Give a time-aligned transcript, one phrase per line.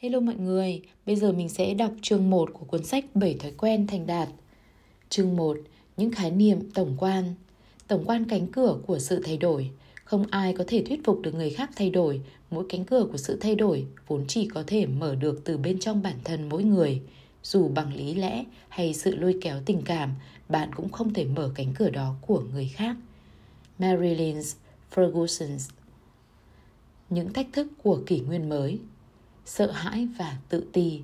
[0.00, 3.52] Hello mọi người, bây giờ mình sẽ đọc chương 1 của cuốn sách 7 thói
[3.58, 4.28] quen thành đạt.
[5.08, 5.58] Chương 1,
[5.96, 7.34] những khái niệm tổng quan.
[7.88, 9.70] Tổng quan cánh cửa của sự thay đổi.
[10.04, 13.16] Không ai có thể thuyết phục được người khác thay đổi, mỗi cánh cửa của
[13.16, 16.64] sự thay đổi vốn chỉ có thể mở được từ bên trong bản thân mỗi
[16.64, 17.00] người.
[17.42, 20.14] Dù bằng lý lẽ hay sự lôi kéo tình cảm,
[20.48, 22.96] bạn cũng không thể mở cánh cửa đó của người khác.
[23.78, 24.40] Marilyn
[24.94, 25.58] Ferguson
[27.10, 28.78] Những thách thức của kỷ nguyên mới
[29.48, 31.00] sợ hãi và tự ti.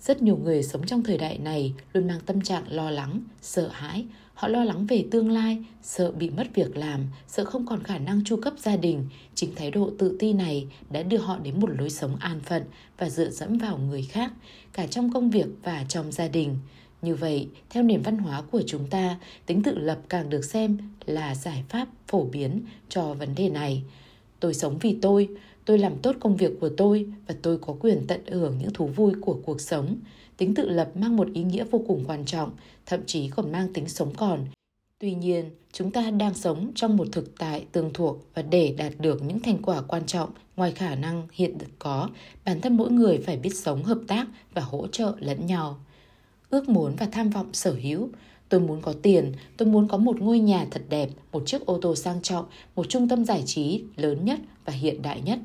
[0.00, 3.68] Rất nhiều người sống trong thời đại này luôn mang tâm trạng lo lắng, sợ
[3.68, 4.06] hãi.
[4.34, 7.98] Họ lo lắng về tương lai, sợ bị mất việc làm, sợ không còn khả
[7.98, 9.06] năng chu cấp gia đình.
[9.34, 12.62] Chính thái độ tự ti này đã đưa họ đến một lối sống an phận
[12.98, 14.32] và dựa dẫm vào người khác,
[14.72, 16.58] cả trong công việc và trong gia đình.
[17.02, 20.78] Như vậy, theo nền văn hóa của chúng ta, tính tự lập càng được xem
[21.06, 23.82] là giải pháp phổ biến cho vấn đề này.
[24.40, 25.28] Tôi sống vì tôi,
[25.64, 28.86] tôi làm tốt công việc của tôi và tôi có quyền tận hưởng những thú
[28.86, 29.96] vui của cuộc sống.
[30.36, 32.50] Tính tự lập mang một ý nghĩa vô cùng quan trọng
[32.86, 34.46] thậm chí còn mang tính sống còn.
[34.98, 38.92] Tuy nhiên chúng ta đang sống trong một thực tại tương thuộc và để đạt
[38.98, 42.08] được những thành quả quan trọng ngoài khả năng hiện được có
[42.44, 45.80] bản thân mỗi người phải biết sống hợp tác và hỗ trợ lẫn nhau.
[46.50, 48.08] Ước muốn và tham vọng sở hữu.
[48.48, 51.78] Tôi muốn có tiền, tôi muốn có một ngôi nhà thật đẹp, một chiếc ô
[51.82, 55.38] tô sang trọng, một trung tâm giải trí lớn nhất và hiện đại nhất.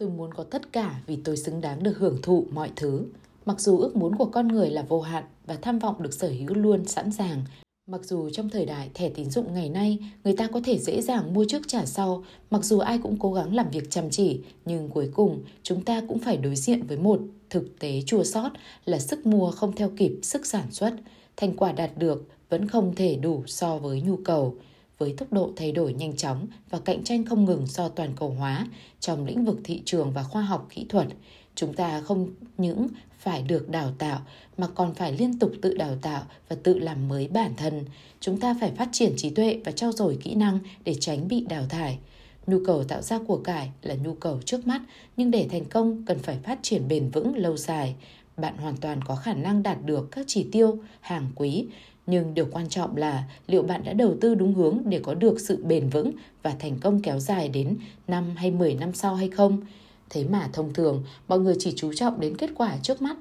[0.00, 3.04] Tôi muốn có tất cả vì tôi xứng đáng được hưởng thụ mọi thứ.
[3.46, 6.28] Mặc dù ước muốn của con người là vô hạn và tham vọng được sở
[6.28, 7.44] hữu luôn sẵn sàng,
[7.86, 11.02] Mặc dù trong thời đại thẻ tín dụng ngày nay, người ta có thể dễ
[11.02, 14.40] dàng mua trước trả sau, mặc dù ai cũng cố gắng làm việc chăm chỉ,
[14.64, 18.50] nhưng cuối cùng chúng ta cũng phải đối diện với một thực tế chua sót
[18.84, 20.94] là sức mua không theo kịp sức sản xuất,
[21.36, 24.54] thành quả đạt được vẫn không thể đủ so với nhu cầu
[25.00, 28.30] với tốc độ thay đổi nhanh chóng và cạnh tranh không ngừng do toàn cầu
[28.30, 28.66] hóa
[29.00, 31.06] trong lĩnh vực thị trường và khoa học kỹ thuật.
[31.54, 34.20] Chúng ta không những phải được đào tạo,
[34.58, 37.84] mà còn phải liên tục tự đào tạo và tự làm mới bản thân.
[38.20, 41.44] Chúng ta phải phát triển trí tuệ và trau dồi kỹ năng để tránh bị
[41.48, 41.98] đào thải.
[42.46, 44.82] Nhu cầu tạo ra của cải là nhu cầu trước mắt,
[45.16, 47.94] nhưng để thành công cần phải phát triển bền vững lâu dài.
[48.36, 51.66] Bạn hoàn toàn có khả năng đạt được các chỉ tiêu, hàng quý
[52.06, 55.40] nhưng điều quan trọng là liệu bạn đã đầu tư đúng hướng để có được
[55.40, 56.12] sự bền vững
[56.42, 57.76] và thành công kéo dài đến
[58.08, 59.60] năm hay 10 năm sau hay không?
[60.10, 63.16] Thế mà thông thường, mọi người chỉ chú trọng đến kết quả trước mắt.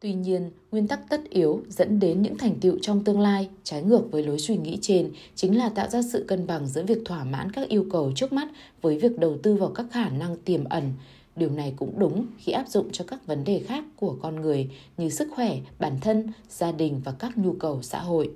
[0.00, 3.82] Tuy nhiên, nguyên tắc tất yếu dẫn đến những thành tựu trong tương lai trái
[3.82, 6.98] ngược với lối suy nghĩ trên chính là tạo ra sự cân bằng giữa việc
[7.04, 8.48] thỏa mãn các yêu cầu trước mắt
[8.82, 10.92] với việc đầu tư vào các khả năng tiềm ẩn
[11.38, 14.70] Điều này cũng đúng khi áp dụng cho các vấn đề khác của con người
[14.96, 18.30] như sức khỏe, bản thân, gia đình và các nhu cầu xã hội.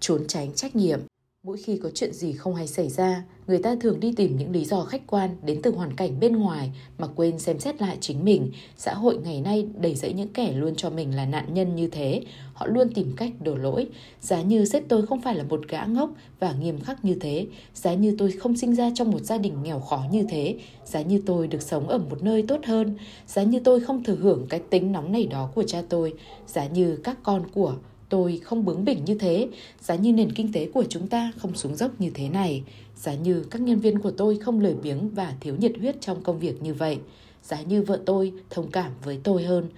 [0.00, 1.00] Trốn tránh trách nhiệm
[1.46, 4.50] Mỗi khi có chuyện gì không hay xảy ra, người ta thường đi tìm những
[4.50, 7.96] lý do khách quan đến từ hoàn cảnh bên ngoài mà quên xem xét lại
[8.00, 8.50] chính mình.
[8.76, 11.88] Xã hội ngày nay đầy dẫy những kẻ luôn cho mình là nạn nhân như
[11.88, 12.22] thế.
[12.54, 13.88] Họ luôn tìm cách đổ lỗi.
[14.20, 17.46] Giá như sếp tôi không phải là một gã ngốc và nghiêm khắc như thế.
[17.74, 20.58] Giá như tôi không sinh ra trong một gia đình nghèo khó như thế.
[20.84, 22.96] Giá như tôi được sống ở một nơi tốt hơn.
[23.26, 26.14] Giá như tôi không thừa hưởng cái tính nóng này đó của cha tôi.
[26.46, 27.74] Giá như các con của
[28.08, 29.48] tôi không bướng bỉnh như thế,
[29.80, 32.62] giá như nền kinh tế của chúng ta không xuống dốc như thế này,
[32.96, 36.22] giá như các nhân viên của tôi không lười biếng và thiếu nhiệt huyết trong
[36.22, 36.98] công việc như vậy,
[37.42, 39.68] giá như vợ tôi thông cảm với tôi hơn.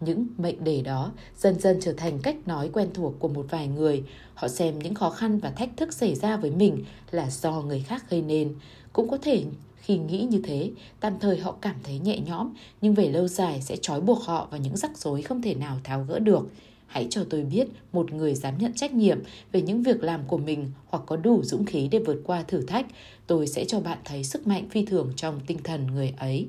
[0.00, 3.68] Những mệnh đề đó dần dần trở thành cách nói quen thuộc của một vài
[3.68, 4.02] người.
[4.34, 7.80] Họ xem những khó khăn và thách thức xảy ra với mình là do người
[7.80, 8.54] khác gây nên.
[8.92, 9.44] Cũng có thể
[9.76, 10.70] khi nghĩ như thế,
[11.00, 14.48] tạm thời họ cảm thấy nhẹ nhõm, nhưng về lâu dài sẽ trói buộc họ
[14.50, 16.46] vào những rắc rối không thể nào tháo gỡ được
[16.90, 19.18] hãy cho tôi biết một người dám nhận trách nhiệm
[19.52, 22.62] về những việc làm của mình hoặc có đủ dũng khí để vượt qua thử
[22.62, 22.86] thách.
[23.26, 26.46] Tôi sẽ cho bạn thấy sức mạnh phi thường trong tinh thần người ấy.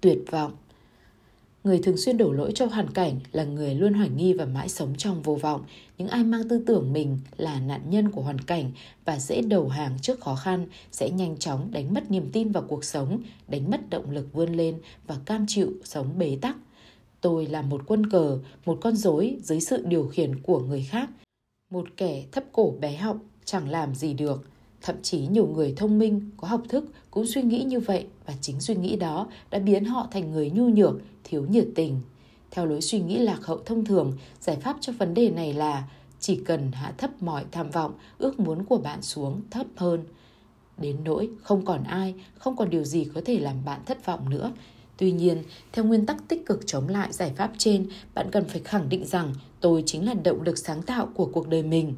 [0.00, 0.52] Tuyệt vọng.
[1.64, 4.68] Người thường xuyên đổ lỗi cho hoàn cảnh là người luôn hoài nghi và mãi
[4.68, 5.64] sống trong vô vọng.
[5.98, 8.70] Những ai mang tư tưởng mình là nạn nhân của hoàn cảnh
[9.04, 12.62] và dễ đầu hàng trước khó khăn sẽ nhanh chóng đánh mất niềm tin vào
[12.68, 16.56] cuộc sống, đánh mất động lực vươn lên và cam chịu sống bế tắc.
[17.22, 21.10] Tôi là một quân cờ, một con rối dưới sự điều khiển của người khác.
[21.70, 24.44] Một kẻ thấp cổ bé họng, chẳng làm gì được.
[24.82, 28.34] Thậm chí nhiều người thông minh, có học thức cũng suy nghĩ như vậy và
[28.40, 32.00] chính suy nghĩ đó đã biến họ thành người nhu nhược, thiếu nhiệt tình.
[32.50, 35.88] Theo lối suy nghĩ lạc hậu thông thường, giải pháp cho vấn đề này là
[36.20, 40.04] chỉ cần hạ thấp mọi tham vọng, ước muốn của bạn xuống thấp hơn.
[40.78, 44.30] Đến nỗi không còn ai, không còn điều gì có thể làm bạn thất vọng
[44.30, 44.52] nữa,
[45.02, 48.60] Tuy nhiên, theo nguyên tắc tích cực chống lại giải pháp trên, bạn cần phải
[48.60, 51.94] khẳng định rằng tôi chính là động lực sáng tạo của cuộc đời mình.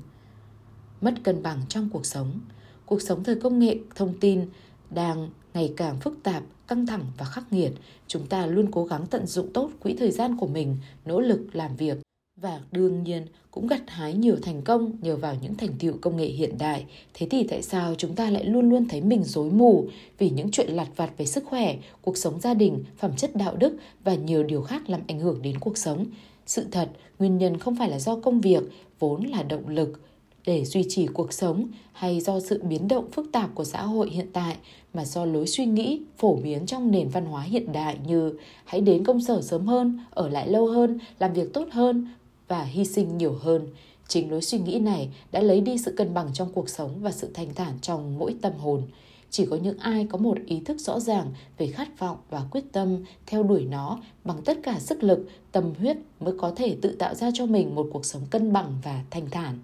[1.01, 2.41] Mất cân bằng trong cuộc sống.
[2.87, 4.47] Cuộc sống thời công nghệ, thông tin
[4.91, 7.73] đang ngày càng phức tạp, căng thẳng và khắc nghiệt,
[8.07, 11.41] chúng ta luôn cố gắng tận dụng tốt quỹ thời gian của mình, nỗ lực
[11.53, 11.99] làm việc
[12.37, 16.17] và đương nhiên cũng gặt hái nhiều thành công nhờ vào những thành tựu công
[16.17, 16.85] nghệ hiện đại.
[17.15, 19.89] Thế thì tại sao chúng ta lại luôn luôn thấy mình rối mù
[20.19, 23.57] vì những chuyện lặt vặt về sức khỏe, cuộc sống gia đình, phẩm chất đạo
[23.57, 26.07] đức và nhiều điều khác làm ảnh hưởng đến cuộc sống?
[26.47, 28.63] Sự thật, nguyên nhân không phải là do công việc,
[28.99, 30.01] vốn là động lực
[30.47, 34.11] để duy trì cuộc sống hay do sự biến động phức tạp của xã hội
[34.11, 34.57] hiện tại
[34.95, 38.33] mà do lối suy nghĩ phổ biến trong nền văn hóa hiện đại như
[38.65, 42.09] hãy đến công sở sớm hơn, ở lại lâu hơn, làm việc tốt hơn
[42.49, 43.67] và hy sinh nhiều hơn.
[44.09, 47.13] Chính lối suy nghĩ này đã lấy đi sự cân bằng trong cuộc sống và
[47.13, 48.83] sự thanh thản trong mỗi tâm hồn.
[49.31, 52.65] Chỉ có những ai có một ý thức rõ ràng về khát vọng và quyết
[52.73, 56.97] tâm theo đuổi nó bằng tất cả sức lực, tâm huyết mới có thể tự
[56.99, 59.59] tạo ra cho mình một cuộc sống cân bằng và thanh thản.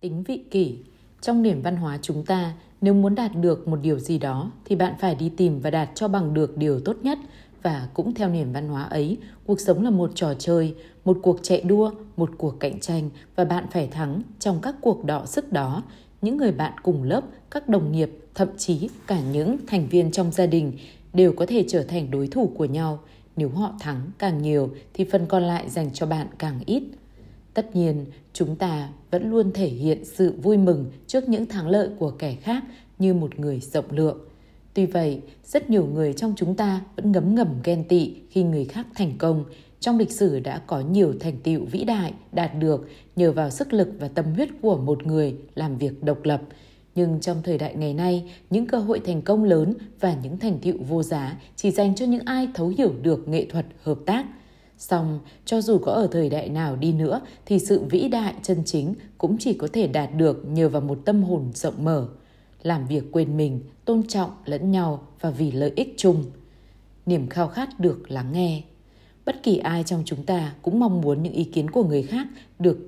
[0.00, 0.76] Tính vị kỷ
[1.20, 4.76] Trong nền văn hóa chúng ta, nếu muốn đạt được một điều gì đó thì
[4.76, 7.18] bạn phải đi tìm và đạt cho bằng được điều tốt nhất
[7.64, 10.74] và cũng theo nền văn hóa ấy, cuộc sống là một trò chơi,
[11.04, 15.04] một cuộc chạy đua, một cuộc cạnh tranh và bạn phải thắng trong các cuộc
[15.04, 15.82] đọ sức đó.
[16.22, 17.20] Những người bạn cùng lớp,
[17.50, 20.72] các đồng nghiệp, thậm chí cả những thành viên trong gia đình
[21.12, 22.98] đều có thể trở thành đối thủ của nhau.
[23.36, 26.82] Nếu họ thắng càng nhiều thì phần còn lại dành cho bạn càng ít.
[27.54, 31.88] Tất nhiên, chúng ta vẫn luôn thể hiện sự vui mừng trước những thắng lợi
[31.98, 32.64] của kẻ khác
[32.98, 34.18] như một người rộng lượng.
[34.74, 38.64] Tuy vậy, rất nhiều người trong chúng ta vẫn ngấm ngầm ghen tị khi người
[38.64, 39.44] khác thành công.
[39.80, 43.72] Trong lịch sử đã có nhiều thành tựu vĩ đại đạt được nhờ vào sức
[43.72, 46.42] lực và tâm huyết của một người làm việc độc lập.
[46.94, 50.58] Nhưng trong thời đại ngày nay, những cơ hội thành công lớn và những thành
[50.58, 54.26] tựu vô giá chỉ dành cho những ai thấu hiểu được nghệ thuật hợp tác–
[54.78, 58.62] Song, cho dù có ở thời đại nào đi nữa thì sự vĩ đại chân
[58.64, 62.08] chính cũng chỉ có thể đạt được nhờ vào một tâm hồn rộng mở,
[62.64, 66.24] làm việc quên mình, tôn trọng lẫn nhau và vì lợi ích chung.
[67.06, 68.62] Niềm khao khát được lắng nghe.
[69.24, 72.26] Bất kỳ ai trong chúng ta cũng mong muốn những ý kiến của người khác
[72.58, 72.78] được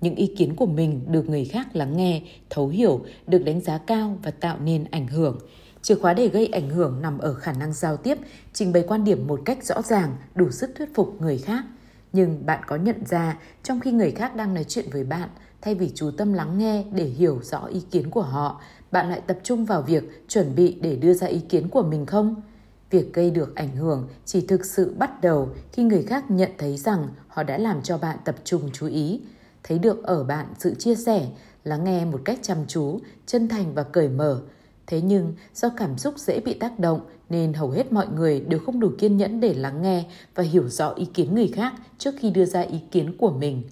[0.00, 3.78] những ý kiến của mình được người khác lắng nghe, thấu hiểu, được đánh giá
[3.78, 5.38] cao và tạo nên ảnh hưởng
[5.86, 8.18] Chìa khóa để gây ảnh hưởng nằm ở khả năng giao tiếp,
[8.52, 11.64] trình bày quan điểm một cách rõ ràng, đủ sức thuyết phục người khác.
[12.12, 15.28] Nhưng bạn có nhận ra, trong khi người khác đang nói chuyện với bạn,
[15.60, 18.60] thay vì chú tâm lắng nghe để hiểu rõ ý kiến của họ,
[18.90, 22.06] bạn lại tập trung vào việc chuẩn bị để đưa ra ý kiến của mình
[22.06, 22.42] không?
[22.90, 26.76] Việc gây được ảnh hưởng chỉ thực sự bắt đầu khi người khác nhận thấy
[26.76, 29.20] rằng họ đã làm cho bạn tập trung chú ý,
[29.62, 31.28] thấy được ở bạn sự chia sẻ,
[31.64, 34.42] lắng nghe một cách chăm chú, chân thành và cởi mở,
[34.86, 38.60] Thế nhưng do cảm xúc dễ bị tác động nên hầu hết mọi người đều
[38.66, 40.04] không đủ kiên nhẫn để lắng nghe
[40.34, 43.62] và hiểu rõ ý kiến người khác trước khi đưa ra ý kiến của mình.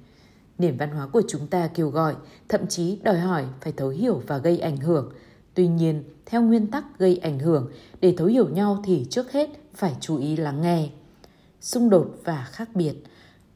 [0.59, 2.15] Nền văn hóa của chúng ta kêu gọi,
[2.49, 5.13] thậm chí đòi hỏi phải thấu hiểu và gây ảnh hưởng.
[5.55, 7.71] Tuy nhiên, theo nguyên tắc gây ảnh hưởng,
[8.01, 10.89] để thấu hiểu nhau thì trước hết phải chú ý lắng nghe.
[11.61, 12.95] Xung đột và khác biệt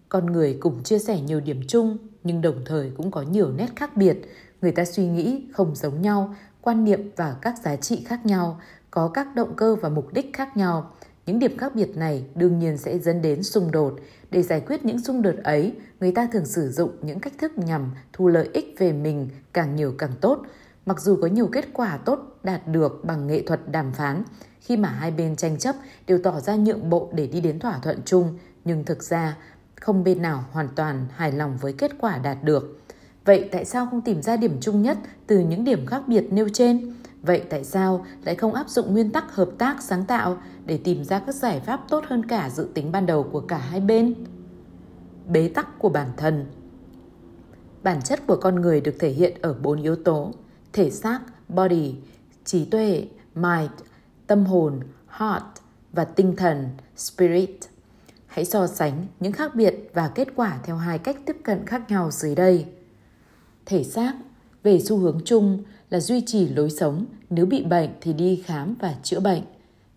[0.09, 3.69] Con người cùng chia sẻ nhiều điểm chung nhưng đồng thời cũng có nhiều nét
[3.77, 4.19] khác biệt.
[4.63, 8.61] Người ta suy nghĩ không giống nhau quan niệm và các giá trị khác nhau,
[8.91, 10.93] có các động cơ và mục đích khác nhau.
[11.29, 13.97] Những điểm khác biệt này đương nhiên sẽ dẫn đến xung đột.
[14.31, 17.59] Để giải quyết những xung đột ấy, người ta thường sử dụng những cách thức
[17.59, 20.43] nhằm thu lợi ích về mình càng nhiều càng tốt.
[20.87, 24.23] Mặc dù có nhiều kết quả tốt đạt được bằng nghệ thuật đàm phán,
[24.61, 25.77] khi mà hai bên tranh chấp
[26.07, 29.37] đều tỏ ra nhượng bộ để đi đến thỏa thuận chung, nhưng thực ra
[29.81, 32.81] không bên nào hoàn toàn hài lòng với kết quả đạt được.
[33.25, 36.49] Vậy tại sao không tìm ra điểm chung nhất từ những điểm khác biệt nêu
[36.53, 36.95] trên?
[37.23, 41.05] Vậy tại sao lại không áp dụng nguyên tắc hợp tác sáng tạo để tìm
[41.05, 44.15] ra các giải pháp tốt hơn cả dự tính ban đầu của cả hai bên?
[45.29, 46.47] Bế tắc của bản thân
[47.83, 50.33] Bản chất của con người được thể hiện ở bốn yếu tố:
[50.73, 51.95] thể xác, body,
[52.45, 53.71] trí tuệ, mind,
[54.27, 54.81] tâm hồn,
[55.19, 55.45] heart
[55.93, 57.59] và tinh thần, spirit.
[58.27, 61.91] Hãy so sánh những khác biệt và kết quả theo hai cách tiếp cận khác
[61.91, 62.67] nhau dưới đây
[63.67, 64.13] thể xác
[64.63, 68.75] về xu hướng chung là duy trì lối sống nếu bị bệnh thì đi khám
[68.81, 69.43] và chữa bệnh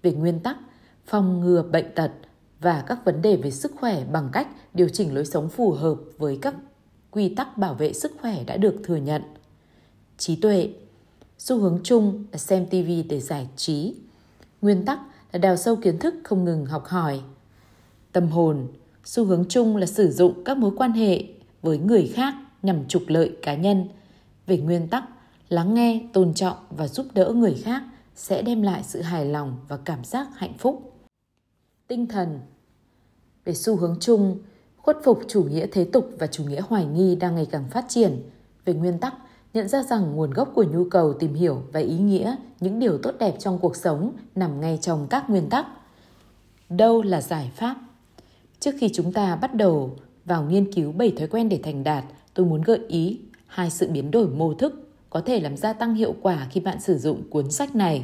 [0.02, 0.58] về nguyên tắc
[1.06, 2.12] phòng ngừa bệnh tật
[2.60, 5.96] và các vấn đề về sức khỏe bằng cách điều chỉnh lối sống phù hợp
[6.18, 6.56] với các
[7.12, 9.22] quy tắc bảo vệ sức khỏe đã được thừa nhận.
[10.18, 10.70] Trí tuệ.
[11.38, 13.96] Xu hướng chung là xem tv để giải trí.
[14.62, 15.00] Nguyên tắc
[15.32, 17.22] là đào sâu kiến thức không ngừng học hỏi.
[18.12, 18.68] Tâm hồn.
[19.06, 21.24] Xu hướng chung là sử dụng các mối quan hệ
[21.62, 23.88] với người khác nhằm trục lợi cá nhân.
[24.48, 25.04] Về nguyên tắc,
[25.50, 27.84] lắng nghe, tôn trọng và giúp đỡ người khác
[28.16, 30.94] sẽ đem lại sự hài lòng và cảm giác hạnh phúc.
[31.88, 32.40] Tinh thần
[33.46, 34.38] Về xu hướng chung,
[34.78, 37.86] khuất phục chủ nghĩa thế tục và chủ nghĩa hoài nghi đang ngày càng phát
[37.90, 38.30] triển.
[38.66, 39.14] Về nguyên tắc,
[39.54, 42.98] nhận ra rằng nguồn gốc của nhu cầu tìm hiểu và ý nghĩa những điều
[42.98, 45.66] tốt đẹp trong cuộc sống nằm ngay trong các nguyên tắc
[46.70, 47.76] đâu là giải pháp
[48.60, 52.04] trước khi chúng ta bắt đầu vào nghiên cứu 7 thói quen để thành đạt
[52.34, 55.96] tôi muốn gợi ý hai sự biến đổi mô thức có thể làm gia tăng
[55.96, 58.04] hiệu quả khi bạn sử dụng cuốn sách này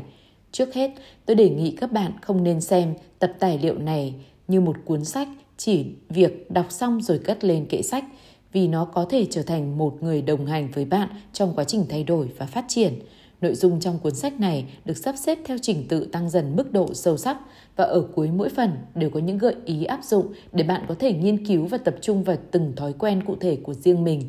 [0.52, 0.92] trước hết,
[1.26, 4.16] tôi đề nghị các bạn không nên xem tập tài liệu này
[4.48, 8.06] như một cuốn sách chỉ việc đọc xong rồi cất lên kệ sách,
[8.54, 11.86] vì nó có thể trở thành một người đồng hành với bạn trong quá trình
[11.90, 12.94] thay đổi và phát triển.
[13.42, 16.72] Nội dung trong cuốn sách này được sắp xếp theo trình tự tăng dần mức
[16.72, 17.38] độ sâu sắc
[17.76, 20.96] và ở cuối mỗi phần đều có những gợi ý áp dụng để bạn có
[21.00, 24.22] thể nghiên cứu và tập trung vào từng thói quen cụ thể của riêng mình.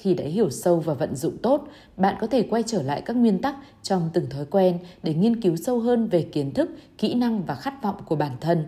[0.00, 3.16] Khi đã hiểu sâu và vận dụng tốt, bạn có thể quay trở lại các
[3.16, 7.14] nguyên tắc trong từng thói quen để nghiên cứu sâu hơn về kiến thức, kỹ
[7.14, 8.64] năng và khát vọng của bản thân.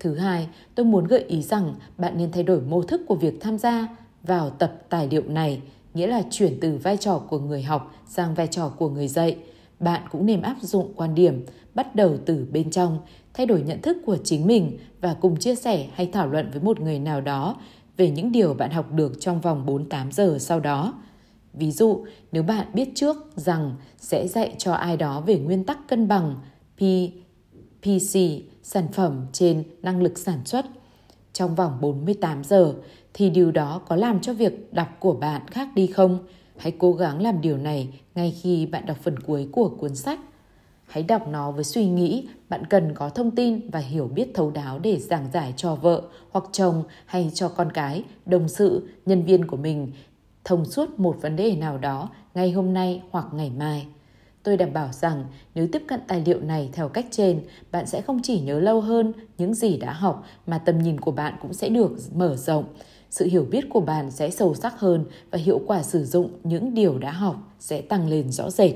[0.00, 3.40] Thứ hai, tôi muốn gợi ý rằng bạn nên thay đổi mô thức của việc
[3.40, 3.88] tham gia
[4.22, 5.62] vào tập tài liệu này,
[5.94, 9.36] nghĩa là chuyển từ vai trò của người học sang vai trò của người dạy.
[9.80, 12.98] Bạn cũng nên áp dụng quan điểm bắt đầu từ bên trong,
[13.34, 16.62] thay đổi nhận thức của chính mình và cùng chia sẻ hay thảo luận với
[16.62, 17.56] một người nào đó
[18.02, 20.94] về những điều bạn học được trong vòng 48 giờ sau đó.
[21.52, 25.78] Ví dụ, nếu bạn biết trước rằng sẽ dạy cho ai đó về nguyên tắc
[25.88, 26.36] cân bằng
[26.76, 26.80] P,
[27.82, 28.18] PC,
[28.62, 30.66] sản phẩm trên năng lực sản xuất
[31.32, 32.74] trong vòng 48 giờ
[33.14, 36.18] thì điều đó có làm cho việc đọc của bạn khác đi không?
[36.56, 40.20] Hãy cố gắng làm điều này ngay khi bạn đọc phần cuối của cuốn sách.
[40.92, 44.50] Hãy đọc nó với suy nghĩ bạn cần có thông tin và hiểu biết thấu
[44.50, 49.24] đáo để giảng giải cho vợ hoặc chồng hay cho con cái, đồng sự, nhân
[49.24, 49.92] viên của mình
[50.44, 53.86] thông suốt một vấn đề nào đó ngay hôm nay hoặc ngày mai.
[54.42, 58.02] Tôi đảm bảo rằng nếu tiếp cận tài liệu này theo cách trên, bạn sẽ
[58.02, 61.52] không chỉ nhớ lâu hơn những gì đã học mà tầm nhìn của bạn cũng
[61.52, 62.64] sẽ được mở rộng.
[63.10, 66.74] Sự hiểu biết của bạn sẽ sâu sắc hơn và hiệu quả sử dụng những
[66.74, 68.74] điều đã học sẽ tăng lên rõ rệt.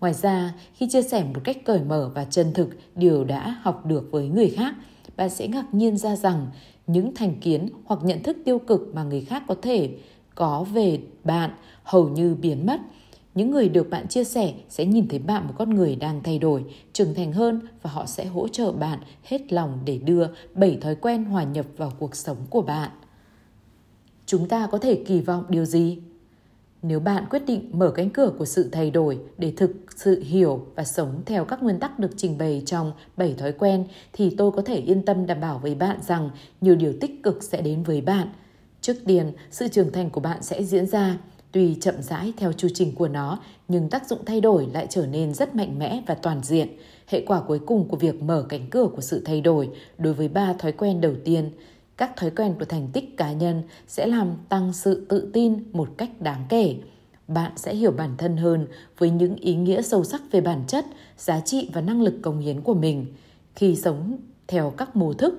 [0.00, 3.86] Ngoài ra, khi chia sẻ một cách cởi mở và chân thực điều đã học
[3.86, 4.74] được với người khác,
[5.16, 6.46] bạn sẽ ngạc nhiên ra rằng
[6.86, 9.90] những thành kiến hoặc nhận thức tiêu cực mà người khác có thể
[10.34, 11.50] có về bạn
[11.82, 12.80] hầu như biến mất.
[13.34, 16.38] Những người được bạn chia sẻ sẽ nhìn thấy bạn một con người đang thay
[16.38, 20.78] đổi, trưởng thành hơn và họ sẽ hỗ trợ bạn hết lòng để đưa bảy
[20.80, 22.90] thói quen hòa nhập vào cuộc sống của bạn.
[24.26, 25.98] Chúng ta có thể kỳ vọng điều gì?
[26.82, 30.66] Nếu bạn quyết định mở cánh cửa của sự thay đổi để thực sự hiểu
[30.74, 34.52] và sống theo các nguyên tắc được trình bày trong 7 thói quen thì tôi
[34.52, 36.30] có thể yên tâm đảm bảo với bạn rằng
[36.60, 38.28] nhiều điều tích cực sẽ đến với bạn.
[38.80, 41.18] Trước tiên, sự trưởng thành của bạn sẽ diễn ra.
[41.52, 45.06] Tuy chậm rãi theo chu trình của nó, nhưng tác dụng thay đổi lại trở
[45.06, 46.68] nên rất mạnh mẽ và toàn diện.
[47.06, 50.28] Hệ quả cuối cùng của việc mở cánh cửa của sự thay đổi đối với
[50.28, 51.50] ba thói quen đầu tiên
[51.98, 55.88] các thói quen của thành tích cá nhân sẽ làm tăng sự tự tin một
[55.96, 56.76] cách đáng kể.
[57.28, 58.66] Bạn sẽ hiểu bản thân hơn
[58.98, 60.86] với những ý nghĩa sâu sắc về bản chất,
[61.16, 63.06] giá trị và năng lực công hiến của mình.
[63.54, 65.38] Khi sống theo các mô thức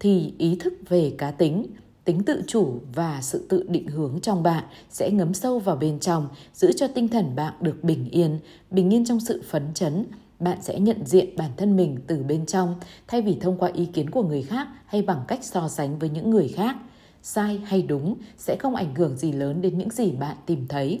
[0.00, 1.66] thì ý thức về cá tính
[2.04, 5.98] tính tự chủ và sự tự định hướng trong bạn sẽ ngấm sâu vào bên
[5.98, 8.38] trong, giữ cho tinh thần bạn được bình yên
[8.70, 10.04] bình yên trong sự phấn chấn
[10.40, 12.74] bạn sẽ nhận diện bản thân mình từ bên trong,
[13.06, 16.10] thay vì thông qua ý kiến của người khác hay bằng cách so sánh với
[16.10, 16.76] những người khác.
[17.22, 21.00] Sai hay đúng sẽ không ảnh hưởng gì lớn đến những gì bạn tìm thấy.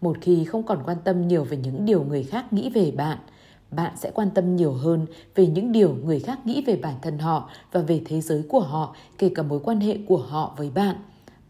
[0.00, 3.18] Một khi không còn quan tâm nhiều về những điều người khác nghĩ về bạn
[3.70, 7.18] bạn sẽ quan tâm nhiều hơn về những điều người khác nghĩ về bản thân
[7.18, 10.70] họ và về thế giới của họ, kể cả mối quan hệ của họ với
[10.70, 10.96] bạn.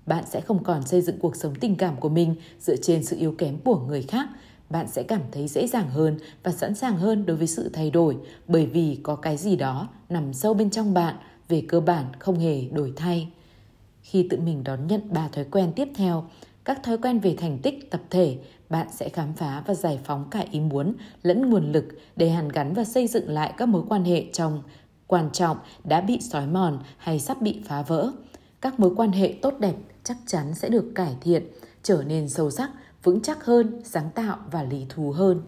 [0.06, 3.16] Bạn sẽ không còn xây dựng cuộc sống tình cảm của mình dựa trên sự
[3.16, 4.28] yếu kém của người khác
[4.70, 7.90] bạn sẽ cảm thấy dễ dàng hơn và sẵn sàng hơn đối với sự thay
[7.90, 8.16] đổi,
[8.48, 11.14] bởi vì có cái gì đó nằm sâu bên trong bạn
[11.48, 13.28] về cơ bản không hề đổi thay.
[14.02, 16.24] Khi tự mình đón nhận ba thói quen tiếp theo,
[16.64, 18.38] các thói quen về thành tích, tập thể,
[18.70, 21.84] bạn sẽ khám phá và giải phóng cả ý muốn lẫn nguồn lực
[22.16, 24.62] để hàn gắn và xây dựng lại các mối quan hệ trong
[25.06, 28.12] quan trọng đã bị xói mòn hay sắp bị phá vỡ.
[28.60, 31.46] Các mối quan hệ tốt đẹp chắc chắn sẽ được cải thiện,
[31.82, 32.70] trở nên sâu sắc
[33.06, 35.42] vững chắc hơn, sáng tạo và lý thú hơn.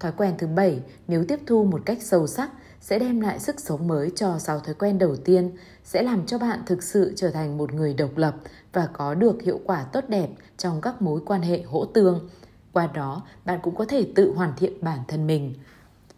[0.00, 2.50] Thói quen thứ bảy, nếu tiếp thu một cách sâu sắc,
[2.80, 5.50] sẽ đem lại sức sống mới cho 6 thói quen đầu tiên,
[5.84, 8.36] sẽ làm cho bạn thực sự trở thành một người độc lập
[8.72, 12.28] và có được hiệu quả tốt đẹp trong các mối quan hệ hỗ tương.
[12.72, 15.54] Qua đó, bạn cũng có thể tự hoàn thiện bản thân mình.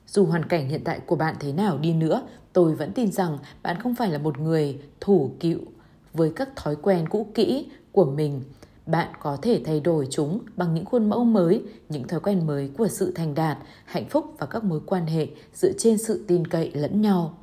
[0.06, 2.22] Dù hoàn cảnh hiện tại của bạn thế nào đi nữa,
[2.52, 5.58] tôi vẫn tin rằng bạn không phải là một người thủ cựu
[6.14, 8.42] với các thói quen cũ kỹ của mình
[8.88, 12.71] bạn có thể thay đổi chúng bằng những khuôn mẫu mới, những thói quen mới
[12.78, 16.47] của sự thành đạt, hạnh phúc và các mối quan hệ dựa trên sự tin
[16.47, 17.38] cậy lẫn nhau.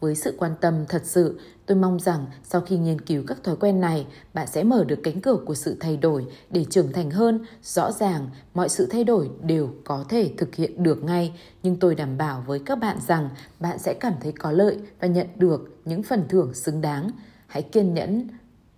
[0.00, 3.56] Với sự quan tâm thật sự, tôi mong rằng sau khi nghiên cứu các thói
[3.56, 7.10] quen này, bạn sẽ mở được cánh cửa của sự thay đổi để trưởng thành
[7.10, 7.44] hơn.
[7.62, 11.94] Rõ ràng, mọi sự thay đổi đều có thể thực hiện được ngay, nhưng tôi
[11.94, 13.28] đảm bảo với các bạn rằng
[13.60, 17.10] bạn sẽ cảm thấy có lợi và nhận được những phần thưởng xứng đáng.
[17.46, 18.28] Hãy kiên nhẫn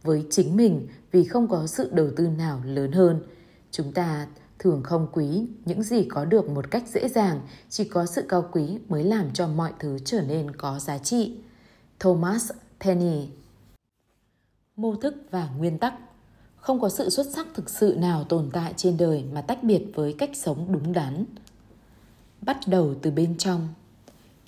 [0.04, 3.22] với chính mình vì không có sự đầu tư nào lớn hơn.
[3.70, 4.26] Chúng ta
[4.58, 8.48] thường không quý những gì có được một cách dễ dàng, chỉ có sự cao
[8.52, 11.36] quý mới làm cho mọi thứ trở nên có giá trị.
[12.00, 13.28] Thomas Penny
[14.76, 15.94] Mô thức và nguyên tắc
[16.56, 19.82] Không có sự xuất sắc thực sự nào tồn tại trên đời mà tách biệt
[19.94, 21.24] với cách sống đúng đắn.
[22.40, 23.68] Bắt đầu từ bên trong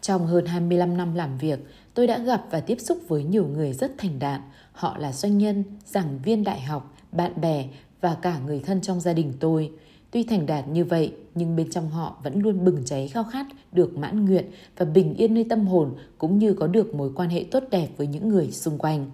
[0.01, 1.59] Trong hơn 25 năm làm việc,
[1.95, 4.41] tôi đã gặp và tiếp xúc với nhiều người rất thành đạt.
[4.77, 7.65] Họ là doanh nhân, giảng viên đại học, bạn bè
[8.01, 9.71] và cả người thân trong gia đình tôi–
[10.11, 13.47] Tuy thành đạt như vậy, nhưng bên trong họ vẫn luôn bừng cháy khao khát
[13.73, 14.45] được mãn nguyện
[14.77, 17.89] và bình yên nơi tâm hồn cũng như có được mối quan hệ tốt đẹp
[17.97, 19.11] với những người xung quanh.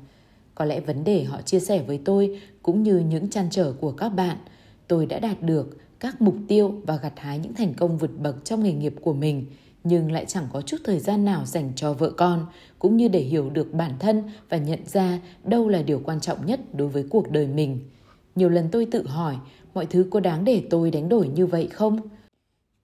[0.55, 3.93] Có lẽ vấn đề họ chia sẻ với tôi cũng như những trăn trở của
[3.93, 4.37] các bạn,
[4.89, 8.45] tôi đã đạt được các mục tiêu và gặt hái những thành công vượt bậc
[8.45, 9.47] trong nghề nghiệp của mình,
[9.85, 12.47] nhưng lại chẳng có chút thời gian nào dành cho vợ con,
[12.79, 16.47] cũng như để hiểu được bản thân và nhận ra đâu là điều quan trọng
[16.47, 17.81] nhất đối với cuộc đời mình.
[18.35, 19.37] Nhiều lần tôi tự hỏi
[19.75, 21.99] mọi thứ có đáng để tôi đánh đổi như vậy không?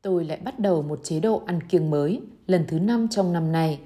[0.03, 3.53] Tôi lại bắt đầu một chế độ ăn kiêng mới, lần thứ năm trong năm
[3.53, 3.79] nay.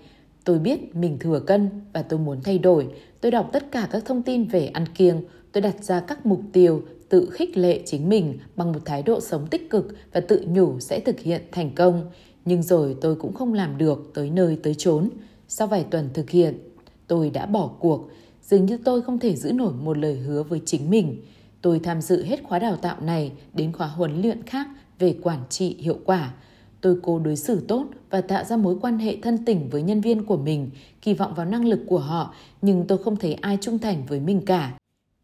[0.45, 2.89] Tôi biết mình thừa cân và tôi muốn thay đổi.
[3.21, 5.23] Tôi đọc tất cả các thông tin về ăn kiêng.
[5.53, 9.21] Tôi đặt ra các mục tiêu, tự khích lệ chính mình bằng một thái độ
[9.21, 12.11] sống tích cực và tự nhủ sẽ thực hiện thành công.
[12.45, 15.09] Nhưng rồi tôi cũng không làm được tới nơi tới chốn.
[15.49, 16.59] Sau vài tuần thực hiện,
[17.07, 18.09] tôi đã bỏ cuộc.
[18.43, 21.23] Dường như tôi không thể giữ nổi một lời hứa với chính mình.
[21.63, 24.67] Tôi tham dự hết khóa đào tạo này đến khóa huấn luyện khác
[24.99, 26.35] về quản trị hiệu quả.
[26.81, 30.01] Tôi cố đối xử tốt và tạo ra mối quan hệ thân tình với nhân
[30.01, 30.71] viên của mình,
[31.03, 34.21] kỳ vọng vào năng lực của họ, nhưng tôi không thấy ai trung thành với
[34.21, 34.75] mình cả.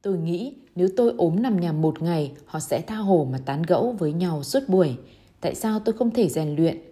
[0.03, 3.63] Tôi nghĩ nếu tôi ốm nằm nhà một ngày, họ sẽ tha hồ mà tán
[3.63, 4.97] gẫu với nhau suốt buổi.
[5.41, 6.88] Tại sao tôi không thể rèn luyện?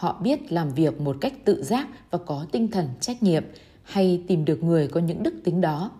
[0.00, 3.44] Họ biết làm việc một cách tự giác và có tinh thần trách nhiệm,
[3.82, 5.90] hay tìm được người có những đức tính đó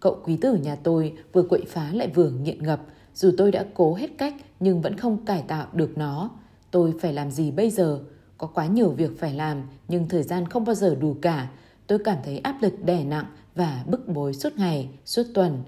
[0.00, 2.80] Cậu quý tử nhà tôi vừa quậy phá lại vừa nghiện ngập,
[3.14, 6.30] dù tôi đã cố hết cách nhưng vẫn không cải tạo được nó.
[6.70, 8.00] Tôi phải làm gì bây giờ?
[8.38, 11.50] Có quá nhiều việc phải làm nhưng thời gian không bao giờ đủ cả.
[11.86, 15.62] Tôi cảm thấy áp lực đè nặng và bức bối suốt ngày, suốt tuần.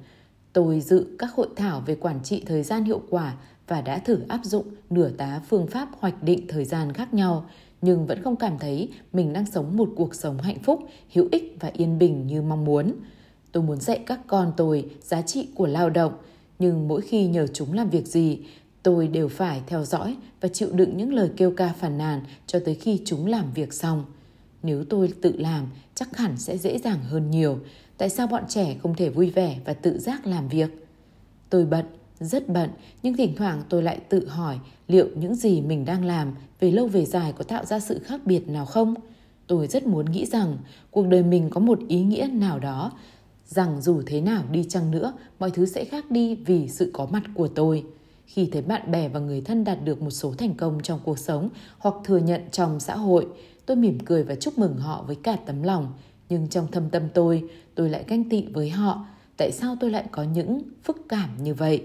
[0.53, 3.35] Tôi dự các hội thảo về quản trị thời gian hiệu quả
[3.69, 7.47] và đã thử áp dụng nửa tá phương pháp hoạch định thời gian khác nhau,
[7.83, 11.57] nhưng vẫn không cảm thấy mình đang sống một cuộc sống hạnh phúc, hữu ích
[11.61, 12.93] và yên bình như mong muốn.
[13.53, 16.13] Tôi muốn dạy các con tôi giá trị của lao động,
[16.59, 18.39] nhưng mỗi khi nhờ chúng làm việc gì,
[18.83, 22.61] tôi đều phải theo dõi và chịu đựng những lời kêu ca phàn nàn cho
[22.65, 24.05] tới khi chúng làm việc xong.
[24.63, 27.59] Nếu tôi tự làm, chắc hẳn sẽ dễ dàng hơn nhiều.
[27.99, 30.71] Tại sao bọn trẻ không thể vui vẻ và tự giác làm việc?
[31.51, 31.85] Tôi bận,
[32.21, 32.71] rất bận,
[33.03, 36.87] nhưng thỉnh thoảng tôi lại tự hỏi liệu những gì mình đang làm về lâu
[36.87, 38.95] về dài có tạo ra sự khác biệt nào không?
[39.47, 40.57] Tôi rất muốn nghĩ rằng
[40.91, 42.93] cuộc đời mình có một ý nghĩa nào đó
[43.49, 47.07] rằng dù thế nào đi chăng nữa, mọi thứ sẽ khác đi vì sự có
[47.07, 47.85] mặt của tôi.
[48.27, 51.19] Khi thấy bạn bè và người thân đạt được một số thành công trong cuộc
[51.19, 53.27] sống hoặc thừa nhận trong xã hội,
[53.67, 55.93] tôi mỉm cười và chúc mừng họ với cả tấm lòng.
[56.29, 59.07] Nhưng trong thâm tâm tôi, tôi lại ganh tị với họ.
[59.37, 61.83] Tại sao tôi lại có những phức cảm như vậy?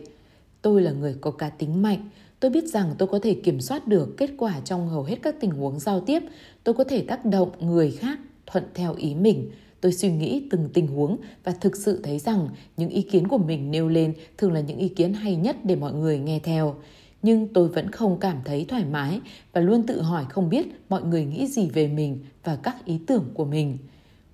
[0.63, 2.09] Tôi là người có cá tính mạnh.
[2.39, 5.35] Tôi biết rằng tôi có thể kiểm soát được kết quả trong hầu hết các
[5.39, 6.23] tình huống giao tiếp.
[6.63, 9.51] Tôi có thể tác động người khác thuận theo ý mình
[9.83, 13.37] Tôi suy nghĩ từng tình huống và thực sự thấy rằng những ý kiến của
[13.37, 16.75] mình nêu lên thường là những ý kiến hay nhất để mọi người nghe theo.
[17.21, 19.21] Nhưng tôi vẫn không cảm thấy thoải mái
[19.53, 22.99] và luôn tự hỏi không biết mọi người nghĩ gì về mình và các ý
[23.07, 23.77] tưởng của mình.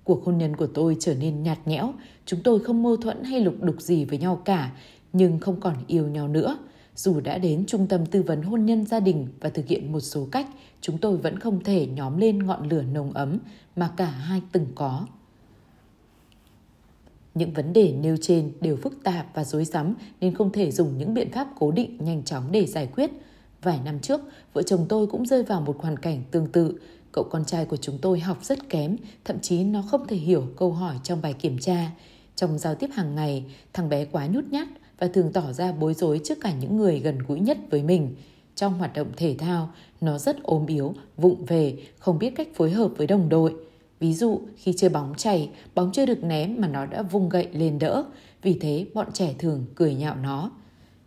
[0.04, 1.94] Cuộc hôn nhân của tôi trở nên nhạt nhẽo,
[2.26, 4.72] chúng tôi không mâu thuẫn hay lục đục gì với nhau cả,
[5.12, 6.58] nhưng không còn yêu nhau nữa.
[6.96, 10.00] Dù đã đến trung tâm tư vấn hôn nhân gia đình và thực hiện một
[10.00, 10.46] số cách,
[10.80, 13.38] chúng tôi vẫn không thể nhóm lên ngọn lửa nồng ấm
[13.76, 15.06] mà cả hai từng có.
[17.34, 20.98] Những vấn đề nêu trên đều phức tạp và rối rắm nên không thể dùng
[20.98, 23.10] những biện pháp cố định nhanh chóng để giải quyết.
[23.62, 24.20] Vài năm trước,
[24.52, 26.80] vợ chồng tôi cũng rơi vào một hoàn cảnh tương tự.
[27.12, 30.44] Cậu con trai của chúng tôi học rất kém, thậm chí nó không thể hiểu
[30.56, 31.90] câu hỏi trong bài kiểm tra.
[32.36, 34.68] Trong giao tiếp hàng ngày, thằng bé quá nhút nhát
[35.00, 38.14] và thường tỏ ra bối rối trước cả những người gần gũi nhất với mình.
[38.54, 42.70] Trong hoạt động thể thao, nó rất ốm yếu, vụng về, không biết cách phối
[42.70, 43.54] hợp với đồng đội–
[44.00, 47.48] Ví dụ khi chơi bóng chảy, bóng chưa được ném mà nó đã vung gậy
[47.52, 48.04] lên đỡ,
[48.42, 50.50] vì thế bọn trẻ thường cười nhạo nó.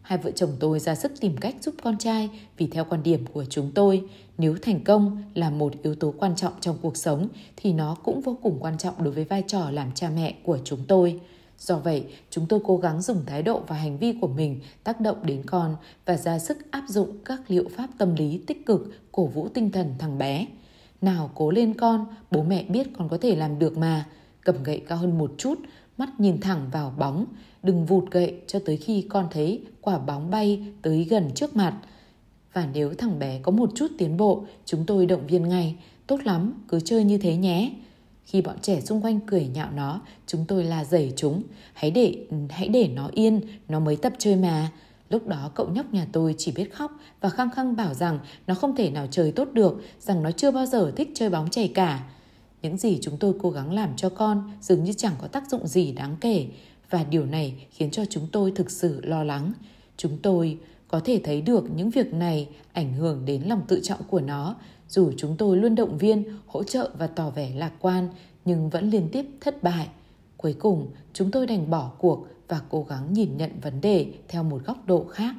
[0.02, 3.26] Hai vợ chồng tôi ra sức tìm cách giúp con trai vì theo quan điểm
[3.34, 4.04] của chúng tôi,
[4.38, 8.22] nếu thành công là một yếu tố quan trọng trong cuộc sống thì nó cũng
[8.22, 11.20] vô cùng quan trọng đối với vai trò làm cha mẹ của chúng tôi.
[11.64, 15.02] Do vậy, chúng tôi cố gắng dùng thái độ và hành vi của mình tác
[15.02, 18.92] động đến con và ra sức áp dụng các liệu pháp tâm lý tích cực
[19.12, 20.48] cổ vũ tinh thần thằng bé.
[21.02, 24.06] Nào cố lên con, bố mẹ biết con có thể làm được mà.
[24.42, 25.60] Cầm gậy cao hơn một chút,
[25.98, 27.26] mắt nhìn thẳng vào bóng,
[27.64, 31.78] đừng vụt gậy cho tới khi con thấy quả bóng bay tới gần trước mặt.
[32.54, 35.76] Và nếu thằng bé có một chút tiến bộ, chúng tôi động viên ngay,
[36.08, 37.72] tốt lắm, cứ chơi như thế nhé.
[38.26, 42.26] Khi bọn trẻ xung quanh cười nhạo nó, chúng tôi là dày chúng, hãy để
[42.50, 44.72] hãy để nó yên, nó mới tập chơi mà.
[45.10, 48.54] Lúc đó cậu nhóc nhà tôi chỉ biết khóc và khăng khăng bảo rằng nó
[48.54, 51.68] không thể nào chơi tốt được, rằng nó chưa bao giờ thích chơi bóng chảy
[51.68, 52.04] cả.
[52.62, 55.68] Những gì chúng tôi cố gắng làm cho con dường như chẳng có tác dụng
[55.68, 56.48] gì đáng kể
[56.90, 59.54] và điều này khiến cho chúng tôi thực sự lo lắng.
[59.98, 60.58] Chúng tôi
[60.88, 64.56] có thể thấy được những việc này ảnh hưởng đến lòng tự trọng của nó,
[64.90, 68.10] dù chúng tôi luôn động viên, hỗ trợ và tỏ vẻ lạc quan
[68.46, 69.88] nhưng vẫn liên tiếp thất bại.
[70.38, 74.44] Cuối cùng, chúng tôi đành bỏ cuộc và cố gắng nhìn nhận vấn đề theo
[74.44, 75.36] một góc độ khác.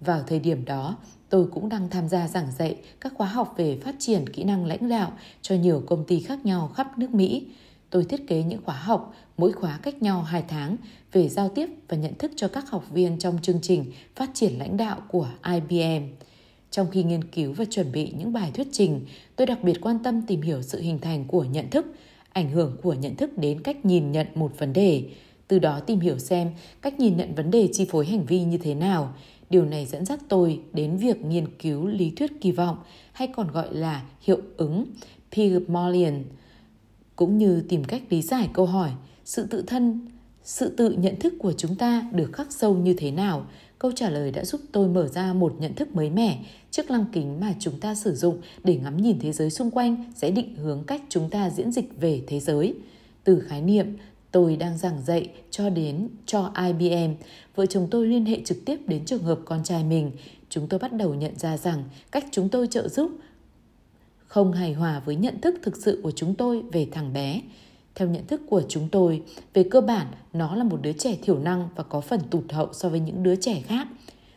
[0.00, 0.96] Vào thời điểm đó,
[1.28, 4.66] tôi cũng đang tham gia giảng dạy các khóa học về phát triển kỹ năng
[4.66, 7.46] lãnh đạo cho nhiều công ty khác nhau khắp nước Mỹ.
[7.90, 10.76] Tôi thiết kế những khóa học, mỗi khóa cách nhau 2 tháng
[11.12, 14.58] về giao tiếp và nhận thức cho các học viên trong chương trình phát triển
[14.58, 16.21] lãnh đạo của IBM.
[16.72, 19.00] Trong khi nghiên cứu và chuẩn bị những bài thuyết trình,
[19.36, 21.86] tôi đặc biệt quan tâm tìm hiểu sự hình thành của nhận thức,
[22.32, 25.04] ảnh hưởng của nhận thức đến cách nhìn nhận một vấn đề,
[25.48, 26.50] từ đó tìm hiểu xem
[26.82, 29.14] cách nhìn nhận vấn đề chi phối hành vi như thế nào.
[29.50, 32.76] Điều này dẫn dắt tôi đến việc nghiên cứu lý thuyết kỳ vọng
[33.12, 34.86] hay còn gọi là hiệu ứng
[35.32, 36.24] Pygmalion,
[37.16, 38.90] cũng như tìm cách lý giải câu hỏi
[39.24, 40.00] sự tự thân,
[40.42, 43.46] sự tự nhận thức của chúng ta được khắc sâu như thế nào.
[43.82, 46.38] Câu trả lời đã giúp tôi mở ra một nhận thức mới mẻ.
[46.70, 50.12] Chiếc lăng kính mà chúng ta sử dụng để ngắm nhìn thế giới xung quanh
[50.16, 52.74] sẽ định hướng cách chúng ta diễn dịch về thế giới.
[53.24, 53.86] Từ khái niệm
[54.30, 57.14] tôi đang giảng dạy cho đến cho IBM,
[57.54, 60.10] vợ chồng tôi liên hệ trực tiếp đến trường hợp con trai mình.
[60.48, 63.10] Chúng tôi bắt đầu nhận ra rằng cách chúng tôi trợ giúp
[64.26, 67.40] không hài hòa với nhận thức thực sự của chúng tôi về thằng bé.
[67.94, 69.22] Theo nhận thức của chúng tôi,
[69.54, 72.68] về cơ bản nó là một đứa trẻ thiểu năng và có phần tụt hậu
[72.72, 73.88] so với những đứa trẻ khác.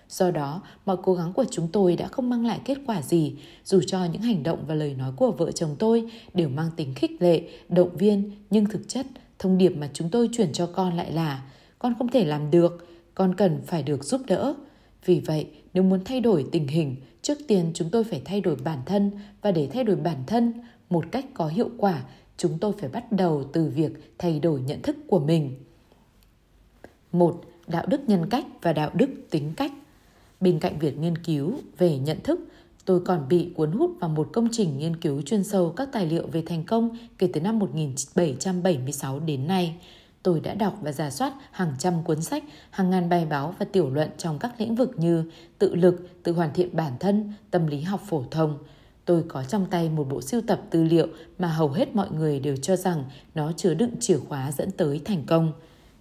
[0.09, 3.35] Do đó, mọi cố gắng của chúng tôi đã không mang lại kết quả gì,
[3.63, 6.93] dù cho những hành động và lời nói của vợ chồng tôi đều mang tính
[6.95, 9.05] khích lệ, động viên, nhưng thực chất
[9.39, 11.43] thông điệp mà chúng tôi chuyển cho con lại là
[11.79, 14.53] con không thể làm được, con cần phải được giúp đỡ.
[15.05, 18.55] Vì vậy, nếu muốn thay đổi tình hình, trước tiên chúng tôi phải thay đổi
[18.55, 20.53] bản thân và để thay đổi bản thân
[20.89, 22.03] một cách có hiệu quả,
[22.37, 25.55] chúng tôi phải bắt đầu từ việc thay đổi nhận thức của mình.
[27.11, 29.71] Một, đạo đức nhân cách và đạo đức tính cách.
[30.41, 32.39] Bên cạnh việc nghiên cứu về nhận thức,
[32.85, 36.05] tôi còn bị cuốn hút vào một công trình nghiên cứu chuyên sâu các tài
[36.05, 39.75] liệu về thành công kể từ năm 1776 đến nay.
[40.23, 43.65] Tôi đã đọc và giả soát hàng trăm cuốn sách, hàng ngàn bài báo và
[43.71, 47.67] tiểu luận trong các lĩnh vực như tự lực, tự hoàn thiện bản thân, tâm
[47.67, 48.57] lý học phổ thông.
[49.05, 51.07] Tôi có trong tay một bộ sưu tập tư liệu
[51.39, 53.03] mà hầu hết mọi người đều cho rằng
[53.35, 55.53] nó chứa đựng chìa khóa dẫn tới thành công.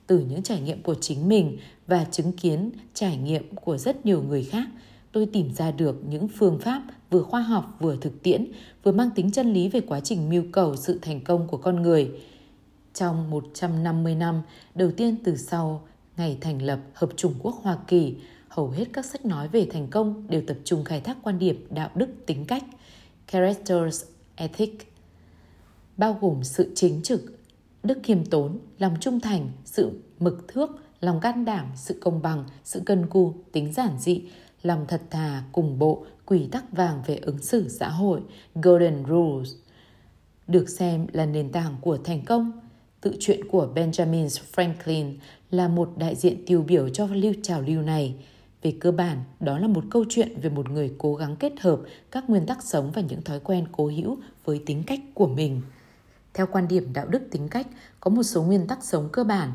[0.06, 4.22] Từ những trải nghiệm của chính mình và chứng kiến trải nghiệm của rất nhiều
[4.22, 4.68] người khác,
[5.12, 8.46] tôi tìm ra được những phương pháp vừa khoa học vừa thực tiễn,
[8.82, 11.82] vừa mang tính chân lý về quá trình mưu cầu sự thành công của con
[11.82, 12.10] người.
[12.94, 14.42] Trong 150 năm
[14.74, 15.82] đầu tiên từ sau
[16.16, 18.14] ngày thành lập Hợp Trung Quốc Hoa Kỳ,
[18.48, 21.66] hầu hết các sách nói về thành công đều tập trung khai thác quan điểm
[21.70, 22.64] đạo đức tính cách,
[23.26, 24.04] characters
[24.36, 24.92] ethic,
[25.96, 27.38] bao gồm sự chính trực,
[27.82, 32.44] đức khiêm tốn, lòng trung thành, sự mực thước, lòng can đảm, sự công bằng,
[32.64, 34.22] sự cân cù, tính giản dị,
[34.62, 38.20] lòng thật thà, cùng bộ, quy tắc vàng về ứng xử xã hội,
[38.54, 39.54] Golden Rules,
[40.46, 42.52] được xem là nền tảng của thành công.
[43.00, 45.14] Tự truyện của Benjamin Franklin
[45.50, 48.14] là một đại diện tiêu biểu cho lưu trào lưu này.
[48.64, 51.80] Về cơ bản, đó là một câu chuyện về một người cố gắng kết hợp
[52.10, 55.62] các nguyên tắc sống và những thói quen cố hữu với tính cách của mình.
[56.34, 57.66] Theo quan điểm đạo đức tính cách,
[58.00, 59.52] có một số nguyên tắc sống cơ bản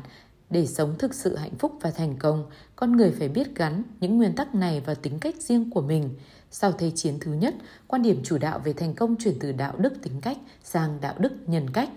[0.50, 2.44] để sống thực sự hạnh phúc và thành công,
[2.76, 6.10] con người phải biết gắn những nguyên tắc này vào tính cách riêng của mình.
[6.50, 7.54] Sau Thế chiến thứ nhất,
[7.86, 11.14] quan điểm chủ đạo về thành công chuyển từ đạo đức tính cách sang đạo
[11.18, 11.90] đức nhân cách,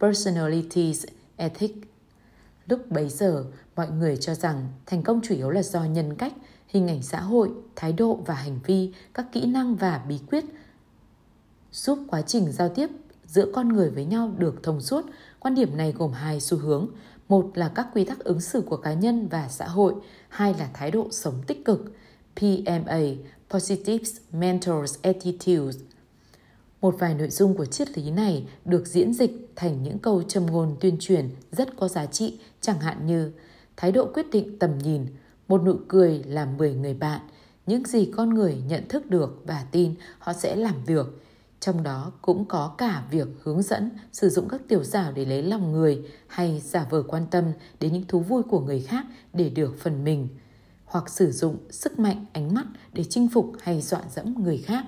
[0.00, 1.04] personalities
[1.36, 1.78] ethics.
[2.66, 3.44] Lúc bấy giờ,
[3.76, 6.32] mọi người cho rằng thành công chủ yếu là do nhân cách,
[6.68, 10.44] hình ảnh xã hội, thái độ và hành vi, các kỹ năng và bí quyết
[11.72, 12.90] giúp quá trình giao tiếp
[13.26, 15.04] giữa con người với nhau được thông suốt.
[15.40, 16.88] Quan điểm này gồm hai xu hướng.
[17.28, 19.94] Một là các quy tắc ứng xử của cá nhân và xã hội,
[20.28, 21.92] hai là thái độ sống tích cực,
[22.36, 23.00] PMA,
[23.50, 25.76] Positive Mentors Attitudes.
[26.80, 30.46] Một vài nội dung của triết lý này được diễn dịch thành những câu châm
[30.46, 33.32] ngôn tuyên truyền rất có giá trị, chẳng hạn như
[33.76, 35.06] thái độ quyết định tầm nhìn,
[35.48, 37.20] một nụ cười làm 10 người bạn,
[37.66, 41.20] những gì con người nhận thức được và tin họ sẽ làm được.
[41.60, 45.42] Trong đó cũng có cả việc hướng dẫn sử dụng các tiểu xảo để lấy
[45.42, 47.44] lòng người hay giả vờ quan tâm
[47.80, 50.28] đến những thú vui của người khác để được phần mình
[50.84, 54.84] hoặc sử dụng sức mạnh ánh mắt để chinh phục hay dọa dẫm người khác.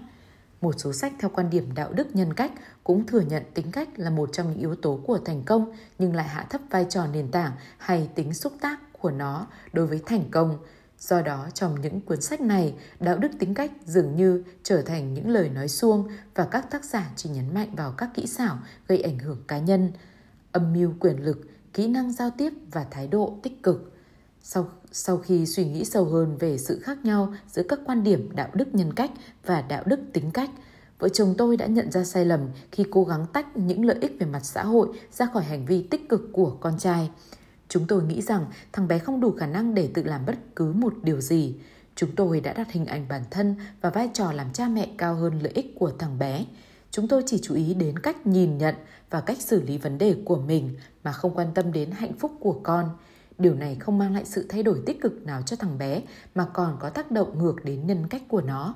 [0.61, 2.53] Một số sách theo quan điểm đạo đức nhân cách
[2.85, 6.15] cũng thừa nhận tính cách là một trong những yếu tố của thành công nhưng
[6.15, 10.03] lại hạ thấp vai trò nền tảng hay tính xúc tác của nó đối với
[10.07, 10.59] thành công.
[10.99, 15.15] Do đó, trong những cuốn sách này, đạo đức tính cách dường như trở thành
[15.15, 18.59] những lời nói suông và các tác giả chỉ nhấn mạnh vào các kỹ xảo
[18.89, 19.93] gây ảnh hưởng cá nhân,
[20.53, 21.41] âm mưu quyền lực,
[21.73, 23.93] kỹ năng giao tiếp và thái độ tích cực.
[24.43, 28.31] Sau, sau khi suy nghĩ sâu hơn về sự khác nhau giữa các quan điểm
[28.35, 29.11] đạo đức nhân cách
[29.47, 30.51] và đạo đức tính cách,
[30.99, 32.41] vợ chồng tôi đã nhận ra sai lầm
[32.73, 35.83] khi cố gắng tách những lợi ích về mặt xã hội ra khỏi hành vi
[35.83, 37.11] tích cực của con trai.
[37.71, 40.73] Chúng tôi nghĩ rằng thằng bé không đủ khả năng để tự làm bất cứ
[40.73, 41.55] một điều gì.
[41.97, 45.15] Chúng tôi đã đặt hình ảnh bản thân và vai trò làm cha mẹ cao
[45.15, 46.45] hơn lợi ích của thằng bé.
[46.91, 48.75] Chúng tôi chỉ chú ý đến cách nhìn nhận
[49.11, 52.33] và cách xử lý vấn đề của mình mà không quan tâm đến hạnh phúc
[52.41, 52.91] của con.
[53.39, 56.03] Điều này không mang lại sự thay đổi tích cực nào cho thằng bé
[56.35, 58.75] mà còn có tác động ngược đến nhân cách của nó.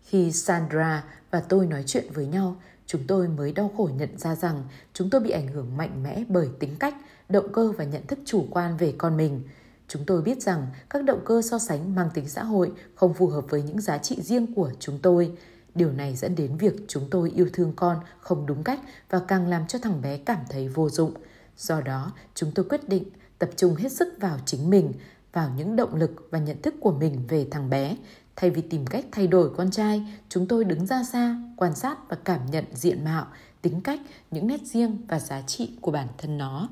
[0.00, 2.56] Khi Sandra và tôi nói chuyện với nhau,
[2.86, 6.24] chúng tôi mới đau khổ nhận ra rằng chúng tôi bị ảnh hưởng mạnh mẽ
[6.28, 6.94] bởi tính cách,
[7.28, 9.42] động cơ và nhận thức chủ quan về con mình.
[9.88, 13.26] Chúng tôi biết rằng các động cơ so sánh mang tính xã hội không phù
[13.26, 15.32] hợp với những giá trị riêng của chúng tôi.
[15.74, 19.48] Điều này dẫn đến việc chúng tôi yêu thương con không đúng cách và càng
[19.48, 21.14] làm cho thằng bé cảm thấy vô dụng.
[21.56, 23.04] Do đó, chúng tôi quyết định
[23.38, 24.92] tập trung hết sức vào chính mình,
[25.32, 27.96] vào những động lực và nhận thức của mình về thằng bé.
[28.36, 32.08] Thay vì tìm cách thay đổi con trai, chúng tôi đứng ra xa, quan sát
[32.08, 33.26] và cảm nhận diện mạo,
[33.62, 36.68] tính cách, những nét riêng và giá trị của bản thân nó.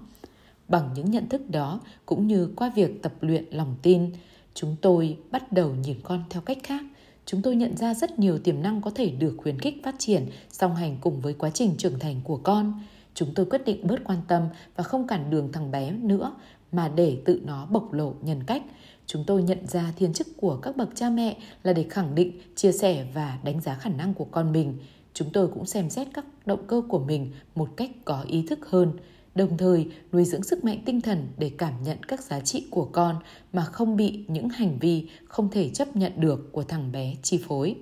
[0.72, 4.10] Bằng những nhận thức đó, cũng như qua việc tập luyện lòng tin,
[4.54, 6.84] chúng tôi bắt đầu nhìn con theo cách khác.
[7.26, 10.26] Chúng tôi nhận ra rất nhiều tiềm năng có thể được khuyến khích phát triển
[10.50, 12.80] song hành cùng với quá trình trưởng thành của con.
[13.14, 14.42] Chúng tôi quyết định bớt quan tâm
[14.76, 16.34] và không cản đường thằng bé nữa
[16.72, 18.62] mà để tự nó bộc lộ nhân cách.
[19.06, 22.40] Chúng tôi nhận ra thiên chức của các bậc cha mẹ là để khẳng định,
[22.56, 24.76] chia sẻ và đánh giá khả năng của con mình.
[25.14, 28.58] Chúng tôi cũng xem xét các động cơ của mình một cách có ý thức
[28.68, 28.92] hơn,
[29.34, 32.84] đồng thời nuôi dưỡng sức mạnh tinh thần để cảm nhận các giá trị của
[32.92, 33.16] con
[33.52, 37.40] mà không bị những hành vi không thể chấp nhận được của thằng bé chi
[37.48, 37.76] phối.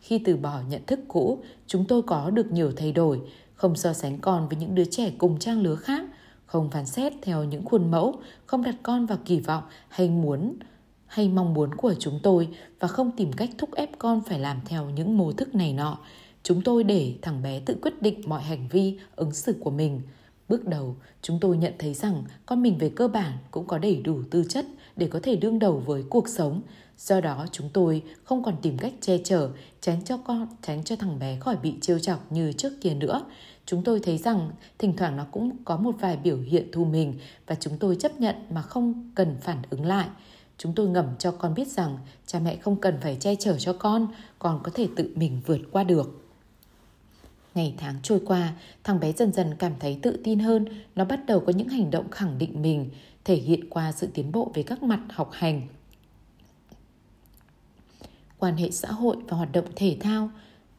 [0.00, 3.20] Khi từ bỏ nhận thức cũ, chúng tôi có được nhiều thay đổi,
[3.54, 6.04] không so sánh con với những đứa trẻ cùng trang lứa khác,
[6.46, 8.14] không phán xét theo những khuôn mẫu,
[8.46, 10.56] không đặt con vào kỳ vọng hay muốn
[11.06, 12.48] hay mong muốn của chúng tôi
[12.80, 15.98] và không tìm cách thúc ép con phải làm theo những mô thức này nọ.
[16.42, 20.00] Chúng tôi để thằng bé tự quyết định mọi hành vi, ứng xử của mình.
[20.50, 24.02] Bước đầu, chúng tôi nhận thấy rằng con mình về cơ bản cũng có đầy
[24.04, 26.62] đủ tư chất để có thể đương đầu với cuộc sống.
[26.98, 30.96] Do đó, chúng tôi không còn tìm cách che chở, tránh cho con, tránh cho
[30.96, 33.22] thằng bé khỏi bị trêu chọc như trước kia nữa
[33.66, 37.14] chúng tôi thấy rằng thỉnh thoảng nó cũng có một vài biểu hiện thu mình
[37.46, 40.08] và chúng tôi chấp nhận mà không cần phản ứng lại.
[40.58, 43.72] Chúng tôi ngầm cho con biết rằng cha mẹ không cần phải che chở cho
[43.72, 44.08] con,
[44.38, 46.29] còn có thể tự mình vượt qua được.
[47.54, 48.52] Ngày tháng trôi qua,
[48.84, 51.90] thằng bé dần dần cảm thấy tự tin hơn, nó bắt đầu có những hành
[51.90, 52.90] động khẳng định mình,
[53.24, 55.62] thể hiện qua sự tiến bộ về các mặt học hành,
[58.38, 60.30] quan hệ xã hội và hoạt động thể thao.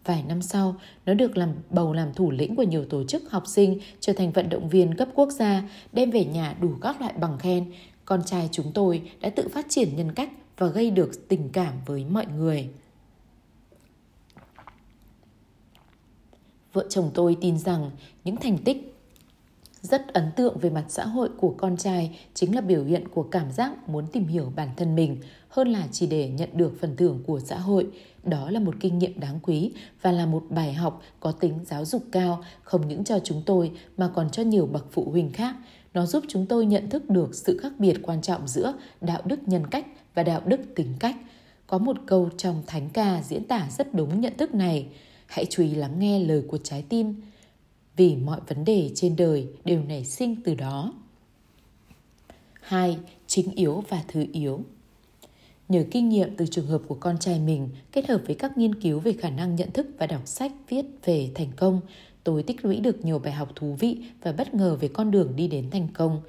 [0.05, 3.43] Vài năm sau, nó được làm bầu làm thủ lĩnh của nhiều tổ chức học
[3.47, 7.13] sinh, trở thành vận động viên cấp quốc gia, đem về nhà đủ các loại
[7.19, 7.71] bằng khen.
[8.05, 11.73] Con trai chúng tôi đã tự phát triển nhân cách và gây được tình cảm
[11.85, 12.69] với mọi người.
[16.73, 17.91] Vợ chồng tôi tin rằng
[18.23, 18.87] những thành tích
[19.81, 23.23] rất ấn tượng về mặt xã hội của con trai chính là biểu hiện của
[23.23, 25.17] cảm giác muốn tìm hiểu bản thân mình,
[25.49, 27.87] hơn là chỉ để nhận được phần thưởng của xã hội.
[28.23, 31.85] Đó là một kinh nghiệm đáng quý và là một bài học có tính giáo
[31.85, 35.55] dục cao, không những cho chúng tôi mà còn cho nhiều bậc phụ huynh khác.
[35.93, 39.47] Nó giúp chúng tôi nhận thức được sự khác biệt quan trọng giữa đạo đức
[39.47, 41.15] nhân cách và đạo đức tính cách.
[41.67, 44.87] Có một câu trong thánh ca diễn tả rất đúng nhận thức này.
[45.31, 47.15] Hãy chú ý lắng nghe lời của trái tim
[47.95, 50.93] vì mọi vấn đề trên đời đều nảy sinh từ đó.
[52.61, 52.97] 2.
[53.27, 54.59] Chính yếu và thứ yếu
[55.69, 58.81] Nhờ kinh nghiệm từ trường hợp của con trai mình kết hợp với các nghiên
[58.81, 61.81] cứu về khả năng nhận thức và đọc sách viết về thành công,
[62.23, 65.35] tôi tích lũy được nhiều bài học thú vị và bất ngờ về con đường
[65.35, 66.21] đi đến thành công.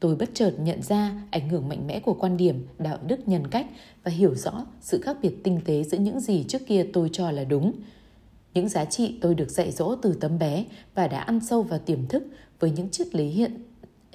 [0.00, 3.46] Tôi bất chợt nhận ra ảnh hưởng mạnh mẽ của quan điểm, đạo đức nhân
[3.46, 3.66] cách
[4.04, 7.30] và hiểu rõ sự khác biệt tinh tế giữa những gì trước kia tôi cho
[7.30, 7.72] là đúng.
[8.58, 11.78] Những giá trị tôi được dạy dỗ từ tấm bé và đã ăn sâu vào
[11.78, 12.22] tiềm thức
[12.60, 13.62] với những triết lý hiện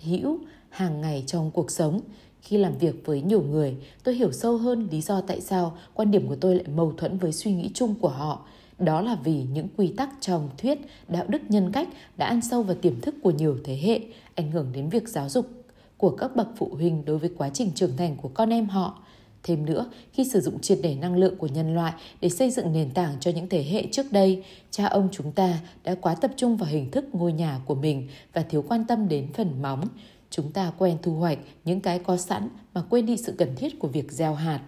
[0.01, 2.01] hữu hàng ngày trong cuộc sống.
[2.41, 6.11] Khi làm việc với nhiều người, tôi hiểu sâu hơn lý do tại sao quan
[6.11, 8.45] điểm của tôi lại mâu thuẫn với suy nghĩ chung của họ.
[8.79, 12.63] Đó là vì những quy tắc trong thuyết đạo đức nhân cách đã ăn sâu
[12.63, 13.99] vào tiềm thức của nhiều thế hệ,
[14.35, 15.49] ảnh hưởng đến việc giáo dục
[15.97, 19.03] của các bậc phụ huynh đối với quá trình trưởng thành của con em họ.
[19.43, 22.73] Thêm nữa, khi sử dụng triệt để năng lượng của nhân loại để xây dựng
[22.73, 26.31] nền tảng cho những thế hệ trước đây, cha ông chúng ta đã quá tập
[26.35, 29.87] trung vào hình thức ngôi nhà của mình và thiếu quan tâm đến phần móng.
[30.29, 33.79] Chúng ta quen thu hoạch những cái có sẵn mà quên đi sự cần thiết
[33.79, 34.61] của việc gieo hạt.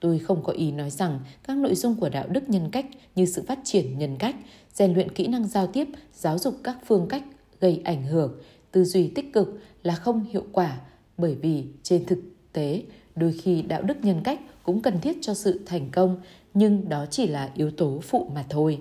[0.00, 3.26] Tôi không có ý nói rằng các nội dung của đạo đức nhân cách như
[3.26, 4.36] sự phát triển nhân cách,
[4.74, 7.24] rèn luyện kỹ năng giao tiếp, giáo dục các phương cách
[7.60, 8.40] gây ảnh hưởng,
[8.72, 10.80] tư duy tích cực là không hiệu quả
[11.18, 12.18] bởi vì trên thực
[12.52, 12.82] tế
[13.16, 16.20] đôi khi đạo đức nhân cách cũng cần thiết cho sự thành công,
[16.54, 18.80] nhưng đó chỉ là yếu tố phụ mà thôi.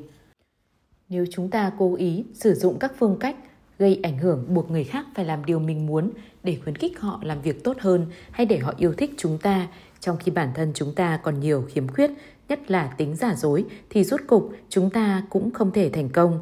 [1.09, 3.35] Nếu chúng ta cố ý sử dụng các phương cách
[3.79, 6.11] gây ảnh hưởng buộc người khác phải làm điều mình muốn
[6.43, 9.67] để khuyến khích họ làm việc tốt hơn hay để họ yêu thích chúng ta,
[9.99, 12.11] trong khi bản thân chúng ta còn nhiều khiếm khuyết,
[12.49, 16.39] nhất là tính giả dối, thì rốt cục chúng ta cũng không thể thành công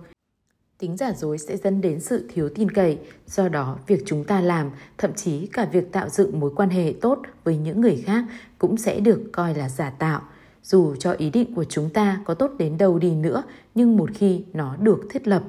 [0.80, 2.98] tính giả dối sẽ dẫn đến sự thiếu tin cậy.
[3.28, 6.94] Do đó, việc chúng ta làm, thậm chí cả việc tạo dựng mối quan hệ
[7.02, 8.26] tốt với những người khác
[8.58, 10.22] cũng sẽ được coi là giả tạo.
[10.64, 13.44] Dù cho ý định của chúng ta có tốt đến đâu đi nữa,
[13.76, 15.44] nhưng một khi nó được thiết lập,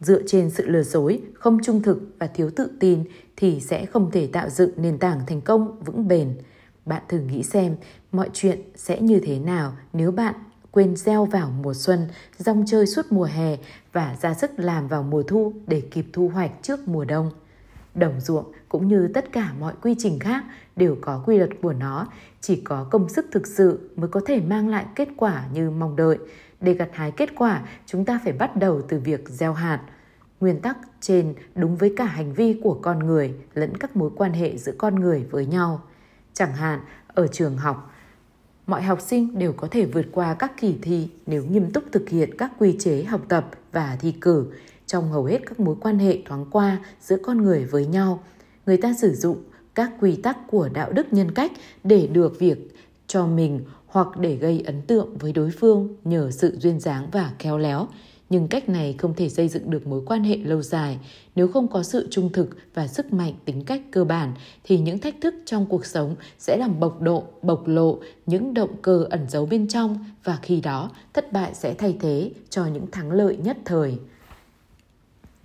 [0.00, 3.04] dựa trên sự lừa dối, không trung thực và thiếu tự tin
[3.36, 6.34] thì sẽ không thể tạo dựng nền tảng thành công vững bền.
[6.86, 7.76] Bạn thử nghĩ xem,
[8.12, 10.34] mọi chuyện sẽ như thế nào nếu bạn
[10.74, 12.08] quên gieo vào mùa xuân,
[12.38, 13.56] rong chơi suốt mùa hè
[13.92, 17.30] và ra sức làm vào mùa thu để kịp thu hoạch trước mùa đông.
[17.94, 20.44] Đồng ruộng cũng như tất cả mọi quy trình khác
[20.76, 22.06] đều có quy luật của nó,
[22.40, 25.96] chỉ có công sức thực sự mới có thể mang lại kết quả như mong
[25.96, 26.18] đợi.
[26.60, 29.80] Để gặt hái kết quả, chúng ta phải bắt đầu từ việc gieo hạt.
[30.40, 34.32] Nguyên tắc trên đúng với cả hành vi của con người lẫn các mối quan
[34.32, 35.82] hệ giữa con người với nhau.
[36.32, 37.93] Chẳng hạn, ở trường học,
[38.66, 42.08] mọi học sinh đều có thể vượt qua các kỳ thi nếu nghiêm túc thực
[42.08, 44.46] hiện các quy chế học tập và thi cử,
[44.86, 48.22] trong hầu hết các mối quan hệ thoáng qua giữa con người với nhau.
[48.66, 49.38] Người ta sử dụng
[49.74, 51.52] các quy tắc của đạo đức nhân cách
[51.84, 56.56] để được việc cho mình hoặc để gây ấn tượng với đối phương nhờ sự
[56.58, 57.88] duyên dáng và khéo léo
[58.34, 60.98] nhưng cách này không thể xây dựng được mối quan hệ lâu dài.
[61.34, 64.32] Nếu không có sự trung thực và sức mạnh tính cách cơ bản,
[64.64, 68.76] thì những thách thức trong cuộc sống sẽ làm bộc độ, bộc lộ những động
[68.82, 72.86] cơ ẩn giấu bên trong và khi đó, thất bại sẽ thay thế cho những
[72.90, 73.98] thắng lợi nhất thời.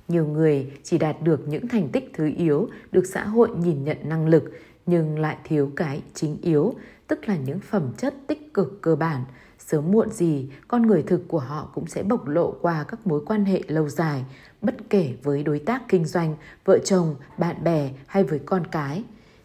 [0.08, 3.98] Nhiều người chỉ đạt được những thành tích thứ yếu được xã hội nhìn nhận
[4.04, 4.44] năng lực,
[4.86, 6.74] nhưng lại thiếu cái chính yếu,
[7.08, 9.24] tức là những phẩm chất tích cực cơ bản
[9.72, 13.22] sớm muộn gì, con người thực của họ cũng sẽ bộc lộ qua các mối
[13.26, 14.26] quan hệ lâu dài,
[14.62, 19.04] bất kể với đối tác kinh doanh, vợ chồng, bạn bè hay với con cái.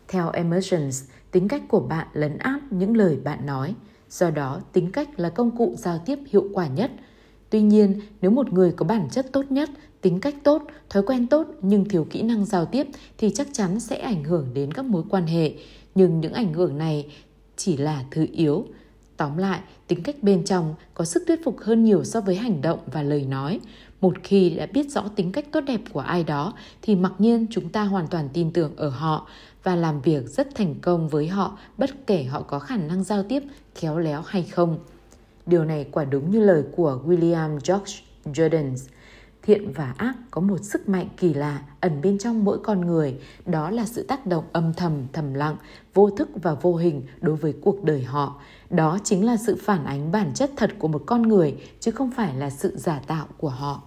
[0.09, 0.97] Theo emergence,
[1.31, 3.75] tính cách của bạn lấn át những lời bạn nói,
[4.11, 6.91] do đó tính cách là công cụ giao tiếp hiệu quả nhất.
[7.51, 11.27] Tuy nhiên, nếu một người có bản chất tốt nhất, tính cách tốt, thói quen
[11.27, 12.87] tốt nhưng thiếu kỹ năng giao tiếp
[13.19, 15.55] thì chắc chắn sẽ ảnh hưởng đến các mối quan hệ.
[15.95, 17.13] Nhưng những ảnh hưởng này
[17.57, 18.67] chỉ là thứ yếu.
[19.17, 22.63] Tóm lại, tính cách bên trong có sức thuyết phục hơn nhiều so với hành
[22.63, 23.61] động và lời nói.
[24.01, 27.47] Một khi đã biết rõ tính cách tốt đẹp của ai đó thì mặc nhiên
[27.51, 29.29] chúng ta hoàn toàn tin tưởng ở họ
[29.63, 33.23] và làm việc rất thành công với họ bất kể họ có khả năng giao
[33.23, 33.43] tiếp
[33.75, 34.79] khéo léo hay không.
[35.47, 37.93] Điều này quả đúng như lời của William George
[38.25, 38.77] Jordan.
[39.47, 43.21] Thiện và ác có một sức mạnh kỳ lạ ẩn bên trong mỗi con người,
[43.47, 45.57] đó là sự tác động âm thầm thầm lặng,
[45.95, 48.41] vô thức và vô hình đối với cuộc đời họ.
[48.71, 52.11] Đó chính là sự phản ánh bản chất thật của một con người chứ không
[52.11, 53.83] phải là sự giả tạo của họ.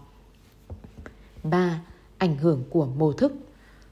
[1.44, 1.82] 3.
[2.18, 3.34] Ảnh hưởng của mô thức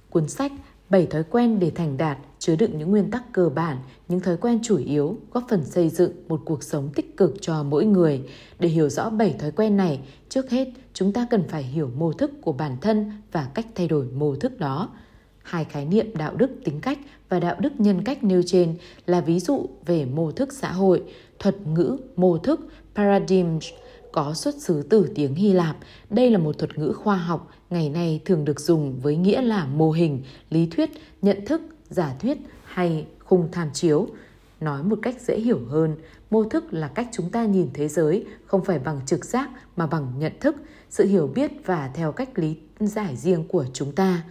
[0.10, 0.52] Cuốn sách
[0.90, 3.78] 7 thói quen để thành đạt chứa đựng những nguyên tắc cơ bản,
[4.08, 7.64] những thói quen chủ yếu góp phần xây dựng một cuộc sống tích cực cho
[7.64, 8.22] mỗi người.
[8.60, 12.14] Để hiểu rõ 7 thói quen này, trước hết chúng ta cần phải hiểu mô
[12.14, 14.90] thức của bản thân và cách thay đổi mô thức đó.
[15.44, 19.22] Hai khái niệm đạo đức tính cách và đạo đức nhân cách nêu trên là
[19.22, 21.04] ví dụ về mô thức xã hội,
[21.40, 23.60] thuật ngữ mô thức (paradigm)
[24.12, 25.78] có xuất xứ từ tiếng Hy Lạp.
[26.10, 29.66] Đây là một thuật ngữ khoa học, ngày nay thường được dùng với nghĩa là
[29.66, 30.90] mô hình, lý thuyết,
[31.22, 34.08] nhận thức, giả thuyết hay khung tham chiếu.
[34.60, 35.96] Nói một cách dễ hiểu hơn,
[36.30, 39.88] mô thức là cách chúng ta nhìn thế giới không phải bằng trực giác mà
[39.88, 40.56] bằng nhận thức,
[40.90, 44.24] sự hiểu biết và theo cách lý giải riêng của chúng ta.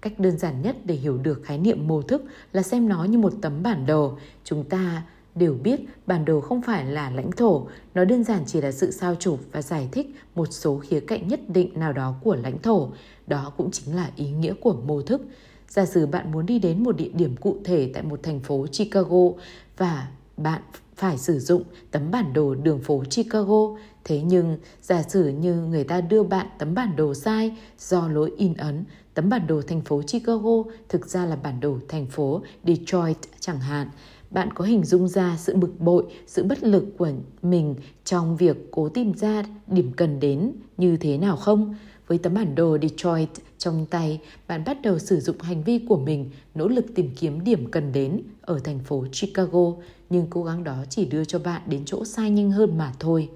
[0.00, 3.18] Cách đơn giản nhất để hiểu được khái niệm mô thức là xem nó như
[3.18, 4.18] một tấm bản đồ.
[4.44, 5.02] Chúng ta
[5.34, 8.90] đều biết bản đồ không phải là lãnh thổ, nó đơn giản chỉ là sự
[8.90, 12.58] sao chụp và giải thích một số khía cạnh nhất định nào đó của lãnh
[12.58, 12.90] thổ.
[13.26, 15.22] Đó cũng chính là ý nghĩa của mô thức.
[15.68, 18.66] Giả sử bạn muốn đi đến một địa điểm cụ thể tại một thành phố
[18.72, 19.28] Chicago
[19.76, 20.62] và bạn
[20.96, 23.76] phải sử dụng tấm bản đồ đường phố Chicago.
[24.04, 28.32] Thế nhưng, giả sử như người ta đưa bạn tấm bản đồ sai do lỗi
[28.36, 32.42] in ấn, tấm bản đồ thành phố Chicago thực ra là bản đồ thành phố
[32.64, 33.88] Detroit chẳng hạn.
[34.30, 37.08] Bạn có hình dung ra sự bực bội, sự bất lực của
[37.42, 41.74] mình trong việc cố tìm ra điểm cần đến như thế nào không?
[42.08, 43.28] Với tấm bản đồ Detroit
[43.58, 47.44] trong tay, bạn bắt đầu sử dụng hành vi của mình nỗ lực tìm kiếm
[47.44, 49.72] điểm cần đến ở thành phố Chicago,
[50.10, 53.28] nhưng cố gắng đó chỉ đưa cho bạn đến chỗ sai nhanh hơn mà thôi.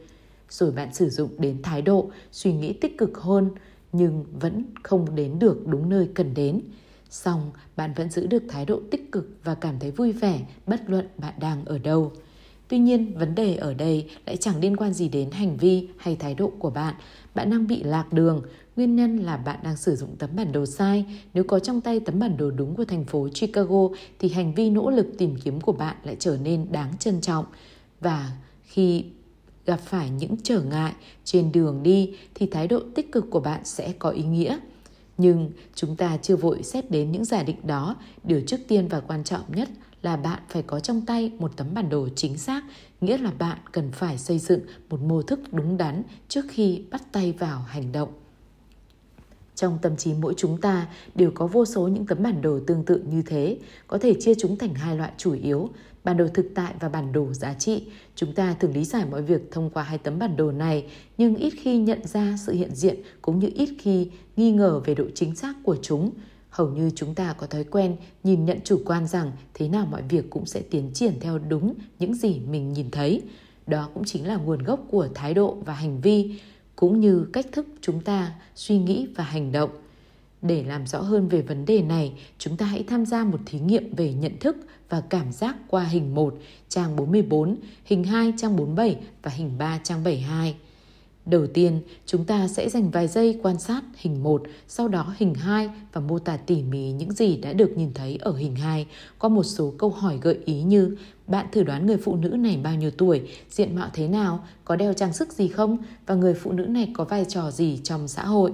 [0.51, 3.51] Rồi bạn sử dụng đến thái độ, suy nghĩ tích cực hơn,
[3.93, 6.61] nhưng vẫn không đến được đúng nơi cần đến.
[7.11, 10.91] Xong, bạn vẫn giữ được thái độ tích cực và cảm thấy vui vẻ bất
[10.91, 12.12] luận bạn đang ở đâu.
[12.68, 16.16] Tuy nhiên, vấn đề ở đây lại chẳng liên quan gì đến hành vi hay
[16.16, 16.95] thái độ của bạn.
[17.35, 18.43] Bạn đang bị lạc đường,
[18.77, 21.05] nguyên nhân là bạn đang sử dụng tấm bản đồ sai.
[21.35, 24.70] Nếu có trong tay tấm bản đồ đúng của thành phố Chicago thì hành vi
[24.70, 27.45] nỗ lực tìm kiếm của bạn lại trở nên đáng trân trọng.
[28.01, 29.05] Và khi
[29.66, 30.93] gặp phải những trở ngại
[31.25, 34.59] trên đường đi thì thái độ tích cực của bạn sẽ có ý nghĩa.
[35.18, 39.01] Nhưng chúng ta chưa vội xét đến những giả định đó, điều trước tiên và
[39.01, 39.68] quan trọng nhất
[40.03, 42.64] là bạn phải có trong tay một tấm bản đồ chính xác,
[43.01, 44.61] nghĩa là bạn cần phải xây dựng
[44.91, 48.22] một mô thức đúng đắn trước khi bắt tay vào hành động.
[49.55, 52.85] Trong tâm trí mỗi chúng ta đều có vô số những tấm bản đồ tương
[52.85, 55.69] tự như thế, có thể chia chúng thành hai loại chủ yếu,
[56.05, 57.85] bản đồ thực tại và bản đồ giá trị.
[58.15, 60.87] Chúng ta thường lý giải mọi việc thông qua hai tấm bản đồ này,
[61.19, 64.95] nhưng ít khi nhận ra sự hiện diện cũng như ít khi nghi ngờ về
[64.95, 66.11] độ chính xác của chúng.
[66.51, 70.03] Hầu như chúng ta có thói quen nhìn nhận chủ quan rằng thế nào mọi
[70.09, 73.23] việc cũng sẽ tiến triển theo đúng những gì mình nhìn thấy.
[73.67, 76.41] Đó cũng chính là nguồn gốc của thái độ và hành vi
[76.83, 79.70] cũng như cách thức chúng ta suy nghĩ và hành động
[80.43, 83.61] để làm rõ hơn về vấn đề này, chúng ta hãy tham gia một thí
[83.61, 84.57] nghiệm về nhận thức
[84.89, 89.80] và cảm giác qua hình 1, trang 44, hình 2, trang 47 và hình 3,
[89.83, 90.57] trang 72.
[91.27, 95.35] Đầu tiên, chúng ta sẽ dành vài giây quan sát hình 1, sau đó hình
[95.35, 98.87] 2 và mô tả tỉ mỉ những gì đã được nhìn thấy ở hình 2
[99.18, 100.97] qua một số câu hỏi gợi ý như
[101.27, 104.77] bạn thử đoán người phụ nữ này bao nhiêu tuổi, diện mạo thế nào, có
[104.77, 108.09] đeo trang sức gì không và người phụ nữ này có vai trò gì trong
[108.09, 108.53] xã hội.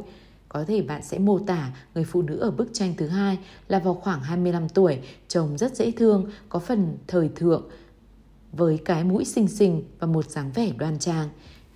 [0.49, 3.39] Có thể bạn sẽ mô tả người phụ nữ ở bức tranh thứ hai
[3.69, 4.99] là vào khoảng 25 tuổi,
[5.29, 7.62] trông rất dễ thương, có phần thời thượng,
[8.53, 11.29] với cái mũi xinh xinh và một dáng vẻ đoan trang.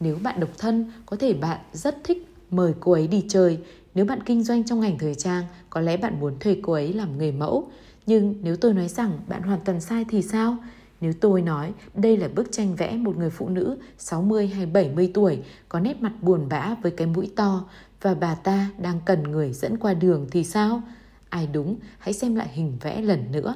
[0.02, 3.58] Nếu bạn độc thân, có thể bạn rất thích mời cô ấy đi chơi.
[3.94, 6.92] Nếu bạn kinh doanh trong ngành thời trang, có lẽ bạn muốn thuê cô ấy
[6.92, 7.70] làm người mẫu.
[8.06, 10.56] Nhưng nếu tôi nói rằng bạn hoàn toàn sai thì sao?
[11.00, 15.10] Nếu tôi nói đây là bức tranh vẽ một người phụ nữ 60 hay 70
[15.14, 15.38] tuổi
[15.68, 17.64] có nét mặt buồn bã với cái mũi to
[18.00, 20.82] và bà ta đang cần người dẫn qua đường thì sao?
[21.28, 23.54] Ai đúng, hãy xem lại hình vẽ lần nữa.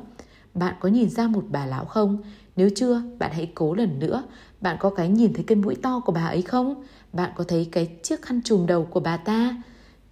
[0.55, 2.23] Bạn có nhìn ra một bà lão không?
[2.57, 4.23] Nếu chưa, bạn hãy cố lần nữa.
[4.61, 6.85] Bạn có cái nhìn thấy cái mũi to của bà ấy không?
[7.13, 9.63] Bạn có thấy cái chiếc khăn trùm đầu của bà ta?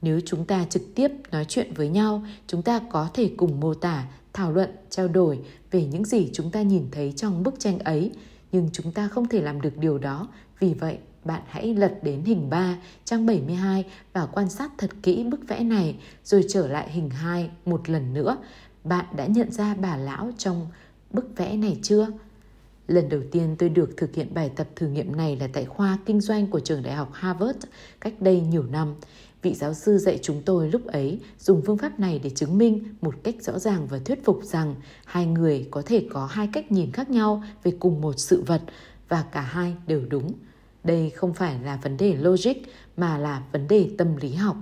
[0.02, 3.74] Nếu chúng ta trực tiếp nói chuyện với nhau, chúng ta có thể cùng mô
[3.74, 5.40] tả, thảo luận, trao đổi
[5.70, 8.12] về những gì chúng ta nhìn thấy trong bức tranh ấy,
[8.52, 10.28] nhưng chúng ta không thể làm được điều đó.
[10.60, 15.24] Vì vậy, bạn hãy lật đến hình 3, trang 72 và quan sát thật kỹ
[15.24, 18.36] bức vẽ này, rồi trở lại hình 2 một lần nữa.
[18.84, 20.66] Bạn đã nhận ra bà lão trong
[21.10, 22.06] bức vẽ này chưa?
[22.88, 25.98] Lần đầu tiên tôi được thực hiện bài tập thử nghiệm này là tại khoa
[26.06, 27.58] kinh doanh của trường đại học Harvard
[28.00, 28.94] cách đây nhiều năm.
[29.42, 32.84] Vị giáo sư dạy chúng tôi lúc ấy dùng phương pháp này để chứng minh
[33.00, 34.74] một cách rõ ràng và thuyết phục rằng
[35.04, 38.62] hai người có thể có hai cách nhìn khác nhau về cùng một sự vật
[39.08, 40.32] và cả hai đều đúng.
[40.84, 42.54] Đây không phải là vấn đề logic
[42.96, 44.56] mà là vấn đề tâm lý học.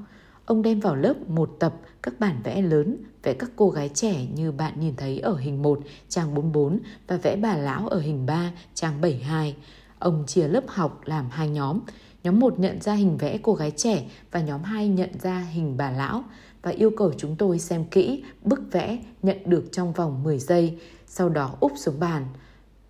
[0.44, 4.26] Ông đem vào lớp một tập các bản vẽ lớn, vẽ các cô gái trẻ
[4.34, 8.26] như bạn nhìn thấy ở hình 1, trang 44 và vẽ bà lão ở hình
[8.26, 9.57] 3, trang 72.
[9.98, 11.80] Ông chia lớp học làm hai nhóm.
[12.24, 15.76] Nhóm 1 nhận ra hình vẽ cô gái trẻ và nhóm 2 nhận ra hình
[15.76, 16.24] bà lão
[16.62, 20.78] và yêu cầu chúng tôi xem kỹ bức vẽ nhận được trong vòng 10 giây,
[21.07, 22.26] sau đó úp xuống bàn.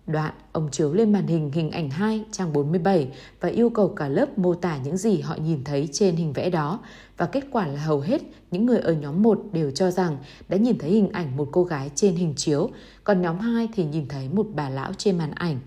[0.07, 3.07] Đoạn, ông chiếu lên màn hình hình ảnh 2 trang 47
[3.39, 6.49] và yêu cầu cả lớp mô tả những gì họ nhìn thấy trên hình vẽ
[6.49, 6.79] đó.
[7.17, 10.17] Và kết quả là hầu hết những người ở nhóm 1 đều cho rằng
[10.49, 12.69] đã nhìn thấy hình ảnh một cô gái trên hình chiếu,
[13.03, 15.59] còn nhóm 2 thì nhìn thấy một bà lão trên màn ảnh.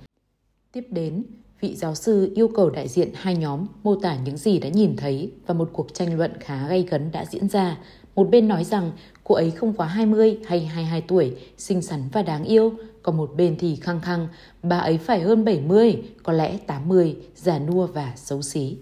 [0.73, 1.23] Tiếp đến,
[1.61, 4.97] vị giáo sư yêu cầu đại diện hai nhóm mô tả những gì đã nhìn
[4.97, 7.79] thấy và một cuộc tranh luận khá gay gấn đã diễn ra.
[8.15, 8.93] Một bên nói rằng
[9.25, 12.73] cô ấy không quá 20 hay 22 tuổi, xinh xắn và đáng yêu,
[13.07, 14.29] còn một bên thì khăng khăng
[14.63, 18.77] bà ấy phải hơn 70, có lẽ 80, già nua và xấu xí.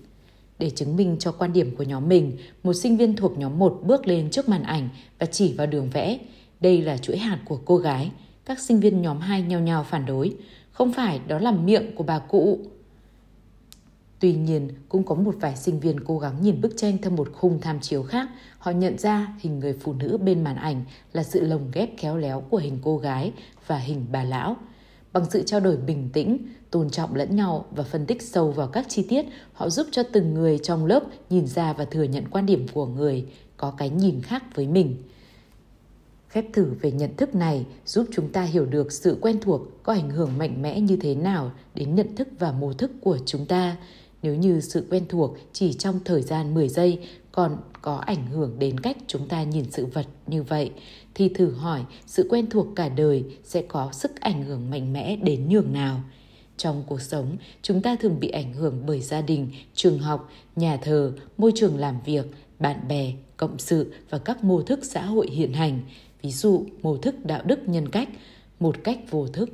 [0.59, 3.81] Để chứng minh cho quan điểm của nhóm mình, một sinh viên thuộc nhóm 1
[3.83, 6.19] bước lên trước màn ảnh và chỉ vào đường vẽ.
[6.61, 8.11] Đây là chuỗi hạt của cô gái.
[8.45, 10.37] Các sinh viên nhóm 2 nhau nhau phản đối.
[10.73, 12.59] Không phải đó là miệng của bà cụ.
[14.21, 17.29] Tuy nhiên, cũng có một vài sinh viên cố gắng nhìn bức tranh theo một
[17.33, 18.29] khung tham chiếu khác.
[18.59, 22.17] Họ nhận ra hình người phụ nữ bên màn ảnh là sự lồng ghép khéo
[22.17, 23.33] léo của hình cô gái
[23.67, 24.57] và hình bà lão.
[25.13, 26.39] Bằng sự trao đổi bình tĩnh,
[26.71, 30.03] tôn trọng lẫn nhau và phân tích sâu vào các chi tiết, họ giúp cho
[30.03, 33.91] từng người trong lớp nhìn ra và thừa nhận quan điểm của người có cái
[33.91, 34.97] nhìn khác với mình.
[36.31, 39.93] Phép thử về nhận thức này giúp chúng ta hiểu được sự quen thuộc có
[39.93, 43.47] ảnh hưởng mạnh mẽ như thế nào đến nhận thức và mô thức của chúng
[43.47, 43.77] ta.
[44.25, 46.99] Nếu như sự quen thuộc chỉ trong thời gian 10 giây
[47.33, 50.71] còn có ảnh hưởng đến cách chúng ta nhìn sự vật như vậy,
[51.15, 55.17] thì thử hỏi sự quen thuộc cả đời sẽ có sức ảnh hưởng mạnh mẽ
[55.17, 56.01] đến nhường nào.
[56.57, 60.77] Trong cuộc sống, chúng ta thường bị ảnh hưởng bởi gia đình, trường học, nhà
[60.77, 62.27] thờ, môi trường làm việc,
[62.59, 65.81] bạn bè, cộng sự và các mô thức xã hội hiện hành,
[66.23, 68.09] ví dụ mô thức đạo đức nhân cách,
[68.61, 69.51] một cách vô thức.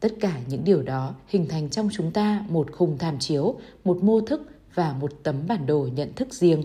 [0.00, 4.02] Tất cả những điều đó hình thành trong chúng ta một khung tham chiếu, một
[4.02, 6.62] mô thức và một tấm bản đồ nhận thức riêng.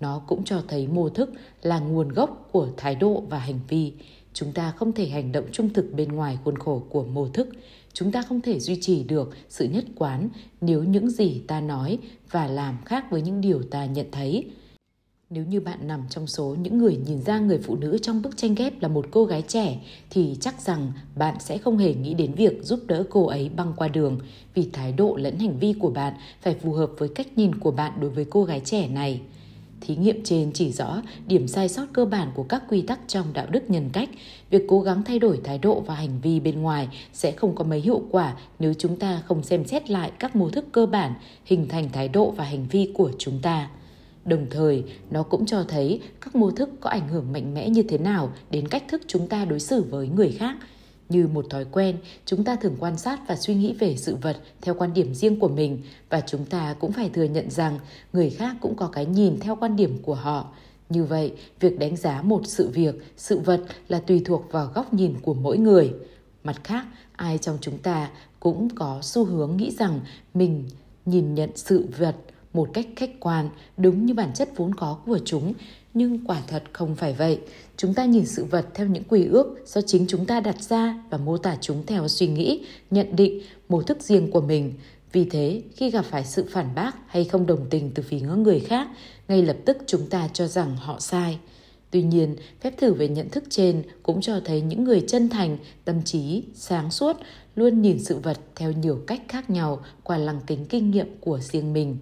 [0.00, 1.30] Nó cũng cho thấy mô thức
[1.62, 3.92] là nguồn gốc của thái độ và hành vi.
[4.32, 7.48] Chúng ta không thể hành động trung thực bên ngoài khuôn khổ của mô thức.
[7.92, 10.28] Chúng ta không thể duy trì được sự nhất quán
[10.60, 11.98] nếu những gì ta nói
[12.30, 14.44] và làm khác với những điều ta nhận thấy.
[15.30, 18.36] Nếu như bạn nằm trong số những người nhìn ra người phụ nữ trong bức
[18.36, 19.78] tranh ghép là một cô gái trẻ,
[20.10, 23.72] thì chắc rằng bạn sẽ không hề nghĩ đến việc giúp đỡ cô ấy băng
[23.76, 24.18] qua đường
[24.54, 27.70] vì thái độ lẫn hành vi của bạn phải phù hợp với cách nhìn của
[27.70, 29.20] bạn đối với cô gái trẻ này.
[29.80, 33.26] Thí nghiệm trên chỉ rõ điểm sai sót cơ bản của các quy tắc trong
[33.32, 34.08] đạo đức nhân cách.
[34.50, 37.64] Việc cố gắng thay đổi thái độ và hành vi bên ngoài sẽ không có
[37.64, 41.14] mấy hiệu quả nếu chúng ta không xem xét lại các mô thức cơ bản
[41.44, 43.68] hình thành thái độ và hành vi của chúng ta.
[44.26, 47.82] Đồng thời, nó cũng cho thấy các mô thức có ảnh hưởng mạnh mẽ như
[47.82, 50.56] thế nào đến cách thức chúng ta đối xử với người khác.
[51.08, 54.36] Như một thói quen, chúng ta thường quan sát và suy nghĩ về sự vật
[54.60, 57.78] theo quan điểm riêng của mình và chúng ta cũng phải thừa nhận rằng
[58.12, 60.48] người khác cũng có cái nhìn theo quan điểm của họ.
[60.88, 64.94] Như vậy, việc đánh giá một sự việc, sự vật là tùy thuộc vào góc
[64.94, 65.92] nhìn của mỗi người.
[66.44, 68.10] Mặt khác, ai trong chúng ta
[68.40, 70.00] cũng có xu hướng nghĩ rằng
[70.34, 70.64] mình
[71.04, 72.16] nhìn nhận sự vật
[72.56, 75.54] một cách khách quan, đúng như bản chất vốn có của chúng,
[75.94, 77.38] nhưng quả thật không phải vậy.
[77.76, 81.02] Chúng ta nhìn sự vật theo những quy ước do chính chúng ta đặt ra
[81.10, 84.72] và mô tả chúng theo suy nghĩ, nhận định, mô thức riêng của mình.
[85.12, 88.60] Vì thế, khi gặp phải sự phản bác hay không đồng tình từ phía người
[88.60, 88.88] khác,
[89.28, 91.38] ngay lập tức chúng ta cho rằng họ sai.
[91.90, 95.58] Tuy nhiên, phép thử về nhận thức trên cũng cho thấy những người chân thành,
[95.84, 97.16] tâm trí, sáng suốt
[97.56, 101.38] luôn nhìn sự vật theo nhiều cách khác nhau qua lăng kính kinh nghiệm của
[101.38, 101.96] riêng mình.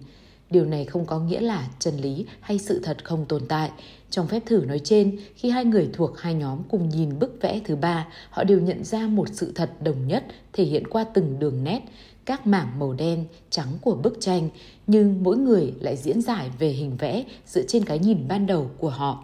[0.49, 3.71] Điều này không có nghĩa là chân lý hay sự thật không tồn tại.
[4.09, 7.61] Trong phép thử nói trên, khi hai người thuộc hai nhóm cùng nhìn bức vẽ
[7.65, 11.39] thứ ba, họ đều nhận ra một sự thật đồng nhất thể hiện qua từng
[11.39, 11.81] đường nét,
[12.25, 14.49] các mảng màu đen, trắng của bức tranh,
[14.87, 18.71] nhưng mỗi người lại diễn giải về hình vẽ dựa trên cái nhìn ban đầu
[18.77, 19.23] của họ.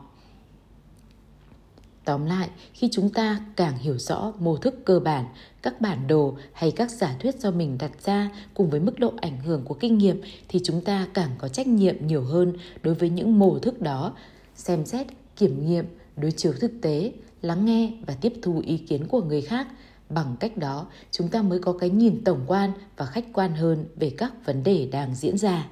[2.06, 5.26] Tóm lại, khi chúng ta càng hiểu rõ mô thức cơ bản,
[5.62, 9.14] các bản đồ hay các giả thuyết do mình đặt ra cùng với mức độ
[9.22, 12.54] ảnh hưởng của kinh nghiệm thì chúng ta càng có trách nhiệm nhiều hơn
[12.84, 14.14] đối với những mô thức đó,
[14.56, 15.86] xem xét, kiểm nghiệm,
[16.18, 19.68] đối chiếu thực tế, lắng nghe và tiếp thu ý kiến của người khác.
[20.10, 23.86] Bằng cách đó, chúng ta mới có cái nhìn tổng quan và khách quan hơn
[23.96, 25.68] về các vấn đề đang diễn ra.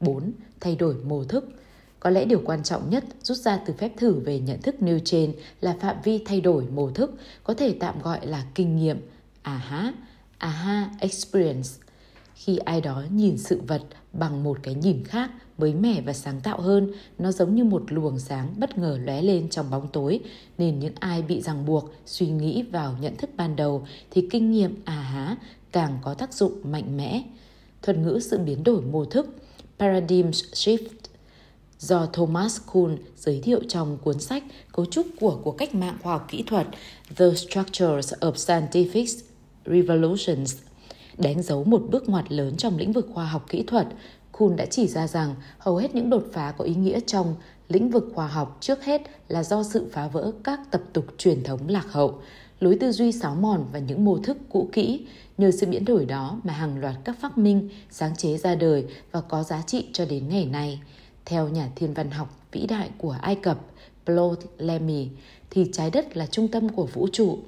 [0.00, 0.32] 4.
[0.60, 1.48] Thay đổi mô thức–
[2.06, 4.98] có lẽ điều quan trọng nhất rút ra từ phép thử về nhận thức nêu
[5.04, 9.00] trên là phạm vi thay đổi mô thức, có thể tạm gọi là kinh nghiệm,
[9.42, 9.92] aha,
[10.38, 11.68] aha experience.
[12.34, 13.82] Khi ai đó nhìn sự vật
[14.12, 17.82] bằng một cái nhìn khác, mới mẻ và sáng tạo hơn, nó giống như một
[17.92, 20.20] luồng sáng bất ngờ lóe lên trong bóng tối,
[20.58, 24.50] nên những ai bị ràng buộc, suy nghĩ vào nhận thức ban đầu thì kinh
[24.50, 25.36] nghiệm aha
[25.72, 27.22] càng có tác dụng mạnh mẽ.
[27.82, 29.36] Thuật ngữ sự biến đổi mô thức,
[29.78, 31.05] paradigm shift
[31.86, 36.12] do Thomas Kuhn giới thiệu trong cuốn sách Cấu trúc của cuộc cách mạng khoa
[36.12, 36.66] học kỹ thuật
[37.16, 39.22] The Structures of Scientific
[39.66, 40.54] Revolutions
[41.18, 43.86] đánh dấu một bước ngoặt lớn trong lĩnh vực khoa học kỹ thuật.
[44.32, 47.34] Kuhn đã chỉ ra rằng hầu hết những đột phá có ý nghĩa trong
[47.68, 51.42] lĩnh vực khoa học trước hết là do sự phá vỡ các tập tục truyền
[51.42, 52.20] thống lạc hậu,
[52.60, 55.06] lối tư duy xáo mòn và những mô thức cũ kỹ.
[55.38, 58.84] Nhờ sự biến đổi đó mà hàng loạt các phát minh, sáng chế ra đời
[59.12, 60.80] và có giá trị cho đến ngày nay.
[61.26, 63.60] Theo nhà thiên văn học vĩ đại của Ai Cập
[64.04, 65.08] Ptolemy
[65.50, 67.38] thì trái đất là trung tâm của vũ trụ.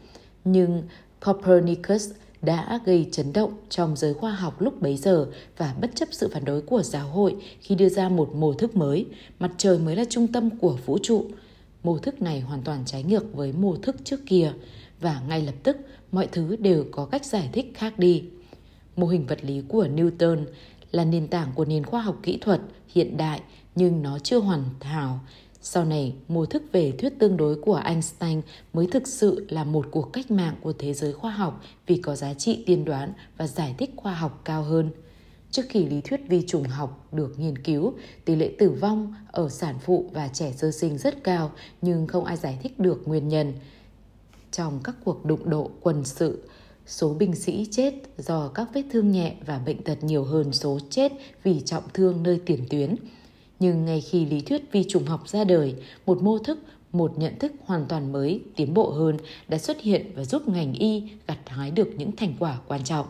[0.44, 0.82] Nhưng
[1.20, 2.10] Copernicus
[2.42, 5.26] đã gây chấn động trong giới khoa học lúc bấy giờ
[5.56, 8.76] và bất chấp sự phản đối của giáo hội khi đưa ra một mô thức
[8.76, 9.06] mới,
[9.38, 11.26] mặt trời mới là trung tâm của vũ trụ.
[11.82, 14.52] Mô thức này hoàn toàn trái ngược với mô thức trước kia
[15.00, 15.76] và ngay lập tức
[16.12, 18.24] mọi thứ đều có cách giải thích khác đi.
[18.96, 20.44] Mô hình vật lý của Newton
[20.90, 23.40] là nền tảng của nền khoa học kỹ thuật hiện đại
[23.78, 25.20] nhưng nó chưa hoàn hảo.
[25.62, 28.40] Sau này, mô thức về thuyết tương đối của Einstein
[28.72, 32.16] mới thực sự là một cuộc cách mạng của thế giới khoa học vì có
[32.16, 34.90] giá trị tiên đoán và giải thích khoa học cao hơn.
[35.50, 37.92] Trước khi lý thuyết vi trùng học được nghiên cứu,
[38.24, 41.50] tỷ lệ tử vong ở sản phụ và trẻ sơ sinh rất cao
[41.82, 43.52] nhưng không ai giải thích được nguyên nhân.
[44.52, 46.42] Trong các cuộc đụng độ quân sự,
[46.86, 50.78] số binh sĩ chết do các vết thương nhẹ và bệnh tật nhiều hơn số
[50.90, 51.12] chết
[51.42, 52.96] vì trọng thương nơi tiền tuyến.
[53.60, 55.74] Nhưng ngay khi lý thuyết vi trùng học ra đời,
[56.06, 56.58] một mô thức,
[56.92, 59.16] một nhận thức hoàn toàn mới, tiến bộ hơn
[59.48, 63.06] đã xuất hiện và giúp ngành y gặt hái được những thành quả quan trọng.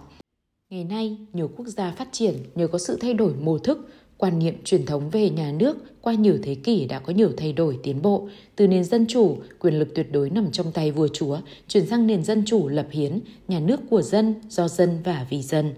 [0.70, 4.38] Ngày nay, nhiều quốc gia phát triển nhờ có sự thay đổi mô thức, quan
[4.38, 7.78] niệm truyền thống về nhà nước qua nhiều thế kỷ đã có nhiều thay đổi
[7.82, 11.38] tiến bộ, từ nền dân chủ, quyền lực tuyệt đối nằm trong tay vua chúa,
[11.68, 15.42] chuyển sang nền dân chủ lập hiến, nhà nước của dân, do dân và vì
[15.42, 15.74] dân.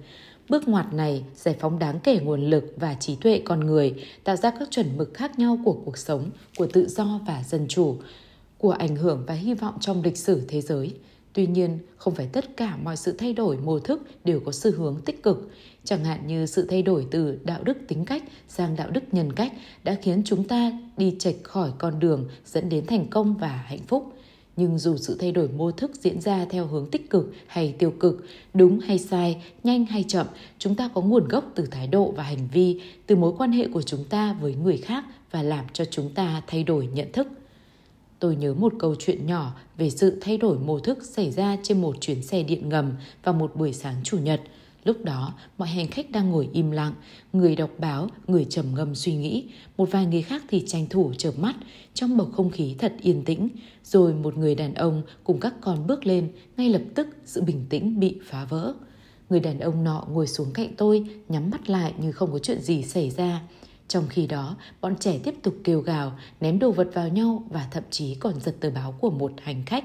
[0.51, 3.95] Bước ngoặt này giải phóng đáng kể nguồn lực và trí tuệ con người,
[4.25, 7.67] tạo ra các chuẩn mực khác nhau của cuộc sống, của tự do và dân
[7.69, 7.97] chủ,
[8.59, 10.95] của ảnh hưởng và hy vọng trong lịch sử thế giới.
[11.33, 14.71] Tuy nhiên, không phải tất cả mọi sự thay đổi mô thức đều có xu
[14.71, 15.51] hướng tích cực.
[15.85, 19.33] Chẳng hạn như sự thay đổi từ đạo đức tính cách sang đạo đức nhân
[19.33, 19.53] cách
[19.85, 23.87] đã khiến chúng ta đi chệch khỏi con đường dẫn đến thành công và hạnh
[23.87, 24.13] phúc.
[24.61, 27.91] Nhưng dù sự thay đổi mô thức diễn ra theo hướng tích cực hay tiêu
[27.91, 30.27] cực, đúng hay sai, nhanh hay chậm,
[30.59, 33.69] chúng ta có nguồn gốc từ thái độ và hành vi, từ mối quan hệ
[33.69, 37.29] của chúng ta với người khác và làm cho chúng ta thay đổi nhận thức.
[38.19, 41.81] Tôi nhớ một câu chuyện nhỏ về sự thay đổi mô thức xảy ra trên
[41.81, 42.93] một chuyến xe điện ngầm
[43.25, 44.41] vào một buổi sáng chủ nhật.
[44.85, 46.93] Lúc đó, mọi hành khách đang ngồi im lặng,
[47.33, 49.45] người đọc báo, người trầm ngâm suy nghĩ,
[49.77, 51.57] một vài người khác thì tranh thủ chợp mắt
[51.95, 53.49] trong bầu không khí thật yên tĩnh.
[53.85, 57.67] Rồi một người đàn ông cùng các con bước lên, ngay lập tức sự bình
[57.69, 58.75] tĩnh bị phá vỡ.
[59.31, 62.61] Người đàn ông nọ ngồi xuống cạnh tôi, nhắm mắt lại như không có chuyện
[62.61, 63.43] gì xảy ra.
[63.89, 67.69] Trong khi đó, bọn trẻ tiếp tục kêu gào, ném đồ vật vào nhau và
[67.71, 69.85] thậm chí còn giật tờ báo của một hành khách.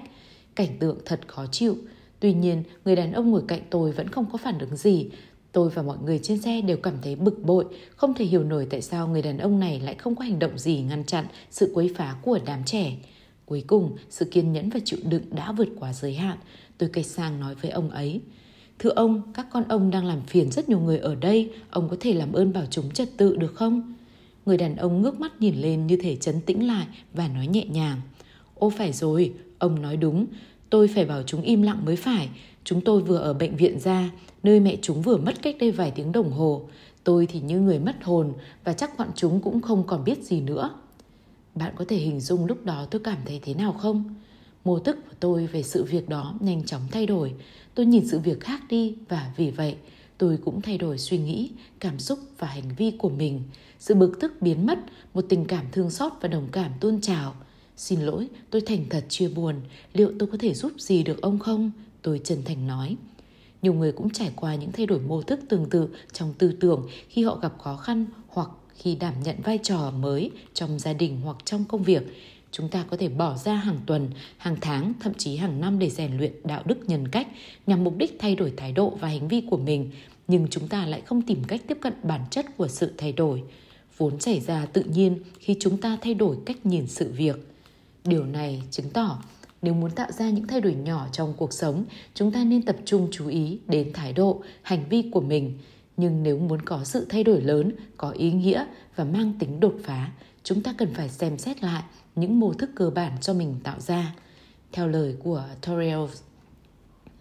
[0.55, 1.75] Cảnh tượng thật khó chịu.
[2.20, 5.09] Tuy nhiên, người đàn ông ngồi cạnh tôi vẫn không có phản ứng gì.
[5.51, 8.68] Tôi và mọi người trên xe đều cảm thấy bực bội, không thể hiểu nổi
[8.70, 11.72] tại sao người đàn ông này lại không có hành động gì ngăn chặn sự
[11.74, 12.97] quấy phá của đám trẻ.
[13.45, 16.38] Cuối cùng, sự kiên nhẫn và chịu đựng đã vượt quá giới hạn.
[16.78, 18.22] Tôi cây sang nói với ông ấy.
[18.80, 21.97] Thưa ông, các con ông đang làm phiền rất nhiều người ở đây, ông có
[21.99, 23.93] thể làm ơn bảo chúng trật tự được không?
[24.45, 27.66] Người đàn ông ngước mắt nhìn lên như thể chấn tĩnh lại và nói nhẹ
[27.66, 28.01] nhàng.
[28.55, 30.26] Ô phải rồi, ông nói đúng.
[30.76, 32.30] Tôi phải bảo chúng im lặng mới phải.
[32.63, 34.11] Chúng tôi vừa ở bệnh viện ra,
[34.43, 36.61] nơi mẹ chúng vừa mất cách đây vài tiếng đồng hồ.
[37.03, 40.41] Tôi thì như người mất hồn và chắc bọn chúng cũng không còn biết gì
[40.41, 40.69] nữa.
[41.55, 44.15] Bạn có thể hình dung lúc đó tôi cảm thấy thế nào không?
[44.65, 47.34] Mô thức của tôi về sự việc đó nhanh chóng thay đổi.
[47.76, 49.76] Tôi nhìn sự việc khác đi và vì vậy
[50.17, 53.41] tôi cũng thay đổi suy nghĩ, cảm xúc và hành vi của mình.
[53.80, 54.80] Sự bực tức biến mất,
[55.13, 57.36] một tình cảm thương xót và đồng cảm tuôn trào.
[57.78, 59.55] Xin lỗi, tôi thành thật chia buồn.
[59.93, 61.71] Liệu tôi có thể giúp gì được ông không?
[62.01, 62.95] Tôi chân thành nói.
[63.61, 66.88] Nhiều người cũng trải qua những thay đổi mô thức tương tự trong tư tưởng
[67.09, 71.21] khi họ gặp khó khăn hoặc khi đảm nhận vai trò mới trong gia đình
[71.23, 72.03] hoặc trong công việc.
[72.51, 75.89] Chúng ta có thể bỏ ra hàng tuần, hàng tháng, thậm chí hàng năm để
[75.89, 77.28] rèn luyện đạo đức nhân cách
[77.67, 79.91] nhằm mục đích thay đổi thái độ và hành vi của mình,
[80.28, 83.43] nhưng chúng ta lại không tìm cách tiếp cận bản chất của sự thay đổi
[83.97, 87.55] vốn xảy ra tự nhiên khi chúng ta thay đổi cách nhìn sự việc.
[88.06, 89.20] Điều này chứng tỏ
[89.62, 92.76] nếu muốn tạo ra những thay đổi nhỏ trong cuộc sống, chúng ta nên tập
[92.86, 95.58] trung chú ý đến thái độ, hành vi của mình.
[95.97, 99.76] Nhưng nếu muốn có sự thay đổi lớn, có ý nghĩa và mang tính đột
[99.84, 100.12] phá,
[100.43, 101.84] chúng ta cần phải xem xét lại
[102.16, 104.16] những mô thức cơ bản cho mình tạo ra.
[104.72, 106.06] Theo lời của Torrell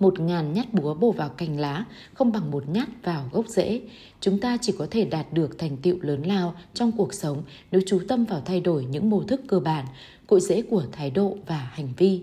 [0.00, 3.80] một ngàn nhát búa bổ vào cành lá không bằng một nhát vào gốc rễ.
[4.20, 7.80] Chúng ta chỉ có thể đạt được thành tựu lớn lao trong cuộc sống nếu
[7.86, 9.86] chú tâm vào thay đổi những mô thức cơ bản,
[10.26, 12.20] cội rễ của thái độ và hành vi.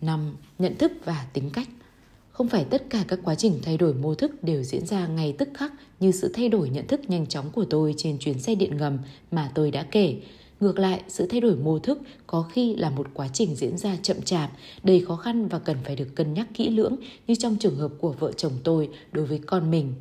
[0.00, 0.36] 5.
[0.58, 1.68] Nhận thức và tính cách
[2.40, 5.34] không phải tất cả các quá trình thay đổi mô thức đều diễn ra ngay
[5.38, 8.54] tức khắc như sự thay đổi nhận thức nhanh chóng của tôi trên chuyến xe
[8.54, 8.98] điện ngầm
[9.30, 10.16] mà tôi đã kể.
[10.60, 13.96] Ngược lại, sự thay đổi mô thức có khi là một quá trình diễn ra
[14.02, 14.50] chậm chạp,
[14.82, 17.92] đầy khó khăn và cần phải được cân nhắc kỹ lưỡng như trong trường hợp
[17.98, 19.94] của vợ chồng tôi đối với con mình.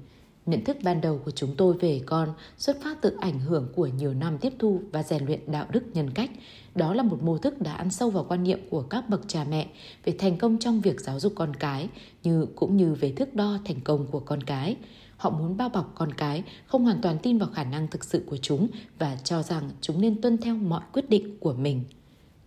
[0.50, 3.88] Nhận thức ban đầu của chúng tôi về con xuất phát từ ảnh hưởng của
[3.88, 6.32] nhiều năm tiếp thu và rèn luyện đạo đức nhân cách.
[6.76, 9.46] Đó là một mô thức đã ăn sâu vào quan niệm của các bậc cha
[9.50, 9.68] mẹ
[10.06, 11.90] về thành công trong việc giáo dục con cái,
[12.24, 14.76] như cũng như về thước đo thành công của con cái.
[15.18, 18.24] Họ muốn bao bọc con cái, không hoàn toàn tin vào khả năng thực sự
[18.30, 18.68] của chúng
[19.00, 21.84] và cho rằng chúng nên tuân theo mọi quyết định của mình.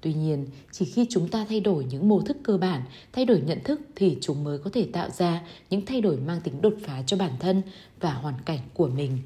[0.02, 2.82] Tuy nhiên, chỉ khi chúng ta thay đổi những mô thức cơ bản,
[3.12, 6.40] thay đổi nhận thức thì chúng mới có thể tạo ra những thay đổi mang
[6.40, 7.62] tính đột phá cho bản thân
[8.00, 9.18] và hoàn cảnh của mình.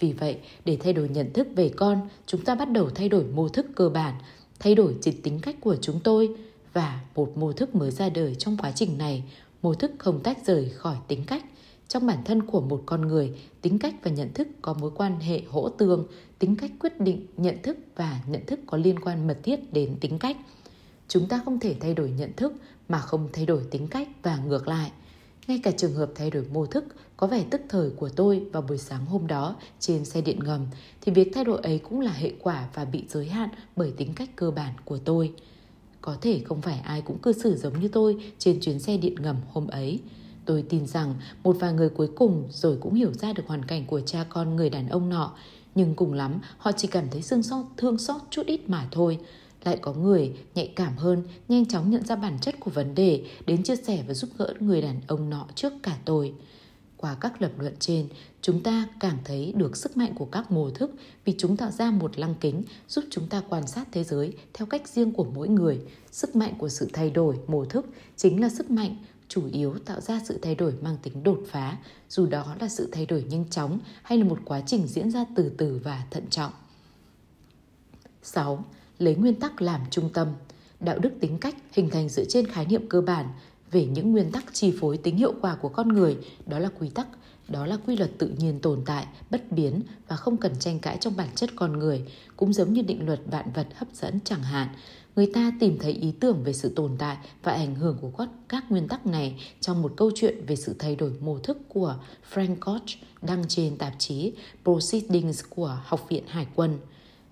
[0.00, 3.24] Vì vậy, để thay đổi nhận thức về con, chúng ta bắt đầu thay đổi
[3.24, 4.14] mô thức cơ bản,
[4.58, 6.28] thay đổi chỉ tính cách của chúng tôi
[6.72, 9.24] và một mô thức mới ra đời trong quá trình này,
[9.62, 11.44] mô thức không tách rời khỏi tính cách
[11.88, 13.32] trong bản thân của một con người,
[13.62, 16.06] tính cách và nhận thức có mối quan hệ hỗ tương,
[16.38, 19.96] tính cách quyết định nhận thức và nhận thức có liên quan mật thiết đến
[20.00, 20.36] tính cách.
[21.08, 22.52] Chúng ta không thể thay đổi nhận thức
[22.88, 24.92] mà không thay đổi tính cách và ngược lại.
[25.46, 26.84] Ngay cả trường hợp thay đổi mô thức,
[27.16, 30.66] có vẻ tức thời của tôi vào buổi sáng hôm đó trên xe điện ngầm,
[31.00, 34.12] thì việc thay đổi ấy cũng là hệ quả và bị giới hạn bởi tính
[34.14, 35.32] cách cơ bản của tôi.
[36.00, 39.14] Có thể không phải ai cũng cư xử giống như tôi trên chuyến xe điện
[39.14, 40.00] ngầm hôm ấy.
[40.46, 43.86] Tôi tin rằng một vài người cuối cùng rồi cũng hiểu ra được hoàn cảnh
[43.86, 45.32] của cha con người đàn ông nọ,
[45.74, 49.18] nhưng cùng lắm họ chỉ cảm thấy sương xót, thương xót chút ít mà thôi.
[49.64, 53.24] Lại có người nhạy cảm hơn, nhanh chóng nhận ra bản chất của vấn đề,
[53.46, 56.34] đến chia sẻ và giúp gỡ người đàn ông nọ trước cả tôi.
[56.96, 58.08] Qua các lập luận trên,
[58.42, 60.94] chúng ta càng thấy được sức mạnh của các mô thức
[61.24, 64.66] vì chúng tạo ra một lăng kính giúp chúng ta quan sát thế giới theo
[64.66, 65.80] cách riêng của mỗi người.
[66.10, 67.86] Sức mạnh của sự thay đổi mô thức
[68.16, 68.96] chính là sức mạnh
[69.28, 71.76] chủ yếu tạo ra sự thay đổi mang tính đột phá,
[72.08, 75.24] dù đó là sự thay đổi nhanh chóng hay là một quá trình diễn ra
[75.36, 76.52] từ từ và thận trọng.
[78.22, 78.64] 6.
[78.98, 80.28] Lấy nguyên tắc làm trung tâm.
[80.80, 83.28] Đạo đức tính cách hình thành dựa trên khái niệm cơ bản
[83.70, 86.16] về những nguyên tắc chi phối tính hiệu quả của con người,
[86.46, 87.06] đó là quy tắc,
[87.48, 90.98] đó là quy luật tự nhiên tồn tại, bất biến và không cần tranh cãi
[91.00, 92.04] trong bản chất con người,
[92.36, 94.68] cũng giống như định luật vạn vật hấp dẫn chẳng hạn
[95.16, 98.28] người ta tìm thấy ý tưởng về sự tồn tại và ảnh hưởng của các,
[98.48, 101.96] các nguyên tắc này trong một câu chuyện về sự thay đổi mô thức của
[102.34, 102.82] Frank Koch
[103.22, 104.32] đăng trên tạp chí
[104.64, 106.78] Proceedings của Học viện Hải quân.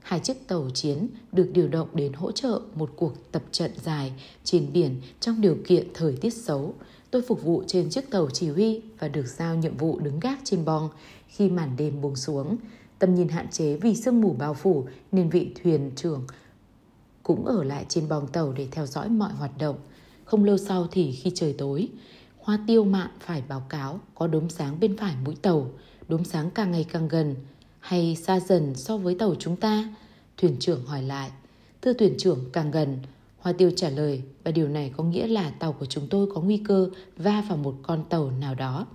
[0.03, 4.12] Hai chiếc tàu chiến được điều động đến hỗ trợ một cuộc tập trận dài
[4.45, 6.74] trên biển trong điều kiện thời tiết xấu.
[7.11, 10.39] Tôi phục vụ trên chiếc tàu chỉ huy và được giao nhiệm vụ đứng gác
[10.45, 10.89] trên bong
[11.28, 12.57] khi màn đêm buông xuống.
[12.99, 16.26] Tầm nhìn hạn chế vì sương mù bao phủ nên vị thuyền trưởng
[17.24, 19.76] cũng ở lại trên bong tàu để theo dõi mọi hoạt động.
[20.24, 21.88] Không lâu sau thì khi trời tối,
[22.38, 25.70] Hoa tiêu mạn phải báo cáo có đốm sáng bên phải mũi tàu,
[26.08, 27.34] đốm sáng càng ngày càng gần,
[27.80, 29.94] hay xa dần so với tàu chúng ta?
[30.36, 31.30] Thuyền trưởng hỏi lại.
[31.82, 32.98] Thưa thuyền trưởng càng gần,
[33.38, 36.40] Hoa tiêu trả lời và điều này có nghĩa là tàu của chúng tôi có
[36.40, 38.86] nguy cơ va vào một con tàu nào đó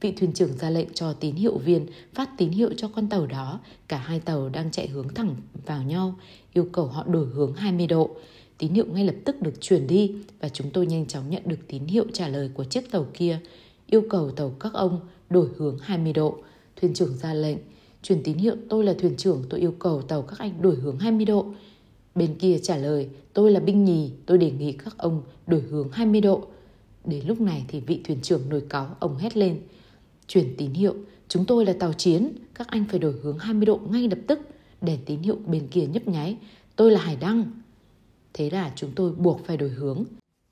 [0.00, 3.26] vị thuyền trưởng ra lệnh cho tín hiệu viên phát tín hiệu cho con tàu
[3.26, 3.60] đó.
[3.88, 5.36] Cả hai tàu đang chạy hướng thẳng
[5.66, 6.14] vào nhau,
[6.52, 8.10] yêu cầu họ đổi hướng 20 độ.
[8.58, 11.58] Tín hiệu ngay lập tức được chuyển đi và chúng tôi nhanh chóng nhận được
[11.68, 13.38] tín hiệu trả lời của chiếc tàu kia,
[13.86, 16.38] yêu cầu tàu các ông đổi hướng 20 độ.
[16.80, 17.58] Thuyền trưởng ra lệnh,
[18.02, 20.98] truyền tín hiệu tôi là thuyền trưởng, tôi yêu cầu tàu các anh đổi hướng
[20.98, 21.46] 20 độ.
[22.14, 25.88] Bên kia trả lời, tôi là binh nhì, tôi đề nghị các ông đổi hướng
[25.92, 26.42] 20 độ.
[27.04, 29.60] Đến lúc này thì vị thuyền trưởng nổi cáu, ông hét lên.
[30.28, 30.94] Chuyển tín hiệu,
[31.28, 34.40] chúng tôi là tàu chiến, các anh phải đổi hướng 20 độ ngay lập tức.
[34.80, 36.36] để tín hiệu bên kia nhấp nháy,
[36.76, 37.44] tôi là Hải Đăng.
[38.34, 40.04] Thế là chúng tôi buộc phải đổi hướng.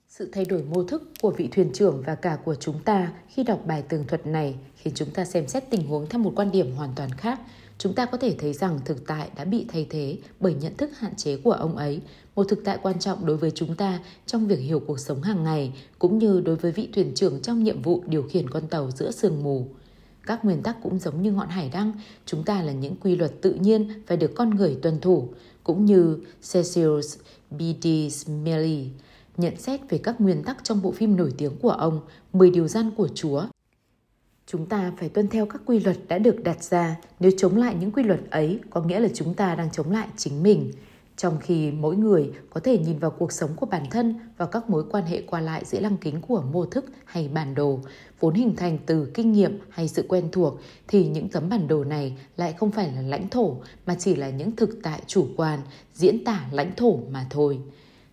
[0.08, 3.42] Sự thay đổi mô thức của vị thuyền trưởng và cả của chúng ta khi
[3.42, 6.52] đọc bài tường thuật này khiến chúng ta xem xét tình huống theo một quan
[6.52, 7.40] điểm hoàn toàn khác.
[7.78, 10.90] Chúng ta có thể thấy rằng thực tại đã bị thay thế bởi nhận thức
[10.98, 12.00] hạn chế của ông ấy,
[12.34, 15.44] một thực tại quan trọng đối với chúng ta trong việc hiểu cuộc sống hàng
[15.44, 18.90] ngày, cũng như đối với vị thuyền trưởng trong nhiệm vụ điều khiển con tàu
[18.90, 19.66] giữa sương mù.
[20.26, 21.92] Các nguyên tắc cũng giống như ngọn hải đăng,
[22.26, 25.28] chúng ta là những quy luật tự nhiên phải được con người tuân thủ,
[25.64, 26.18] cũng như
[26.52, 26.90] Cecil
[27.50, 27.86] B.D.
[28.12, 28.88] Smiley
[29.36, 32.00] nhận xét về các nguyên tắc trong bộ phim nổi tiếng của ông
[32.32, 33.44] 10 điều gian của Chúa.
[34.46, 37.74] Chúng ta phải tuân theo các quy luật đã được đặt ra, nếu chống lại
[37.80, 40.72] những quy luật ấy có nghĩa là chúng ta đang chống lại chính mình.
[41.16, 44.70] Trong khi mỗi người có thể nhìn vào cuộc sống của bản thân và các
[44.70, 47.80] mối quan hệ qua lại giữa lăng kính của mô thức hay bản đồ,
[48.20, 51.84] vốn hình thành từ kinh nghiệm hay sự quen thuộc, thì những tấm bản đồ
[51.84, 55.60] này lại không phải là lãnh thổ mà chỉ là những thực tại chủ quan,
[55.94, 57.60] diễn tả lãnh thổ mà thôi.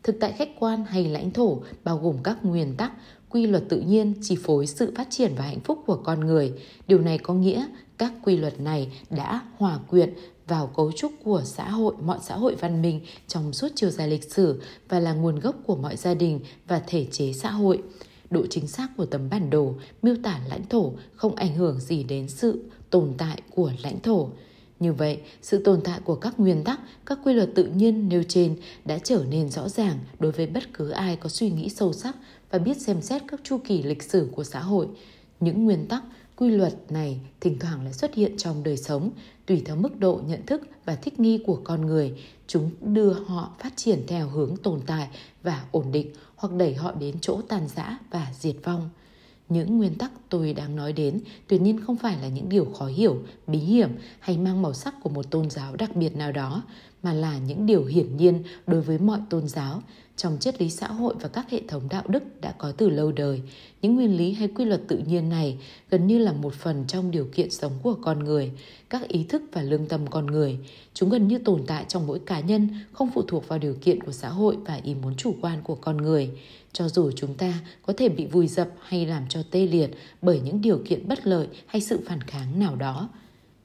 [0.04, 2.92] Thực tại khách quan hay lãnh thổ bao gồm các nguyên tắc,
[3.34, 6.54] quy luật tự nhiên chi phối sự phát triển và hạnh phúc của con người.
[6.88, 7.66] Điều này có nghĩa
[7.98, 10.14] các quy luật này đã hòa quyện
[10.48, 14.08] vào cấu trúc của xã hội, mọi xã hội văn minh trong suốt chiều dài
[14.08, 17.82] lịch sử và là nguồn gốc của mọi gia đình và thể chế xã hội.
[18.30, 22.04] độ chính xác của tấm bản đồ miêu tả lãnh thổ không ảnh hưởng gì
[22.04, 24.30] đến sự tồn tại của lãnh thổ.
[24.80, 28.24] Như vậy, sự tồn tại của các nguyên tắc, các quy luật tự nhiên nêu
[28.28, 28.56] trên
[28.86, 32.16] đã trở nên rõ ràng đối với bất cứ ai có suy nghĩ sâu sắc
[32.54, 34.88] và biết xem xét các chu kỳ lịch sử của xã hội.
[35.40, 36.04] Những nguyên tắc,
[36.36, 39.10] quy luật này thỉnh thoảng lại xuất hiện trong đời sống,
[39.46, 42.14] tùy theo mức độ nhận thức và thích nghi của con người,
[42.48, 45.08] chúng đưa họ phát triển theo hướng tồn tại
[45.44, 48.90] và ổn định hoặc đẩy họ đến chỗ tàn giã và diệt vong.
[49.50, 52.86] Những nguyên tắc tôi đang nói đến tuyệt nhiên không phải là những điều khó
[52.86, 53.90] hiểu, bí hiểm
[54.20, 56.64] hay mang màu sắc của một tôn giáo đặc biệt nào đó,
[57.04, 59.82] mà là những điều hiển nhiên đối với mọi tôn giáo
[60.16, 63.12] trong triết lý xã hội và các hệ thống đạo đức đã có từ lâu
[63.12, 63.42] đời.
[63.82, 65.58] Những nguyên lý hay quy luật tự nhiên này
[65.90, 68.52] gần như là một phần trong điều kiện sống của con người,
[68.90, 70.58] các ý thức và lương tâm con người.
[70.94, 74.04] Chúng gần như tồn tại trong mỗi cá nhân, không phụ thuộc vào điều kiện
[74.04, 76.32] của xã hội và ý muốn chủ quan của con người
[76.74, 79.90] cho dù chúng ta có thể bị vùi dập hay làm cho tê liệt
[80.22, 83.10] bởi những điều kiện bất lợi hay sự phản kháng nào đó.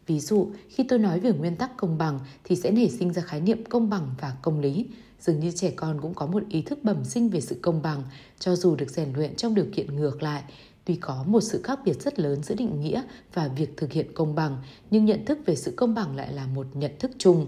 [0.06, 3.22] Ví dụ, khi tôi nói về nguyên tắc công bằng thì sẽ nảy sinh ra
[3.22, 4.86] khái niệm công bằng và công lý.
[5.20, 8.02] Dường như trẻ con cũng có một ý thức bẩm sinh về sự công bằng,
[8.38, 10.42] cho dù được rèn luyện trong điều kiện ngược lại.
[10.84, 13.02] Tuy có một sự khác biệt rất lớn giữa định nghĩa
[13.34, 14.56] và việc thực hiện công bằng,
[14.90, 17.46] nhưng nhận thức về sự công bằng lại là một nhận thức chung.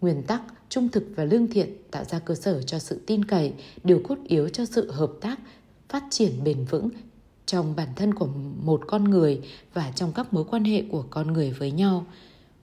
[0.00, 3.52] Nguyên tắc trung thực và lương thiện tạo ra cơ sở cho sự tin cậy,
[3.84, 5.38] điều cốt yếu cho sự hợp tác,
[5.88, 6.88] phát triển bền vững
[7.46, 8.28] trong bản thân của
[8.62, 9.40] một con người
[9.74, 12.06] và trong các mối quan hệ của con người với nhau.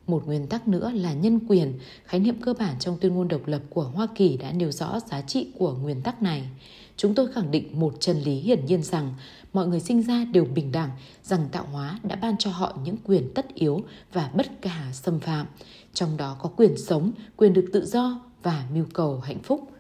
[0.09, 3.41] Một nguyên tắc nữa là nhân quyền, khái niệm cơ bản trong tuyên ngôn độc
[3.45, 6.49] lập của Hoa Kỳ đã nêu rõ giá trị của nguyên tắc này.
[6.97, 9.13] Chúng tôi khẳng định một chân lý hiển nhiên rằng
[9.53, 10.89] mọi người sinh ra đều bình đẳng,
[11.23, 13.83] rằng tạo hóa đã ban cho họ những quyền tất yếu
[14.13, 15.47] và bất khả xâm phạm
[15.93, 19.71] trong đó có quyền sống, quyền được tự do và mưu cầu hạnh phúc.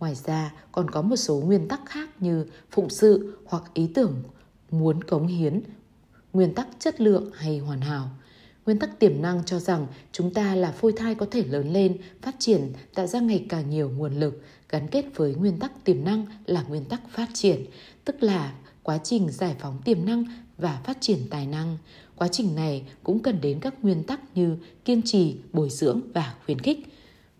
[0.00, 4.22] Ngoài ra, còn có một số nguyên tắc khác như phụng sự hoặc ý tưởng
[4.70, 5.60] muốn cống hiến,
[6.32, 8.10] nguyên tắc chất lượng hay hoàn hảo.
[8.68, 11.96] Nguyên tắc tiềm năng cho rằng chúng ta là phôi thai có thể lớn lên,
[12.22, 16.04] phát triển, tạo ra ngày càng nhiều nguồn lực, gắn kết với nguyên tắc tiềm
[16.04, 17.64] năng là nguyên tắc phát triển,
[18.04, 20.24] tức là quá trình giải phóng tiềm năng
[20.58, 21.78] và phát triển tài năng.
[22.16, 26.34] Quá trình này cũng cần đến các nguyên tắc như kiên trì, bồi dưỡng và
[26.44, 26.78] khuyến khích.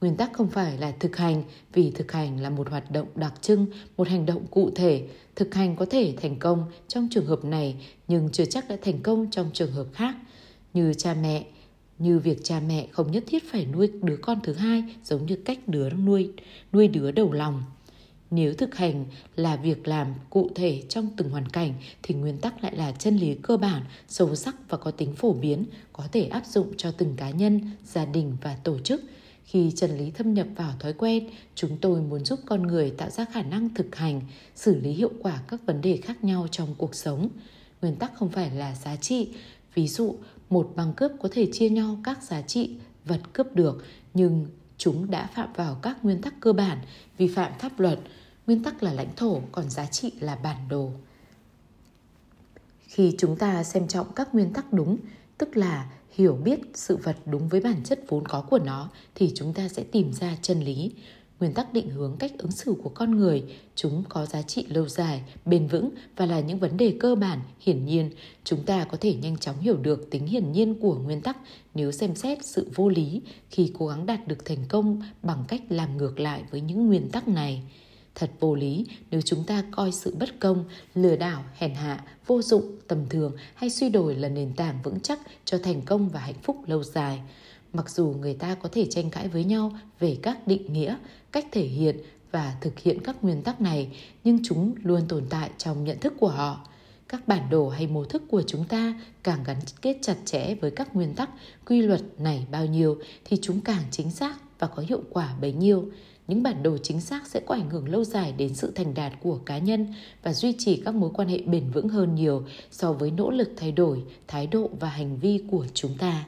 [0.00, 3.34] Nguyên tắc không phải là thực hành vì thực hành là một hoạt động đặc
[3.40, 3.66] trưng,
[3.96, 5.08] một hành động cụ thể.
[5.36, 9.02] Thực hành có thể thành công trong trường hợp này nhưng chưa chắc đã thành
[9.02, 10.14] công trong trường hợp khác.
[10.78, 11.44] Như cha mẹ,
[11.98, 15.36] như việc cha mẹ không nhất thiết phải nuôi đứa con thứ hai giống như
[15.36, 16.30] cách đứa nuôi
[16.72, 17.62] nuôi đứa đầu lòng.
[18.30, 19.04] Nếu thực hành
[19.36, 23.16] là việc làm cụ thể trong từng hoàn cảnh thì nguyên tắc lại là chân
[23.16, 26.90] lý cơ bản, sâu sắc và có tính phổ biến, có thể áp dụng cho
[26.90, 29.02] từng cá nhân, gia đình và tổ chức.
[29.44, 33.10] Khi chân lý thâm nhập vào thói quen, chúng tôi muốn giúp con người tạo
[33.10, 34.20] ra khả năng thực hành,
[34.54, 37.28] xử lý hiệu quả các vấn đề khác nhau trong cuộc sống.
[37.82, 39.28] Nguyên tắc không phải là giá trị.
[39.74, 40.16] Ví dụ,
[40.50, 43.84] một băng cướp có thể chia nhau các giá trị vật cướp được,
[44.14, 44.46] nhưng
[44.78, 46.78] chúng đã phạm vào các nguyên tắc cơ bản,
[47.18, 48.00] vi phạm pháp luật,
[48.46, 50.90] nguyên tắc là lãnh thổ, còn giá trị là bản đồ.
[52.80, 54.98] Khi chúng ta xem trọng các nguyên tắc đúng,
[55.38, 59.32] tức là hiểu biết sự vật đúng với bản chất vốn có của nó thì
[59.34, 60.92] chúng ta sẽ tìm ra chân lý.
[61.40, 64.88] Nguyên tắc định hướng cách ứng xử của con người, chúng có giá trị lâu
[64.88, 68.10] dài, bền vững và là những vấn đề cơ bản, hiển nhiên.
[68.44, 71.36] Chúng ta có thể nhanh chóng hiểu được tính hiển nhiên của nguyên tắc
[71.74, 75.62] nếu xem xét sự vô lý khi cố gắng đạt được thành công bằng cách
[75.68, 77.62] làm ngược lại với những nguyên tắc này.
[78.14, 80.64] Thật vô lý nếu chúng ta coi sự bất công,
[80.94, 85.00] lừa đảo, hèn hạ, vô dụng, tầm thường hay suy đổi là nền tảng vững
[85.00, 87.20] chắc cho thành công và hạnh phúc lâu dài.
[87.72, 90.96] Mặc dù người ta có thể tranh cãi với nhau về các định nghĩa,
[91.32, 91.96] cách thể hiện
[92.30, 96.12] và thực hiện các nguyên tắc này, nhưng chúng luôn tồn tại trong nhận thức
[96.20, 96.66] của họ.
[97.08, 100.70] Các bản đồ hay mô thức của chúng ta càng gắn kết chặt chẽ với
[100.70, 101.30] các nguyên tắc,
[101.66, 105.52] quy luật này bao nhiêu thì chúng càng chính xác và có hiệu quả bấy
[105.52, 105.84] nhiêu
[106.28, 109.12] những bản đồ chính xác sẽ có ảnh hưởng lâu dài đến sự thành đạt
[109.22, 112.92] của cá nhân và duy trì các mối quan hệ bền vững hơn nhiều so
[112.92, 116.24] với nỗ lực thay đổi thái độ và hành vi của chúng ta.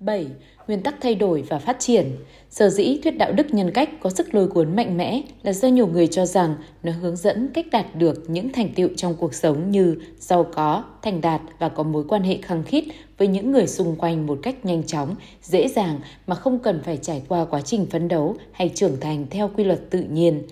[0.00, 0.26] 7.
[0.66, 2.16] Nguyên tắc thay đổi và phát triển
[2.50, 5.68] Sở dĩ thuyết đạo đức nhân cách có sức lôi cuốn mạnh mẽ là do
[5.68, 9.34] nhiều người cho rằng nó hướng dẫn cách đạt được những thành tựu trong cuộc
[9.34, 12.84] sống như giàu có, thành đạt và có mối quan hệ khăng khít
[13.18, 16.96] với những người xung quanh một cách nhanh chóng, dễ dàng mà không cần phải
[16.96, 20.42] trải qua quá trình phấn đấu hay trưởng thành theo quy luật tự nhiên.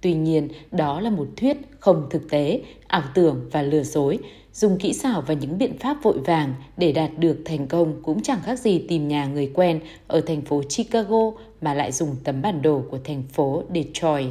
[0.00, 4.18] Tuy nhiên, đó là một thuyết không thực tế, ảo tưởng và lừa dối,
[4.52, 8.22] dùng kỹ xảo và những biện pháp vội vàng để đạt được thành công cũng
[8.22, 11.30] chẳng khác gì tìm nhà người quen ở thành phố Chicago
[11.60, 14.28] mà lại dùng tấm bản đồ của thành phố Detroit.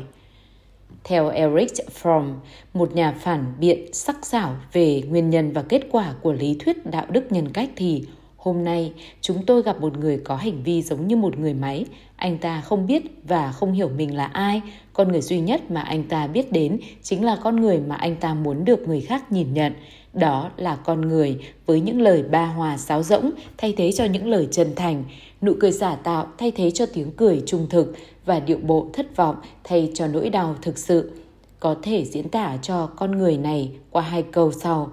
[1.04, 2.34] Theo Eric Fromm,
[2.74, 6.86] một nhà phản biện sắc sảo về nguyên nhân và kết quả của lý thuyết
[6.86, 8.04] đạo đức nhân cách thì
[8.38, 11.86] hôm nay chúng tôi gặp một người có hành vi giống như một người máy.
[12.16, 14.62] Anh ta không biết và không hiểu mình là ai.
[14.94, 18.16] Con người duy nhất mà anh ta biết đến chính là con người mà anh
[18.16, 19.74] ta muốn được người khác nhìn nhận.
[20.14, 24.28] Đó là con người với những lời ba hòa sáo rỗng thay thế cho những
[24.28, 25.04] lời chân thành,
[25.42, 27.96] nụ cười giả tạo thay thế cho tiếng cười trung thực
[28.26, 31.12] và điệu bộ thất vọng thay cho nỗi đau thực sự.
[31.60, 34.92] Có thể diễn tả cho con người này qua hai câu sau.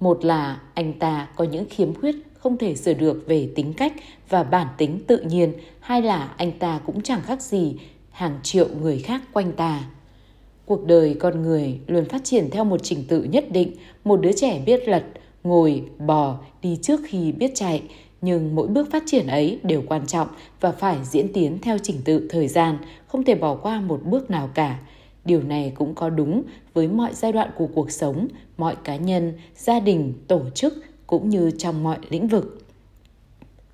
[0.00, 3.92] Một là anh ta có những khiếm khuyết không thể sửa được về tính cách
[4.28, 7.76] và bản tính tự nhiên, hai là anh ta cũng chẳng khác gì
[8.10, 9.84] hàng triệu người khác quanh ta.
[10.68, 13.72] Cuộc đời con người luôn phát triển theo một trình tự nhất định,
[14.04, 15.04] một đứa trẻ biết lật,
[15.44, 17.82] ngồi, bò, đi trước khi biết chạy,
[18.20, 20.28] nhưng mỗi bước phát triển ấy đều quan trọng
[20.60, 24.30] và phải diễn tiến theo trình tự thời gian, không thể bỏ qua một bước
[24.30, 24.78] nào cả.
[25.24, 26.42] Điều này cũng có đúng
[26.74, 30.74] với mọi giai đoạn của cuộc sống, mọi cá nhân, gia đình, tổ chức
[31.06, 32.67] cũng như trong mọi lĩnh vực.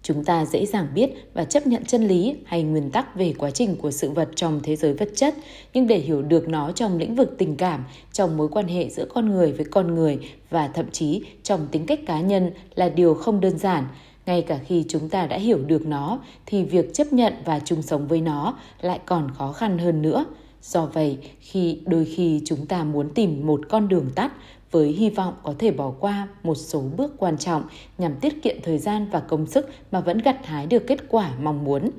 [0.07, 3.51] Chúng ta dễ dàng biết và chấp nhận chân lý hay nguyên tắc về quá
[3.51, 5.35] trình của sự vật trong thế giới vật chất,
[5.75, 9.05] nhưng để hiểu được nó trong lĩnh vực tình cảm, trong mối quan hệ giữa
[9.15, 10.19] con người với con người
[10.51, 13.85] và thậm chí trong tính cách cá nhân là điều không đơn giản.
[14.27, 17.83] Ngay cả khi chúng ta đã hiểu được nó thì việc chấp nhận và chung
[17.83, 20.25] sống với nó lại còn khó khăn hơn nữa.
[20.63, 24.33] Do vậy khi đôi khi chúng ta muốn tìm một con đường tắt
[24.75, 27.63] với hy vọng có thể bỏ qua một số bước quan trọng
[27.99, 31.31] nhằm tiết kiệm thời gian và công sức mà vẫn gặt hái được kết quả
[31.43, 31.91] mong muốn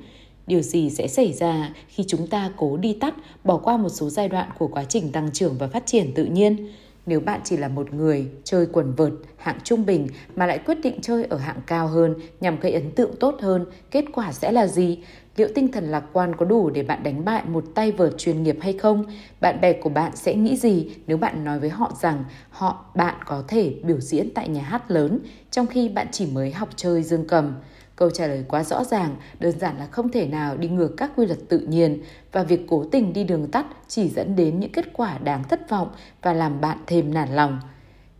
[0.46, 3.14] điều gì sẽ xảy ra khi chúng ta cố đi tắt
[3.44, 6.24] bỏ qua một số giai đoạn của quá trình tăng trưởng và phát triển tự
[6.24, 6.68] nhiên
[7.06, 10.06] nếu bạn chỉ là một người chơi quần vợt hạng trung bình
[10.36, 13.66] mà lại quyết định chơi ở hạng cao hơn nhằm gây ấn tượng tốt hơn,
[13.90, 14.98] kết quả sẽ là gì?
[15.36, 18.42] Liệu tinh thần lạc quan có đủ để bạn đánh bại một tay vợt chuyên
[18.42, 19.04] nghiệp hay không?
[19.40, 23.14] Bạn bè của bạn sẽ nghĩ gì nếu bạn nói với họ rằng họ bạn
[23.26, 25.18] có thể biểu diễn tại nhà hát lớn
[25.50, 27.54] trong khi bạn chỉ mới học chơi dương cầm?
[27.96, 31.10] Câu trả lời quá rõ ràng, đơn giản là không thể nào đi ngược các
[31.16, 34.72] quy luật tự nhiên và việc cố tình đi đường tắt chỉ dẫn đến những
[34.72, 35.88] kết quả đáng thất vọng
[36.22, 37.60] và làm bạn thêm nản lòng.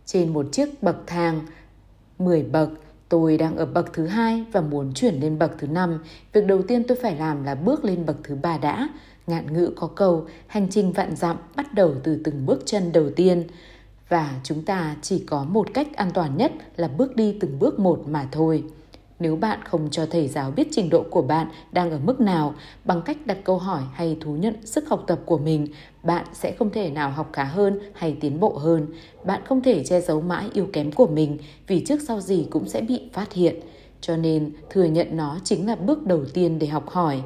[0.05, 1.39] Trên một chiếc bậc thang
[2.19, 2.69] 10 bậc,
[3.09, 5.99] tôi đang ở bậc thứ hai và muốn chuyển lên bậc thứ năm.
[6.33, 8.89] Việc đầu tiên tôi phải làm là bước lên bậc thứ ba đã.
[9.27, 13.09] Ngạn ngữ có câu, hành trình vạn dặm bắt đầu từ từng bước chân đầu
[13.15, 13.43] tiên.
[14.09, 17.79] Và chúng ta chỉ có một cách an toàn nhất là bước đi từng bước
[17.79, 18.63] một mà thôi.
[19.19, 22.55] Nếu bạn không cho thầy giáo biết trình độ của bạn đang ở mức nào
[22.85, 25.67] bằng cách đặt câu hỏi hay thú nhận sức học tập của mình,
[26.07, 28.87] bạn sẽ không thể nào học khá hơn hay tiến bộ hơn.
[29.23, 31.37] Bạn không thể che giấu mãi yếu kém của mình
[31.67, 33.55] vì trước sau gì cũng sẽ bị phát hiện.
[34.01, 37.21] Cho nên thừa nhận nó chính là bước đầu tiên để học hỏi.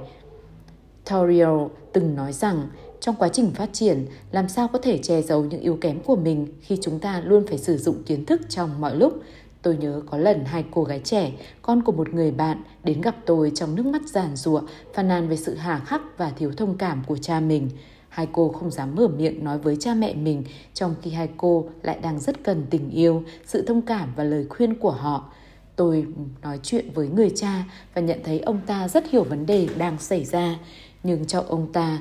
[1.10, 2.68] Toriel từng nói rằng
[3.00, 6.16] trong quá trình phát triển, làm sao có thể che giấu những yếu kém của
[6.16, 9.14] mình khi chúng ta luôn phải sử dụng kiến thức trong mọi lúc.
[9.62, 13.16] Tôi nhớ có lần hai cô gái trẻ, con của một người bạn, đến gặp
[13.26, 14.62] tôi trong nước mắt giàn giụa,
[14.94, 17.70] phàn nàn về sự hà khắc và thiếu thông cảm của cha mình.
[18.12, 20.44] Hai cô không dám mở miệng nói với cha mẹ mình,
[20.74, 24.46] trong khi hai cô lại đang rất cần tình yêu, sự thông cảm và lời
[24.50, 25.32] khuyên của họ.
[25.76, 26.06] Tôi
[26.42, 29.98] nói chuyện với người cha và nhận thấy ông ta rất hiểu vấn đề đang
[30.00, 30.60] xảy ra.
[31.04, 32.00] Nhưng trong ông ta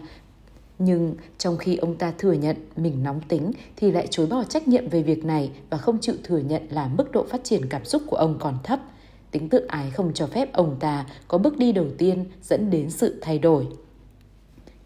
[0.79, 4.69] nhưng trong khi ông ta thừa nhận mình nóng tính thì lại chối bỏ trách
[4.69, 7.85] nhiệm về việc này và không chịu thừa nhận là mức độ phát triển cảm
[7.85, 8.81] xúc của ông còn thấp.
[9.31, 12.91] Tính tự ái không cho phép ông ta có bước đi đầu tiên dẫn đến
[12.91, 13.67] sự thay đổi.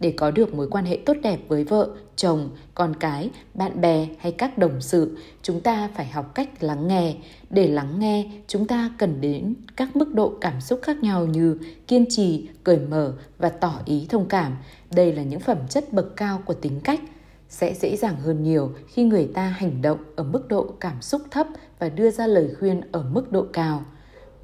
[0.01, 4.09] Để có được mối quan hệ tốt đẹp với vợ, chồng, con cái, bạn bè
[4.19, 7.15] hay các đồng sự, chúng ta phải học cách lắng nghe.
[7.51, 11.59] Để lắng nghe, chúng ta cần đến các mức độ cảm xúc khác nhau như
[11.87, 14.57] kiên trì, cởi mở và tỏ ý thông cảm.
[14.91, 17.01] Đây là những phẩm chất bậc cao của tính cách
[17.49, 21.23] sẽ dễ dàng hơn nhiều khi người ta hành động ở mức độ cảm xúc
[21.31, 21.47] thấp
[21.79, 23.85] và đưa ra lời khuyên ở mức độ cao.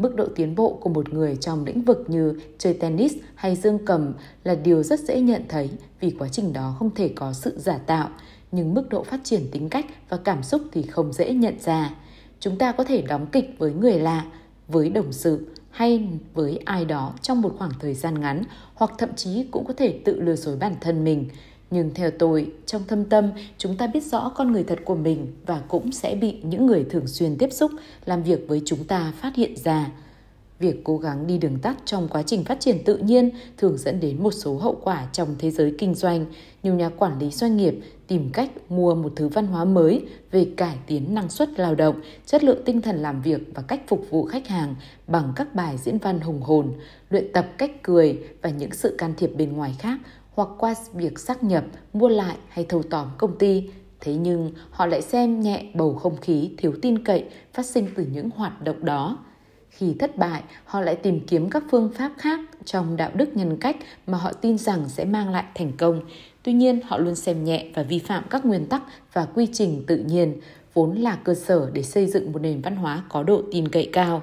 [0.00, 3.78] Mức độ tiến bộ của một người trong lĩnh vực như chơi tennis hay dương
[3.86, 4.12] cầm
[4.44, 5.70] là điều rất dễ nhận thấy
[6.00, 8.08] vì quá trình đó không thể có sự giả tạo,
[8.52, 11.94] nhưng mức độ phát triển tính cách và cảm xúc thì không dễ nhận ra.
[12.40, 14.24] Chúng ta có thể đóng kịch với người lạ,
[14.68, 18.42] với đồng sự hay với ai đó trong một khoảng thời gian ngắn
[18.74, 21.28] hoặc thậm chí cũng có thể tự lừa dối bản thân mình
[21.70, 25.26] nhưng theo tôi, trong thâm tâm, chúng ta biết rõ con người thật của mình
[25.46, 27.70] và cũng sẽ bị những người thường xuyên tiếp xúc,
[28.04, 29.90] làm việc với chúng ta phát hiện ra.
[30.58, 34.00] Việc cố gắng đi đường tắt trong quá trình phát triển tự nhiên thường dẫn
[34.00, 36.26] đến một số hậu quả trong thế giới kinh doanh.
[36.62, 40.46] Nhiều nhà quản lý doanh nghiệp tìm cách mua một thứ văn hóa mới về
[40.56, 44.06] cải tiến năng suất lao động, chất lượng tinh thần làm việc và cách phục
[44.10, 44.74] vụ khách hàng
[45.06, 46.72] bằng các bài diễn văn hùng hồn,
[47.10, 49.98] luyện tập cách cười và những sự can thiệp bên ngoài khác
[50.40, 53.70] hoặc qua việc xác nhập, mua lại hay thâu tóm công ty.
[54.00, 58.06] Thế nhưng họ lại xem nhẹ bầu không khí thiếu tin cậy phát sinh từ
[58.12, 59.18] những hoạt động đó.
[59.68, 63.56] Khi thất bại, họ lại tìm kiếm các phương pháp khác trong đạo đức nhân
[63.56, 63.76] cách
[64.06, 66.00] mà họ tin rằng sẽ mang lại thành công.
[66.42, 68.82] Tuy nhiên, họ luôn xem nhẹ và vi phạm các nguyên tắc
[69.12, 70.40] và quy trình tự nhiên,
[70.74, 73.90] vốn là cơ sở để xây dựng một nền văn hóa có độ tin cậy
[73.92, 74.22] cao.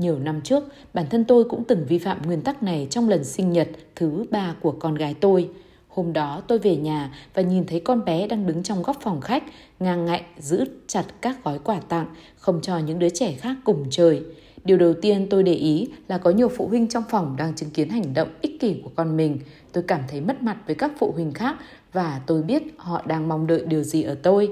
[0.00, 3.24] Nhiều năm trước, bản thân tôi cũng từng vi phạm nguyên tắc này trong lần
[3.24, 5.48] sinh nhật thứ ba của con gái tôi.
[5.88, 9.20] Hôm đó tôi về nhà và nhìn thấy con bé đang đứng trong góc phòng
[9.20, 9.44] khách,
[9.80, 13.86] ngang ngạnh giữ chặt các gói quà tặng, không cho những đứa trẻ khác cùng
[13.90, 14.22] chơi.
[14.64, 17.70] Điều đầu tiên tôi để ý là có nhiều phụ huynh trong phòng đang chứng
[17.70, 19.38] kiến hành động ích kỷ của con mình.
[19.72, 21.56] Tôi cảm thấy mất mặt với các phụ huynh khác
[21.92, 24.50] và tôi biết họ đang mong đợi điều gì ở tôi.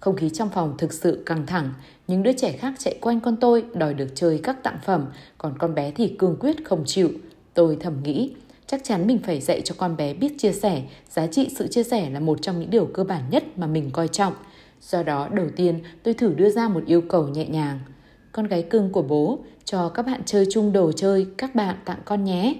[0.00, 1.72] Không khí trong phòng thực sự căng thẳng,
[2.08, 5.06] những đứa trẻ khác chạy quanh con tôi đòi được chơi các tặng phẩm,
[5.38, 7.10] còn con bé thì cương quyết không chịu.
[7.54, 8.34] Tôi thầm nghĩ,
[8.66, 11.82] chắc chắn mình phải dạy cho con bé biết chia sẻ, giá trị sự chia
[11.82, 14.32] sẻ là một trong những điều cơ bản nhất mà mình coi trọng.
[14.80, 17.78] Do đó, đầu tiên tôi thử đưa ra một yêu cầu nhẹ nhàng.
[18.32, 21.98] Con gái cưng của bố, cho các bạn chơi chung đồ chơi các bạn tặng
[22.04, 22.54] con nhé.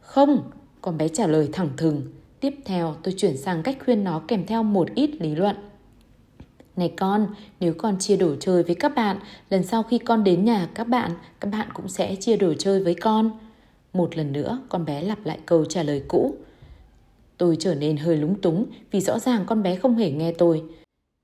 [0.00, 0.50] Không,
[0.80, 2.02] con bé trả lời thẳng thừng.
[2.40, 5.56] Tiếp theo tôi chuyển sang cách khuyên nó kèm theo một ít lý luận.
[6.76, 7.26] Này con,
[7.60, 9.16] nếu con chia đồ chơi với các bạn,
[9.50, 11.10] lần sau khi con đến nhà các bạn,
[11.40, 13.30] các bạn cũng sẽ chia đồ chơi với con.
[13.92, 16.34] Một lần nữa, con bé lặp lại câu trả lời cũ.
[17.38, 20.62] Tôi trở nên hơi lúng túng vì rõ ràng con bé không hề nghe tôi.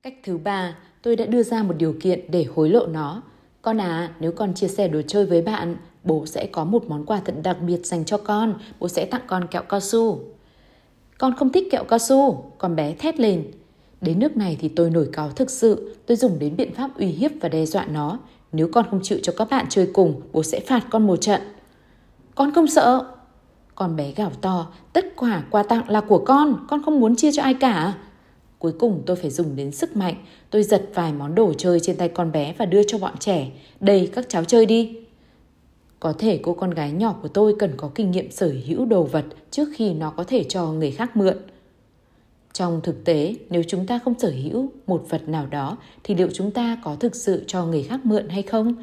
[0.02, 3.22] Cách thứ ba, tôi đã đưa ra một điều kiện để hối lộ nó.
[3.62, 7.06] Con à, nếu con chia sẻ đồ chơi với bạn, bố sẽ có một món
[7.06, 8.54] quà thật đặc biệt dành cho con.
[8.80, 10.20] Bố sẽ tặng con kẹo cao su.
[11.18, 13.50] Con không thích kẹo cao su, con bé thét lên.
[14.00, 17.06] Đến nước này thì tôi nổi cáo thực sự, tôi dùng đến biện pháp uy
[17.06, 18.18] hiếp và đe dọa nó.
[18.52, 21.40] Nếu con không chịu cho các bạn chơi cùng, bố sẽ phạt con một trận.
[22.34, 23.04] Con không sợ.
[23.74, 27.32] Con bé gào to, tất cả quà tặng là của con, con không muốn chia
[27.32, 27.94] cho ai cả.
[28.58, 30.14] Cuối cùng tôi phải dùng đến sức mạnh,
[30.50, 33.50] tôi giật vài món đồ chơi trên tay con bé và đưa cho bọn trẻ.
[33.80, 34.96] Đây, các cháu chơi đi.
[36.00, 39.02] Có thể cô con gái nhỏ của tôi cần có kinh nghiệm sở hữu đồ
[39.02, 41.36] vật trước khi nó có thể cho người khác mượn.
[42.52, 46.28] Trong thực tế, nếu chúng ta không sở hữu một vật nào đó thì liệu
[46.34, 48.74] chúng ta có thực sự cho người khác mượn hay không?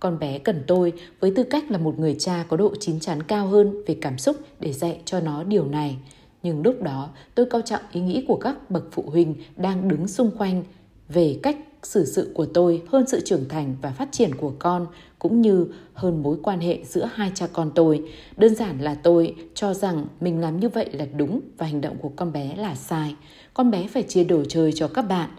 [0.00, 3.22] Con bé cần tôi với tư cách là một người cha có độ chín chắn
[3.22, 5.96] cao hơn về cảm xúc để dạy cho nó điều này.
[6.42, 10.08] Nhưng lúc đó tôi cao trọng ý nghĩ của các bậc phụ huynh đang đứng
[10.08, 10.64] xung quanh
[11.08, 14.86] về cách xử sự của tôi hơn sự trưởng thành và phát triển của con
[15.24, 18.02] cũng như hơn mối quan hệ giữa hai cha con tôi.
[18.36, 21.96] Đơn giản là tôi cho rằng mình làm như vậy là đúng và hành động
[22.00, 23.14] của con bé là sai.
[23.54, 25.30] Con bé phải chia đồ chơi cho các bạn.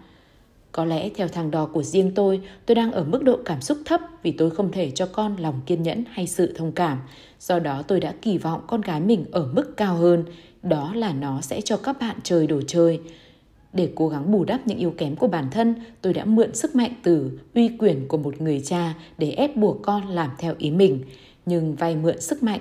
[0.72, 3.78] Có lẽ theo thang đo của riêng tôi, tôi đang ở mức độ cảm xúc
[3.86, 7.00] thấp vì tôi không thể cho con lòng kiên nhẫn hay sự thông cảm.
[7.40, 10.24] Do đó tôi đã kỳ vọng con gái mình ở mức cao hơn,
[10.64, 13.00] đó là nó sẽ cho các bạn chơi đồ chơi.
[13.76, 16.76] Để cố gắng bù đắp những yếu kém của bản thân, tôi đã mượn sức
[16.76, 20.72] mạnh từ uy quyền của một người cha để ép buộc con làm theo ý
[20.72, 21.04] mình.
[21.46, 22.60] Nhưng vay mượn sức mạnh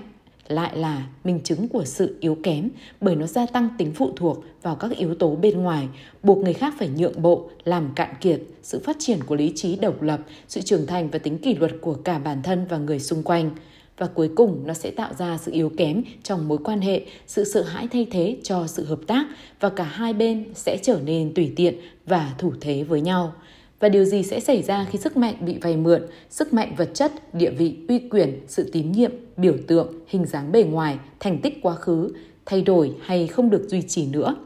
[0.48, 2.68] lại là minh chứng của sự yếu kém
[3.00, 5.88] bởi nó gia tăng tính phụ thuộc vào các yếu tố bên ngoài,
[6.22, 9.76] buộc người khác phải nhượng bộ, làm cạn kiệt sự phát triển của lý trí
[9.76, 13.00] độc lập, sự trưởng thành và tính kỷ luật của cả bản thân và người
[13.00, 13.50] xung quanh
[13.98, 17.44] và cuối cùng nó sẽ tạo ra sự yếu kém trong mối quan hệ, sự
[17.44, 19.26] sợ hãi thay thế cho sự hợp tác
[19.60, 21.74] và cả hai bên sẽ trở nên tùy tiện
[22.06, 23.32] và thủ thế với nhau.
[23.80, 26.90] Và điều gì sẽ xảy ra khi sức mạnh bị vay mượn, sức mạnh vật
[26.94, 31.38] chất, địa vị, uy quyền, sự tín nhiệm, biểu tượng, hình dáng bề ngoài, thành
[31.38, 32.10] tích quá khứ,
[32.46, 34.36] thay đổi hay không được duy trì nữa?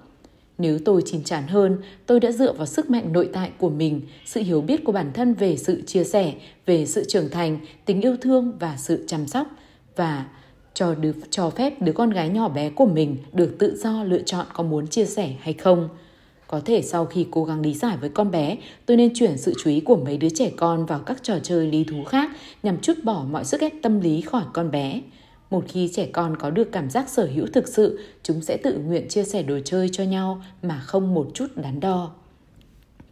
[0.58, 4.00] Nếu tôi chín chắn hơn, tôi đã dựa vào sức mạnh nội tại của mình,
[4.24, 6.34] sự hiểu biết của bản thân về sự chia sẻ,
[6.66, 9.46] về sự trưởng thành, tình yêu thương và sự chăm sóc
[9.96, 10.26] và
[10.74, 14.22] cho được cho phép đứa con gái nhỏ bé của mình được tự do lựa
[14.22, 15.88] chọn có muốn chia sẻ hay không.
[16.46, 18.56] Có thể sau khi cố gắng lý giải với con bé,
[18.86, 21.66] tôi nên chuyển sự chú ý của mấy đứa trẻ con vào các trò chơi
[21.66, 22.30] lý thú khác
[22.62, 25.00] nhằm chút bỏ mọi sức ép tâm lý khỏi con bé.
[25.50, 28.78] Một khi trẻ con có được cảm giác sở hữu thực sự, chúng sẽ tự
[28.78, 32.10] nguyện chia sẻ đồ chơi cho nhau mà không một chút đắn đo.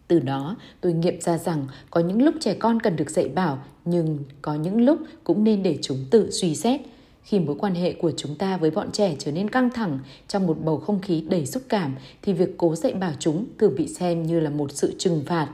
[0.09, 3.59] Từ đó, tôi nghiệm ra rằng có những lúc trẻ con cần được dạy bảo,
[3.85, 6.81] nhưng có những lúc cũng nên để chúng tự suy xét.
[7.23, 9.99] Khi mối quan hệ của chúng ta với bọn trẻ trở nên căng thẳng
[10.29, 13.75] trong một bầu không khí đầy xúc cảm, thì việc cố dạy bảo chúng thường
[13.77, 15.49] bị xem như là một sự trừng phạt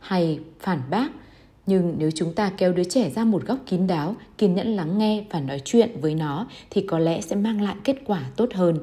[0.00, 1.08] hay phản bác
[1.70, 4.98] nhưng nếu chúng ta kéo đứa trẻ ra một góc kín đáo, kiên nhẫn lắng
[4.98, 8.48] nghe và nói chuyện với nó thì có lẽ sẽ mang lại kết quả tốt
[8.54, 8.78] hơn.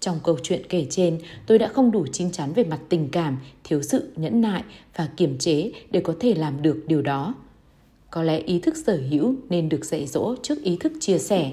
[0.00, 3.38] Trong câu chuyện kể trên, tôi đã không đủ chín chắn về mặt tình cảm,
[3.64, 4.62] thiếu sự nhẫn nại
[4.96, 7.34] và kiềm chế để có thể làm được điều đó.
[8.10, 11.52] Có lẽ ý thức sở hữu nên được dạy dỗ trước ý thức chia sẻ.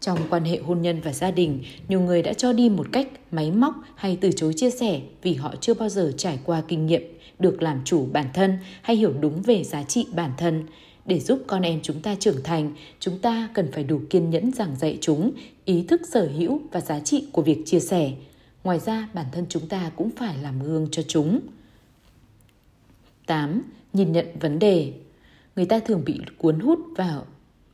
[0.00, 3.08] Trong quan hệ hôn nhân và gia đình, nhiều người đã cho đi một cách
[3.30, 6.86] máy móc hay từ chối chia sẻ vì họ chưa bao giờ trải qua kinh
[6.86, 10.66] nghiệm được làm chủ bản thân hay hiểu đúng về giá trị bản thân.
[11.04, 14.52] Để giúp con em chúng ta trưởng thành, chúng ta cần phải đủ kiên nhẫn
[14.52, 15.32] giảng dạy chúng
[15.64, 18.12] ý thức sở hữu và giá trị của việc chia sẻ.
[18.64, 21.40] Ngoài ra, bản thân chúng ta cũng phải làm gương cho chúng.
[23.26, 23.62] 8.
[23.92, 24.92] Nhìn nhận vấn đề
[25.56, 27.26] Người ta thường bị cuốn hút vào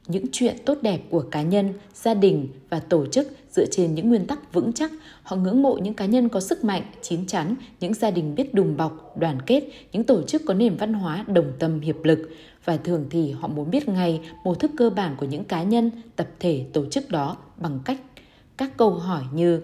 [0.08, 4.08] những chuyện tốt đẹp của cá nhân, gia đình và tổ chức dựa trên những
[4.08, 4.90] nguyên tắc vững chắc.
[5.22, 8.54] Họ ngưỡng mộ những cá nhân có sức mạnh, chín chắn, những gia đình biết
[8.54, 12.30] đùm bọc, đoàn kết, những tổ chức có nền văn hóa đồng tâm hiệp lực.
[12.64, 15.90] Và thường thì họ muốn biết ngay mô thức cơ bản của những cá nhân,
[16.16, 17.98] tập thể, tổ chức đó bằng cách
[18.56, 19.60] các câu hỏi như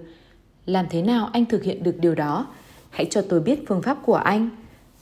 [0.66, 2.46] Làm thế nào anh thực hiện được điều đó?
[2.90, 4.50] Hãy cho tôi biết phương pháp của anh.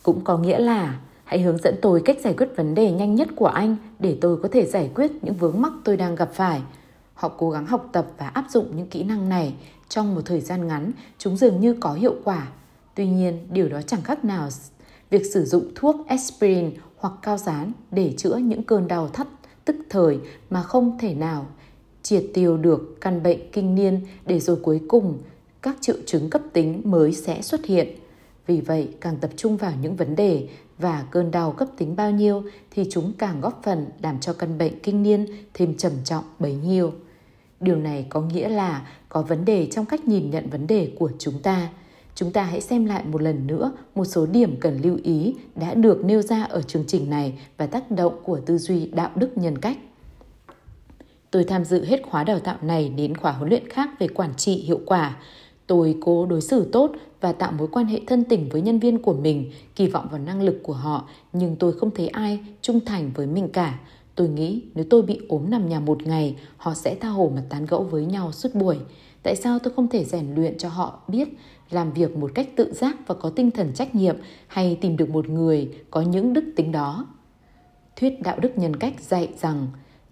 [0.02, 1.00] Cũng có nghĩa là
[1.30, 4.36] Hãy hướng dẫn tôi cách giải quyết vấn đề nhanh nhất của anh để tôi
[4.36, 6.62] có thể giải quyết những vướng mắc tôi đang gặp phải.
[7.14, 9.54] Họ cố gắng học tập và áp dụng những kỹ năng này
[9.88, 12.48] trong một thời gian ngắn, chúng dường như có hiệu quả.
[12.94, 14.48] Tuy nhiên, điều đó chẳng khác nào
[15.10, 19.26] việc sử dụng thuốc aspirin hoặc cao dán để chữa những cơn đau thắt
[19.64, 20.18] tức thời
[20.50, 21.46] mà không thể nào
[22.02, 25.18] triệt tiêu được căn bệnh kinh niên để rồi cuối cùng
[25.62, 27.88] các triệu chứng cấp tính mới sẽ xuất hiện.
[28.46, 30.48] Vì vậy, càng tập trung vào những vấn đề
[30.80, 34.58] và cơn đau cấp tính bao nhiêu thì chúng càng góp phần làm cho căn
[34.58, 36.92] bệnh kinh niên thêm trầm trọng bấy nhiêu.
[37.60, 41.10] Điều này có nghĩa là có vấn đề trong cách nhìn nhận vấn đề của
[41.18, 41.68] chúng ta.
[42.14, 45.74] Chúng ta hãy xem lại một lần nữa một số điểm cần lưu ý đã
[45.74, 49.38] được nêu ra ở chương trình này và tác động của tư duy đạo đức
[49.38, 49.78] nhân cách.
[51.30, 54.34] Tôi tham dự hết khóa đào tạo này đến khóa huấn luyện khác về quản
[54.36, 55.16] trị hiệu quả.
[55.70, 59.02] Tôi cố đối xử tốt và tạo mối quan hệ thân tình với nhân viên
[59.02, 62.80] của mình, kỳ vọng vào năng lực của họ, nhưng tôi không thấy ai trung
[62.86, 63.80] thành với mình cả.
[64.14, 67.42] Tôi nghĩ nếu tôi bị ốm nằm nhà một ngày, họ sẽ tha hồ mà
[67.48, 68.76] tán gẫu với nhau suốt buổi.
[69.22, 71.28] Tại sao tôi không thể rèn luyện cho họ biết
[71.70, 74.16] làm việc một cách tự giác và có tinh thần trách nhiệm
[74.46, 77.06] hay tìm được một người có những đức tính đó?
[77.96, 79.66] Thuyết đạo đức nhân cách dạy rằng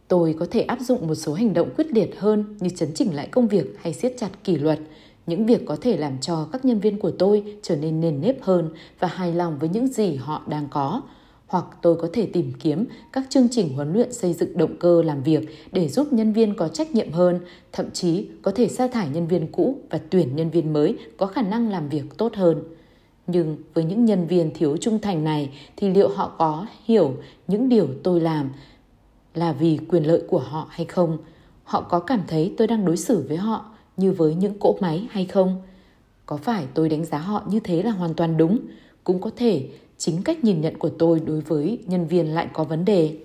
[0.09, 3.15] tôi có thể áp dụng một số hành động quyết liệt hơn như chấn chỉnh
[3.15, 4.79] lại công việc hay siết chặt kỷ luật–
[5.29, 8.43] những việc có thể làm cho các nhân viên của tôi trở nên nền nếp
[8.43, 11.03] hơn và hài lòng với những gì họ đang có
[11.49, 15.03] hoặc tôi có thể tìm kiếm các chương trình huấn luyện xây dựng động cơ
[15.03, 17.41] làm việc để giúp nhân viên có trách nhiệm hơn,
[17.73, 21.27] thậm chí có thể sa thải nhân viên cũ và tuyển nhân viên mới có
[21.27, 22.63] khả năng làm việc tốt hơn.
[23.27, 27.17] Nhưng với những nhân viên thiếu trung thành này thì liệu họ có hiểu
[27.49, 28.51] những điều tôi làm
[29.35, 31.19] là vì quyền lợi của họ hay không?
[31.65, 33.65] Họ có cảm thấy tôi đang đối xử với họ
[33.99, 35.62] như với những cỗ máy hay không?
[36.27, 38.59] Có phải tôi đánh giá họ như thế là hoàn toàn đúng?
[39.05, 39.69] Cũng có thể
[39.99, 43.16] chính cách nhìn nhận của tôi đối với nhân viên lại có vấn đề.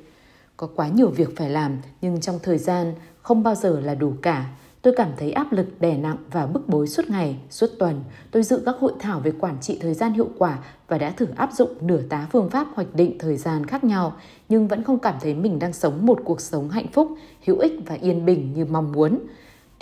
[0.58, 4.14] Có quá nhiều việc phải làm nhưng trong thời gian không bao giờ là đủ
[4.22, 4.50] cả.
[4.82, 8.04] Tôi cảm thấy áp lực đè nặng và bức bối suốt ngày, suốt tuần.
[8.32, 11.28] Tôi dự các hội thảo về quản trị thời gian hiệu quả và đã thử
[11.36, 14.14] áp dụng nửa tá phương pháp hoạch định thời gian khác nhau,
[14.50, 17.12] nhưng vẫn không cảm thấy mình đang sống một cuộc sống hạnh phúc,
[17.46, 19.20] hữu ích và yên bình như mong muốn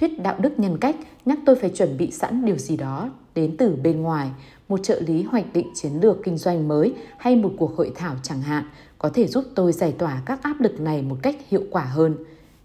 [0.02, 0.96] thuyết đạo đức nhân cách
[1.26, 4.30] nhắc tôi phải chuẩn bị sẵn điều gì đó đến từ bên ngoài,
[4.70, 8.16] một trợ lý hoạch định chiến lược kinh doanh mới hay một cuộc hội thảo
[8.24, 8.64] chẳng hạn
[8.98, 12.16] có thể giúp tôi giải tỏa các áp lực này một cách hiệu quả hơn.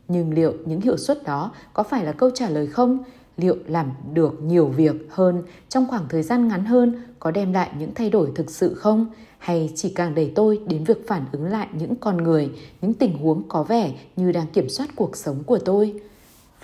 [0.08, 2.98] Nhưng liệu những hiệu suất đó có phải là câu trả lời không?
[3.36, 7.70] Liệu làm được nhiều việc hơn trong khoảng thời gian ngắn hơn có đem lại
[7.78, 9.06] những thay đổi thực sự không?
[9.38, 12.50] Hay chỉ càng đẩy tôi đến việc phản ứng lại những con người,
[12.82, 16.00] những tình huống có vẻ như đang kiểm soát cuộc sống của tôi?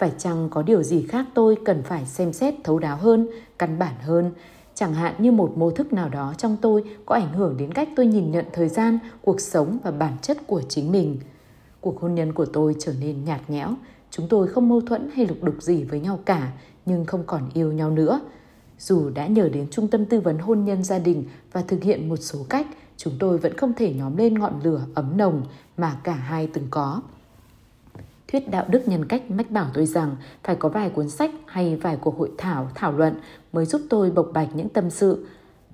[0.03, 3.79] Phải chăng có điều gì khác tôi cần phải xem xét thấu đáo hơn, căn
[3.79, 4.31] bản hơn,
[4.75, 7.89] chẳng hạn như một mô thức nào đó trong tôi có ảnh hưởng đến cách
[7.97, 11.19] tôi nhìn nhận thời gian, cuộc sống và bản chất của chính mình.
[11.81, 13.75] Cuộc hôn nhân của tôi trở nên nhạt nhẽo,
[14.11, 16.53] chúng tôi không mâu thuẫn hay lục đục gì với nhau cả,
[16.87, 18.21] nhưng không còn yêu nhau nữa.
[18.79, 22.09] Dù đã nhờ đến trung tâm tư vấn hôn nhân gia đình và thực hiện
[22.09, 22.67] một số cách,
[22.97, 25.43] chúng tôi vẫn không thể nhóm lên ngọn lửa ấm nồng
[25.77, 27.03] mà cả hai từng có.
[28.33, 31.77] Thuyết đạo đức nhân cách mách bảo tôi rằng phải có vài cuốn sách hay
[31.77, 33.15] vài cuộc hội thảo, thảo luận
[33.53, 35.27] mới giúp tôi bộc bạch những tâm sự.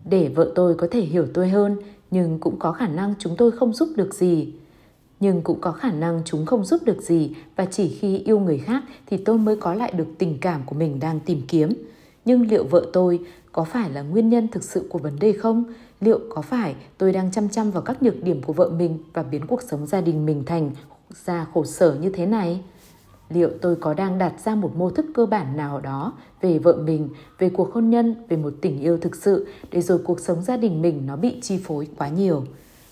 [0.04, 1.76] Để vợ tôi có thể hiểu tôi hơn,
[2.10, 4.52] nhưng cũng có khả năng chúng tôi không giúp được gì.
[5.20, 8.58] Nhưng cũng có khả năng chúng không giúp được gì và chỉ khi yêu người
[8.58, 11.72] khác thì tôi mới có lại được tình cảm của mình đang tìm kiếm.
[12.24, 13.20] Nhưng liệu vợ tôi
[13.52, 15.64] có phải là nguyên nhân thực sự của vấn đề không?
[16.00, 19.22] Liệu có phải tôi đang chăm chăm vào các nhược điểm của vợ mình và
[19.22, 20.70] biến cuộc sống gia đình mình thành
[21.24, 22.60] ra khổ sở như thế này?
[23.28, 26.76] Liệu tôi có đang đặt ra một mô thức cơ bản nào đó về vợ
[26.76, 27.08] mình,
[27.38, 30.56] về cuộc hôn nhân, về một tình yêu thực sự để rồi cuộc sống gia
[30.56, 32.44] đình mình nó bị chi phối quá nhiều?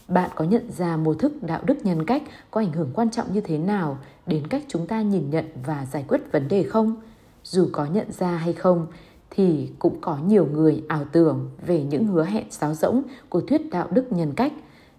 [0.08, 3.32] bạn có nhận ra mô thức đạo đức nhân cách có ảnh hưởng quan trọng
[3.32, 6.96] như thế nào đến cách chúng ta nhìn nhận và giải quyết vấn đề không?
[7.44, 8.86] Dù có nhận ra hay không,
[9.30, 13.70] thì cũng có nhiều người ảo tưởng về những hứa hẹn sáo rỗng của thuyết
[13.70, 14.52] đạo đức nhân cách.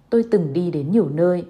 [0.09, 1.45] Tôi từng đi đến nhiều nơi,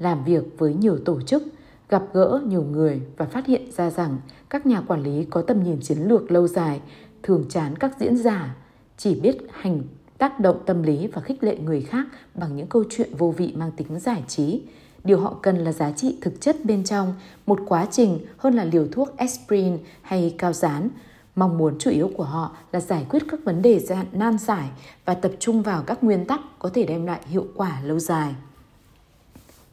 [0.00, 1.42] làm việc với nhiều tổ chức,
[1.88, 4.18] gặp gỡ nhiều người và phát hiện ra rằng
[4.50, 6.80] các nhà quản lý có tầm nhìn chiến lược lâu dài
[7.22, 8.56] thường chán các diễn giả,
[8.96, 9.82] chỉ biết hành
[10.18, 13.52] tác động tâm lý và khích lệ người khác bằng những câu chuyện vô vị
[13.56, 14.62] mang tính giải trí.
[15.04, 17.14] Điều họ cần là giá trị thực chất bên trong,
[17.46, 20.88] một quá trình hơn là liều thuốc aspirin hay cao dán.
[21.36, 23.80] Mong muốn chủ yếu của họ là giải quyết các vấn đề
[24.12, 24.70] nan giải
[25.04, 28.34] và tập trung vào các nguyên tắc có thể đem lại hiệu quả lâu dài.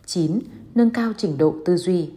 [0.08, 0.40] 9.
[0.76, 2.10] Nâng cao trình độ tư duy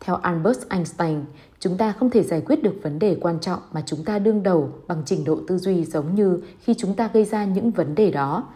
[0.00, 1.20] Theo Albert Einstein,
[1.60, 4.42] chúng ta không thể giải quyết được vấn đề quan trọng mà chúng ta đương
[4.42, 7.94] đầu bằng trình độ tư duy giống như khi chúng ta gây ra những vấn
[7.94, 8.48] đề đó.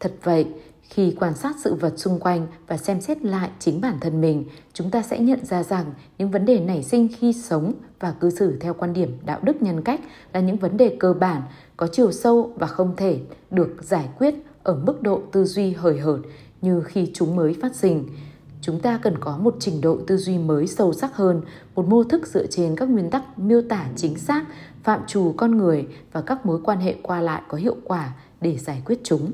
[0.00, 0.46] Thật vậy,
[0.82, 4.44] khi quan sát sự vật xung quanh và xem xét lại chính bản thân mình,
[4.72, 5.84] chúng ta sẽ nhận ra rằng
[6.18, 9.62] những vấn đề nảy sinh khi sống và cư xử theo quan điểm đạo đức
[9.62, 10.00] nhân cách
[10.32, 11.42] là những vấn đề cơ bản,
[11.76, 13.20] có chiều sâu và không thể
[13.50, 16.20] được giải quyết ở mức độ tư duy hời hợt
[16.62, 18.04] như khi chúng mới phát sinh
[18.60, 21.42] chúng ta cần có một trình độ tư duy mới sâu sắc hơn,
[21.74, 24.44] một mô thức dựa trên các nguyên tắc miêu tả chính xác,
[24.82, 28.56] phạm trù con người và các mối quan hệ qua lại có hiệu quả để
[28.58, 29.32] giải quyết chúng.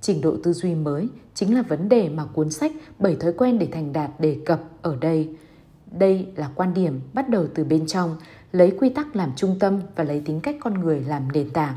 [0.00, 3.58] Trình độ tư duy mới chính là vấn đề mà cuốn sách Bảy thói quen
[3.58, 5.28] để thành đạt đề cập ở đây.
[5.90, 8.16] Đây là quan điểm bắt đầu từ bên trong,
[8.52, 11.74] lấy quy tắc làm trung tâm và lấy tính cách con người làm nền tảng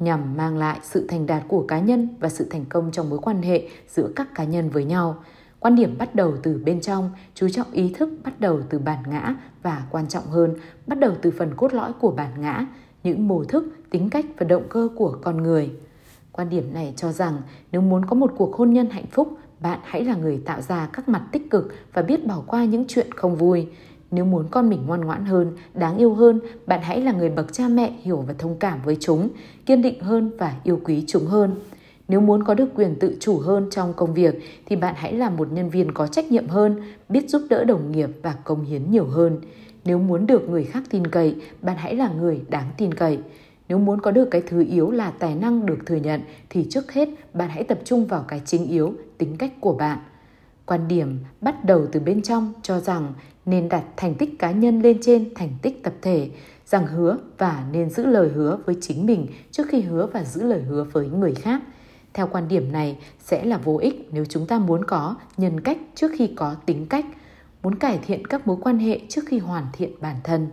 [0.00, 3.18] nhằm mang lại sự thành đạt của cá nhân và sự thành công trong mối
[3.22, 5.16] quan hệ giữa các cá nhân với nhau.
[5.60, 8.98] Quan điểm bắt đầu từ bên trong, chú trọng ý thức bắt đầu từ bản
[9.06, 10.54] ngã và quan trọng hơn,
[10.86, 12.66] bắt đầu từ phần cốt lõi của bản ngã,
[13.02, 15.70] những mô thức, tính cách và động cơ của con người.
[16.32, 19.78] Quan điểm này cho rằng nếu muốn có một cuộc hôn nhân hạnh phúc, bạn
[19.82, 23.12] hãy là người tạo ra các mặt tích cực và biết bỏ qua những chuyện
[23.12, 23.68] không vui.
[24.10, 27.52] Nếu muốn con mình ngoan ngoãn hơn, đáng yêu hơn, bạn hãy là người bậc
[27.52, 29.28] cha mẹ hiểu và thông cảm với chúng,
[29.66, 31.54] kiên định hơn và yêu quý chúng hơn.
[32.08, 34.34] Nếu muốn có được quyền tự chủ hơn trong công việc
[34.66, 37.92] thì bạn hãy là một nhân viên có trách nhiệm hơn, biết giúp đỡ đồng
[37.92, 39.38] nghiệp và công hiến nhiều hơn.
[39.84, 43.18] Nếu muốn được người khác tin cậy, bạn hãy là người đáng tin cậy.
[43.68, 46.20] Nếu muốn có được cái thứ yếu là tài năng được thừa nhận
[46.50, 49.98] thì trước hết bạn hãy tập trung vào cái chính yếu, tính cách của bạn.
[50.66, 53.12] Quan điểm bắt đầu từ bên trong cho rằng
[53.50, 56.30] nên đặt thành tích cá nhân lên trên thành tích tập thể,
[56.66, 60.42] rằng hứa và nên giữ lời hứa với chính mình trước khi hứa và giữ
[60.42, 61.62] lời hứa với người khác–
[62.14, 65.78] theo quan điểm này sẽ là vô ích nếu chúng ta muốn có nhân cách
[65.94, 67.04] trước khi có tính cách,
[67.62, 70.48] muốn cải thiện các mối quan hệ trước khi hoàn thiện bản thân.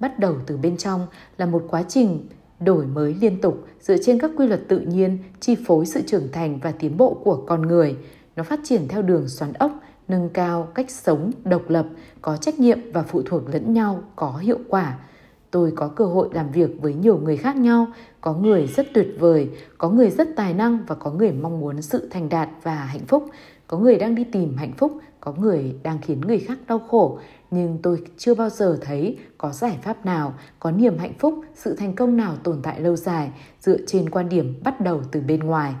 [0.00, 2.26] Bắt đầu từ bên trong là một quá trình
[2.60, 6.32] đổi mới liên tục dựa trên các quy luật tự nhiên chi phối sự trưởng
[6.32, 7.96] thành và tiến bộ của con người.
[8.36, 9.79] Nó phát triển theo đường xoắn ốc,
[10.10, 11.86] nâng cao cách sống độc lập,
[12.22, 14.98] có trách nhiệm và phụ thuộc lẫn nhau, có hiệu quả–
[15.50, 17.86] tôi có cơ hội làm việc với nhiều người khác nhau
[18.20, 21.82] có người rất tuyệt vời có người rất tài năng và có người mong muốn
[21.82, 23.30] sự thành đạt và hạnh phúc.
[23.66, 27.18] Có người đang đi tìm hạnh phúc có người đang khiến người khác đau khổ.
[27.50, 31.74] Nhưng tôi chưa bao giờ thấy có giải pháp nào có niềm hạnh phúc sự
[31.76, 33.30] thành công nào tồn tại lâu dài
[33.60, 35.74] dựa trên quan điểm bắt đầu từ bên ngoài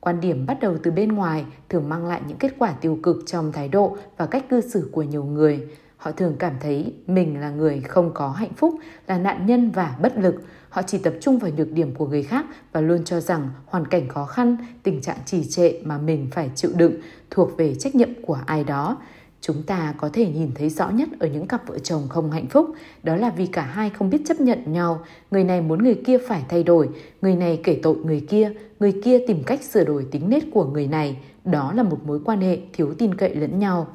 [0.00, 3.16] quan điểm bắt đầu từ bên ngoài thường mang lại những kết quả tiêu cực
[3.26, 5.68] trong thái độ và cách cư xử của nhiều người.
[5.96, 8.74] Họ thường cảm thấy mình là người không có hạnh phúc,
[9.06, 10.42] là nạn nhân và bất lực.
[10.68, 13.86] Họ chỉ tập trung vào nhược điểm của người khác và luôn cho rằng hoàn
[13.86, 16.94] cảnh khó khăn, tình trạng trì trệ mà mình phải chịu đựng
[17.30, 18.96] thuộc về trách nhiệm của ai đó
[19.40, 22.46] chúng ta có thể nhìn thấy rõ nhất ở những cặp vợ chồng không hạnh
[22.46, 22.70] phúc
[23.02, 25.04] đó là vì cả hai không biết chấp nhận nhau.
[25.30, 26.88] Người này muốn người kia phải thay đổi
[27.22, 30.64] người này kể tội người kia người kia tìm cách sửa đổi tính nết của
[30.64, 31.16] người này.
[31.44, 33.86] Đó là một mối quan hệ thiếu tin cậy lẫn nhau.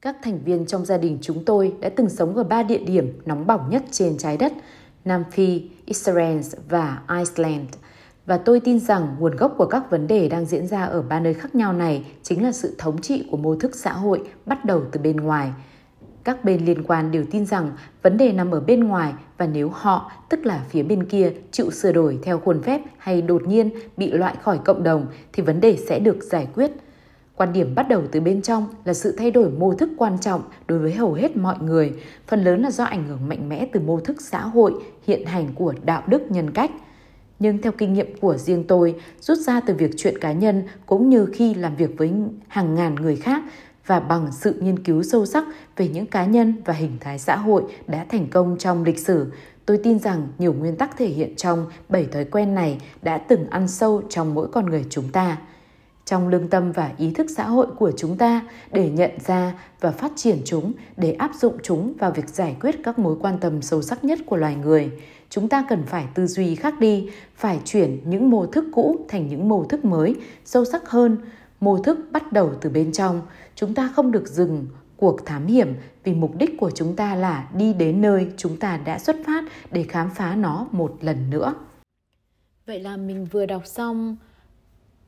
[0.00, 3.12] Các thành viên trong gia đình chúng tôi đã từng sống ở ba địa điểm
[3.24, 4.52] nóng bỏng nhất trên trái đất,
[5.04, 7.68] Nam Phi, Israel và Iceland.
[8.26, 11.20] Và tôi tin rằng nguồn gốc của các vấn đề đang diễn ra ở ba
[11.20, 14.64] nơi khác nhau này chính là sự thống trị của mô thức xã hội bắt
[14.64, 15.52] đầu từ bên ngoài.
[16.24, 17.70] Các bên liên quan đều tin rằng
[18.02, 21.70] vấn đề nằm ở bên ngoài và nếu họ, tức là phía bên kia, chịu
[21.70, 25.60] sửa đổi theo khuôn phép hay đột nhiên bị loại khỏi cộng đồng thì vấn
[25.60, 26.70] đề sẽ được giải quyết–
[27.36, 30.42] Quan điểm bắt đầu từ bên trong là sự thay đổi mô thức quan trọng
[30.66, 31.92] đối với hầu hết mọi người,
[32.26, 34.72] phần lớn là do ảnh hưởng mạnh mẽ từ mô thức xã hội
[35.06, 36.70] hiện hành của đạo đức nhân cách.
[37.38, 41.10] Nhưng theo kinh nghiệm của riêng tôi, rút ra từ việc chuyện cá nhân cũng
[41.10, 42.12] như khi làm việc với
[42.48, 43.42] hàng ngàn người khác
[43.86, 45.44] và bằng sự nghiên cứu sâu sắc
[45.76, 49.32] về những cá nhân và hình thái xã hội đã thành công trong lịch sử,
[49.66, 53.50] tôi tin rằng nhiều nguyên tắc thể hiện trong bảy thói quen này đã từng
[53.50, 55.38] ăn sâu trong mỗi con người chúng ta.
[56.04, 58.42] trong lương tâm và ý thức xã hội của chúng ta
[58.72, 62.74] để nhận ra và phát triển chúng để áp dụng chúng vào việc giải quyết
[62.84, 64.90] các mối quan tâm sâu sắc nhất của loài người
[65.34, 69.28] chúng ta cần phải tư duy khác đi phải chuyển những mô thức cũ thành
[69.28, 71.18] những mô thức mới sâu sắc hơn.
[71.60, 73.22] Mô thức bắt đầu từ bên trong.
[73.54, 74.66] Chúng ta không được dừng
[74.96, 75.74] cuộc thám hiểm
[76.04, 79.44] vì mục đích của chúng ta là đi đến nơi chúng ta đã xuất phát
[79.70, 81.54] để khám phá nó một lần nữa.
[82.66, 84.16] Vậy là mình vừa đọc xong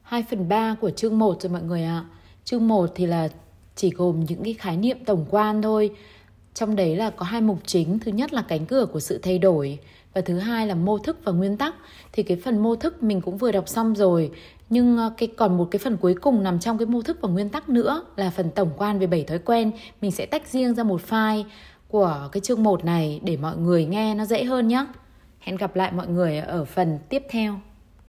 [0.02, 2.04] 2 phần 3 của chương 1 rồi mọi người ạ.
[2.44, 3.28] Chương 1 thì là
[3.74, 5.90] chỉ gồm những cái khái niệm tổng quan thôi.
[6.54, 9.38] Trong đấy là có hai mục chính, thứ nhất là cánh cửa của sự thay
[9.38, 9.78] đổi
[10.16, 11.74] và thứ hai là mô thức và nguyên tắc.
[12.12, 14.30] Thì cái phần mô thức mình cũng vừa đọc xong rồi,
[14.70, 17.28] nhưng ờ, cái còn một cái phần cuối cùng nằm trong cái mô thức và
[17.28, 19.70] nguyên tắc nữa là phần tổng quan về bảy thói quen.
[20.00, 21.44] Mình sẽ tách riêng ra một file
[21.88, 24.86] của cái chương 1 này để mọi người nghe nó dễ hơn nhé.
[25.38, 27.60] Hẹn gặp lại mọi người ở phần tiếp theo.